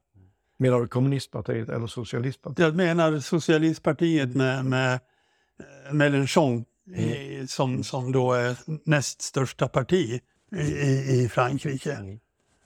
Menar 0.58 0.80
du 0.80 0.88
kommunistpartiet 0.88 1.70
eller 1.70 1.88
socialistpartiet? 1.88 2.60
Jag 2.60 2.76
menar 2.76 3.20
socialistpartiet 3.20 4.36
med, 4.36 4.66
med 4.66 4.94
eh, 4.94 5.94
Mélenchon 5.94 6.66
mm. 6.96 7.48
som, 7.48 7.84
som 7.84 8.12
då 8.12 8.34
är 8.34 8.56
näst 8.90 9.22
största 9.22 9.68
parti 9.68 10.22
i, 10.56 10.62
i 11.24 11.30
Frankrike. 11.32 11.94
Mm. 11.94 12.20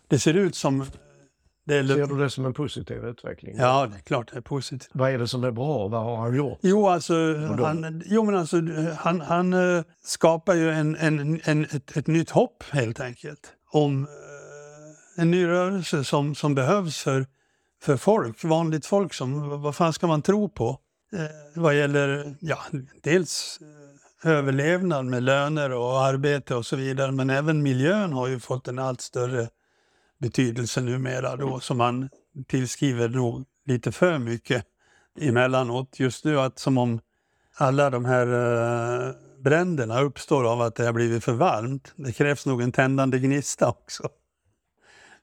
Det 0.07 0.19
ser 0.19 0.33
ut 0.33 0.55
som... 0.55 0.85
Det 1.65 1.75
är... 1.75 1.87
Ser 1.87 2.07
du 2.07 2.17
det 2.17 2.29
som 2.29 2.45
en 2.45 2.53
positiv 2.53 3.05
utveckling? 3.05 3.55
Ja, 3.57 3.87
det 3.91 3.97
är 3.97 4.01
klart 4.01 4.31
det 4.31 4.37
är 4.37 4.41
positivt. 4.41 4.89
Vad 4.93 5.11
är 5.11 5.17
det 5.17 5.27
som 5.27 5.43
är 5.43 5.51
bra? 5.51 5.87
Vad 5.87 6.03
har 6.03 6.17
han 6.17 6.35
gjort? 6.35 6.59
Jo, 6.61 6.87
alltså, 6.87 7.13
han, 7.37 8.03
jo, 8.05 8.23
men 8.23 8.35
alltså, 8.35 8.61
han, 8.97 9.21
han 9.21 9.53
uh, 9.53 9.83
skapar 10.03 10.53
ju 10.53 10.71
en, 10.71 10.95
en, 10.95 11.41
en, 11.43 11.63
ett, 11.65 11.97
ett 11.97 12.07
nytt 12.07 12.29
hopp 12.29 12.63
helt 12.71 12.99
enkelt. 12.99 13.53
Om 13.71 14.03
uh, 14.03 14.09
en 15.17 15.31
ny 15.31 15.47
rörelse 15.47 16.03
som, 16.03 16.35
som 16.35 16.55
behövs 16.55 16.97
för 16.97 17.25
för 17.85 17.97
folk, 17.97 18.43
vanligt 18.43 18.85
folk. 18.85 19.13
som 19.13 19.61
Vad 19.61 19.75
fan 19.75 19.93
ska 19.93 20.07
man 20.07 20.21
tro 20.21 20.49
på? 20.49 20.69
Eh, 21.13 21.61
vad 21.61 21.77
gäller 21.77 22.35
ja, 22.39 22.57
dels 23.03 23.59
eh, 24.23 24.31
överlevnad 24.31 25.05
med 25.05 25.23
löner 25.23 25.71
och 25.71 26.01
arbete 26.01 26.55
och 26.55 26.65
så 26.65 26.75
vidare. 26.75 27.11
Men 27.11 27.29
även 27.29 27.63
miljön 27.63 28.13
har 28.13 28.27
ju 28.27 28.39
fått 28.39 28.67
en 28.67 28.79
allt 28.79 29.01
större 29.01 29.47
betydelse 30.17 30.81
numera 30.81 31.35
då 31.35 31.59
som 31.59 31.77
man 31.77 32.09
tillskriver 32.47 33.09
nog 33.09 33.45
lite 33.65 33.91
för 33.91 34.17
mycket 34.17 34.65
emellanåt. 35.19 35.99
Just 35.99 36.25
nu 36.25 36.39
att 36.39 36.59
som 36.59 36.77
om 36.77 36.99
alla 37.55 37.89
de 37.89 38.05
här 38.05 38.27
eh, 38.27 39.13
bränderna 39.39 40.01
uppstår 40.01 40.51
av 40.51 40.61
att 40.61 40.75
det 40.75 40.85
har 40.85 40.93
blivit 40.93 41.23
för 41.23 41.33
varmt. 41.33 41.93
Det 41.95 42.11
krävs 42.11 42.45
nog 42.45 42.61
en 42.61 42.71
tändande 42.71 43.19
gnista 43.19 43.69
också. 43.69 44.09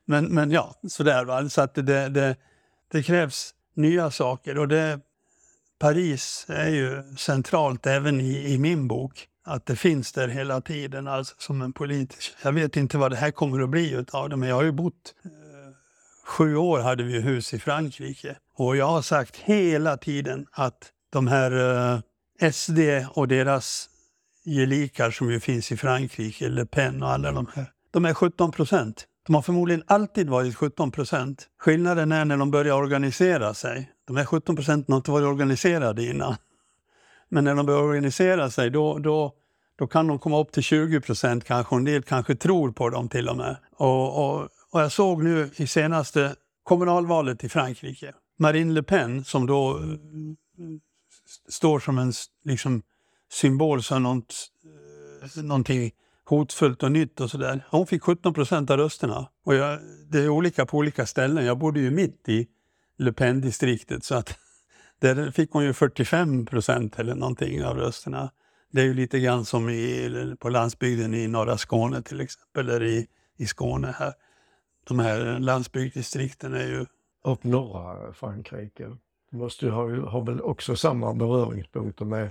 Men, 0.05 0.25
men 0.25 0.51
ja, 0.51 0.75
sådär. 0.89 1.25
Va? 1.25 1.49
Så 1.49 1.61
att 1.61 1.75
det, 1.75 2.09
det, 2.09 2.37
det 2.89 3.03
krävs 3.03 3.55
nya 3.75 4.11
saker 4.11 4.59
och 4.59 4.69
det, 4.69 5.01
Paris 5.79 6.47
är 6.49 6.69
ju 6.69 7.17
centralt 7.17 7.87
även 7.87 8.21
i, 8.21 8.53
i 8.53 8.59
min 8.59 8.89
bok. 8.89 9.29
Att 9.45 9.67
det 9.67 9.77
finns 9.77 10.13
där 10.13 10.29
hela 10.29 10.61
tiden, 10.61 11.09
alltså 11.09 11.35
som 11.39 11.63
en 11.63 11.73
politisk. 11.73 12.33
Jag 12.43 12.53
vet 12.53 12.77
inte 12.77 12.99
vad 12.99 13.11
det 13.11 13.17
här 13.17 13.31
kommer 13.31 13.63
att 13.63 13.71
bli 13.71 13.93
utav 13.93 14.29
det, 14.29 14.37
men 14.37 14.49
jag 14.49 14.57
har 14.57 14.63
ju 14.63 14.73
bott 14.73 15.15
eh, 15.25 15.31
sju 16.27 16.57
år 16.57 16.81
hade 16.81 17.03
vi 17.03 17.21
hus 17.21 17.55
i 17.55 17.59
Frankrike. 17.59 18.37
Och 18.57 18.77
jag 18.77 18.87
har 18.87 19.03
sagt 19.03 19.37
hela 19.37 19.97
tiden 19.97 20.47
att 20.53 20.91
de 21.13 21.27
här 21.27 21.53
eh, 22.43 22.51
SD 22.51 22.79
och 23.11 23.29
deras 23.29 23.89
gelikar 24.45 25.11
som 25.11 25.31
ju 25.31 25.41
finns 25.41 25.73
i 25.73 25.77
Frankrike, 25.77 26.49
Le 26.49 26.67
Pen 26.67 27.03
och 27.03 27.11
alla 27.11 27.33
de 27.33 27.47
här, 27.55 27.67
de 27.91 28.05
är 28.05 28.15
17 28.15 28.53
procent. 28.53 29.07
De 29.27 29.35
har 29.35 29.43
förmodligen 29.43 29.83
alltid 29.87 30.31
varit 30.31 30.57
17 30.57 30.91
procent. 30.91 31.47
Skillnaden 31.61 32.13
är 32.13 32.25
när 32.25 32.37
de 32.37 32.51
börjar 32.51 32.75
organisera 32.75 33.55
sig. 33.55 33.91
De 34.07 34.17
här 34.17 34.25
17 34.25 34.57
procenten 34.57 34.93
har 34.93 34.97
inte 34.97 35.11
varit 35.11 35.27
organiserade 35.27 36.05
innan. 36.05 36.37
Men 37.33 37.45
när 37.45 37.55
de 37.55 37.67
börjar 37.67 37.83
organisera 37.83 38.51
sig 38.51 38.71
då, 38.71 38.99
då, 38.99 39.33
då 39.77 39.87
kan 39.87 40.07
de 40.07 40.19
komma 40.19 40.41
upp 40.41 40.53
till 40.53 40.63
20 40.63 41.01
procent 41.01 41.45
kanske. 41.45 41.77
En 41.77 41.85
del 41.85 42.03
kanske 42.03 42.35
tror 42.35 42.73
på 42.73 42.91
dem 42.91 43.09
till 43.09 43.29
och 43.29 43.37
med. 43.37 43.57
Och, 43.77 44.25
och, 44.25 44.49
och 44.71 44.81
jag 44.81 44.93
såg 44.93 45.25
nu 45.25 45.51
i 45.57 45.67
senaste 45.67 46.35
kommunalvalet 46.63 47.45
i 47.45 47.49
Frankrike, 47.49 48.13
Marine 48.39 48.73
Le 48.73 48.83
Pen 48.83 49.25
som 49.25 49.47
då 49.47 49.79
eh, 49.79 49.85
står 51.49 51.81
som 51.81 51.99
en 51.99 52.13
liksom, 52.45 52.83
symbol 53.33 53.83
för 53.83 53.99
något, 53.99 54.35
eh, 55.37 55.43
någonting 55.43 55.91
hotfullt 56.25 56.83
och 56.83 56.93
nytt 56.93 57.21
och 57.21 57.31
sådär. 57.31 57.67
Hon 57.71 57.87
fick 57.87 58.03
17 58.03 58.35
procent 58.35 58.71
av 58.71 58.77
rösterna. 58.77 59.29
Och 59.45 59.55
jag, 59.55 59.79
det 60.11 60.19
är 60.19 60.29
olika 60.29 60.67
på 60.67 60.79
olika 60.79 61.07
ställen. 61.07 61.45
Jag 61.45 61.59
bodde 61.59 61.81
ju 61.81 61.91
mitt 61.91 62.29
i 62.29 62.47
Le 62.99 63.13
Pen-distriktet 63.13 64.05
så 64.05 64.15
att 64.15 64.39
där 65.03 65.31
fick 65.31 65.51
hon 65.51 65.65
ju 65.65 65.73
45 65.73 66.47
procent 66.47 66.99
eller 66.99 67.15
någonting 67.15 67.65
av 67.65 67.77
rösterna. 67.77 68.31
Det 68.71 68.81
är 68.81 68.85
ju 68.85 68.95
lite 68.95 69.21
grann 69.21 69.45
som 69.45 69.69
i, 69.69 70.37
på 70.41 70.49
landsbygden 70.49 71.15
i 71.15 71.29
norra 71.29 71.59
Skåne 71.59 72.03
till 72.03 72.21
exempel, 72.21 72.69
eller 72.69 72.85
i, 72.85 73.07
i 73.37 73.47
Skåne 73.47 73.95
här. 73.99 74.13
De 74.89 74.99
här 74.99 75.39
landsbygdsdistrikten 75.39 76.55
är 76.55 76.67
ju... 76.67 76.87
Och 77.23 77.45
norra 77.45 78.13
Frankrike. 78.13 78.97
Måste 79.31 79.65
ju 79.67 79.71
ha, 79.71 80.11
ha 80.11 80.21
väl 80.21 80.41
också 80.41 80.77
samma 80.77 81.15
beröringspunkter 81.15 82.05
med 82.05 82.31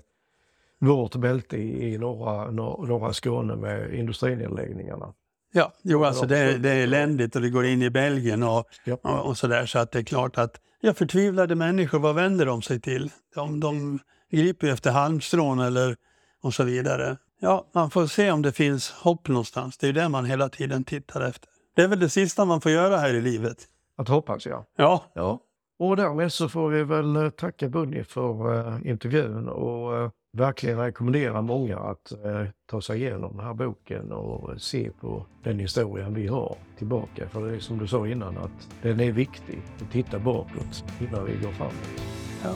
vårt 0.80 1.15
bälte 1.15 1.57
i, 1.57 1.93
i 1.93 1.97
norra, 1.97 2.51
norra 2.51 3.13
Skåne 3.13 3.55
med 3.55 3.93
industrinedläggningarna. 3.93 5.13
Ja, 5.52 5.74
jo, 5.82 6.06
alltså 6.06 6.26
det, 6.26 6.58
det 6.58 6.70
är 6.70 6.84
eländigt 6.84 7.36
och 7.36 7.41
det 7.41 7.49
går 7.49 7.66
in 7.66 7.82
i 7.82 7.89
Belgien 7.89 8.43
och, 8.43 8.66
ja. 8.84 8.97
och, 9.02 9.26
och 9.26 9.38
sådär. 9.38 9.66
Så 9.66 9.80
att 9.80 9.91
det 9.91 9.99
är 9.99 10.04
klart 10.04 10.38
att 10.38 10.62
ja, 10.82 10.93
förtvivlade 10.93 11.56
människor, 11.56 11.99
vad 11.99 12.16
vänder 12.16 12.45
de 12.45 12.62
sig 12.62 12.82
till? 12.82 13.12
De, 13.36 13.60
de 13.60 13.99
griper 14.32 14.68
ju 14.68 14.74
efter 14.74 14.91
halmstrån 14.91 15.60
eller 15.60 15.95
och 16.41 16.54
så 16.54 16.64
vidare. 16.64 17.18
Ja, 17.39 17.68
man 17.74 17.89
får 17.89 18.08
se 18.08 18.32
om 18.32 18.41
det 18.41 18.52
finns 18.52 18.91
hopp 18.91 19.28
någonstans. 19.28 19.78
Det 19.78 19.88
är 19.88 19.93
det 19.93 20.10
man 20.10 20.26
hela 20.26 20.49
tiden 20.49 20.84
tittar 20.84 21.22
efter. 21.22 21.49
Det 21.76 21.82
är 21.82 21.88
väl 21.88 21.99
det 21.99 22.10
sista 22.10 22.45
man 22.45 22.62
får 22.62 22.72
göra 22.72 22.97
här 22.97 23.14
i 23.14 23.22
livet. 23.22 23.58
Att 23.97 24.08
hoppas, 24.08 24.45
ja. 24.45 24.66
Ja. 24.78 25.04
ja. 25.14 25.39
Och 25.80 25.95
därmed 25.95 26.34
så 26.34 26.49
får 26.49 26.70
vi 26.70 26.84
väl 26.84 27.16
eh, 27.16 27.30
tacka 27.30 27.70
Bunny 27.70 28.04
för 28.04 28.54
uh, 28.54 28.88
intervjun 28.88 29.49
och 29.49 30.04
uh, 30.04 30.10
verkligen 30.34 30.77
rekommendera 30.77 31.41
många 31.41 31.77
att 31.77 32.13
uh, 32.25 32.47
ta 32.65 32.82
sig 32.82 33.01
igenom 33.01 33.38
den 33.38 33.45
här 33.45 33.53
boken 33.53 34.11
och 34.11 34.61
se 34.61 34.91
på 35.01 35.25
den 35.43 35.59
historien 35.59 36.13
vi 36.13 36.27
har 36.27 36.55
tillbaka. 36.77 37.29
För 37.29 37.47
det 37.47 37.55
är 37.55 37.59
som 37.59 37.77
du 37.77 37.88
sa 37.88 38.07
innan 38.07 38.38
att 38.38 38.69
den 38.82 38.99
är 38.99 39.11
viktig 39.11 39.61
att 39.82 39.91
titta 39.91 40.19
bakåt 40.19 40.84
innan 40.99 41.25
vi 41.25 41.34
går 41.38 41.51
framåt. 41.51 42.01
Ja. 42.43 42.53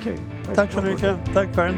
Okay. 0.00 0.16
Tack 0.54 0.72
så 0.72 0.82
mycket. 0.82 1.16
Tack 1.34 1.54
själv. 1.54 1.74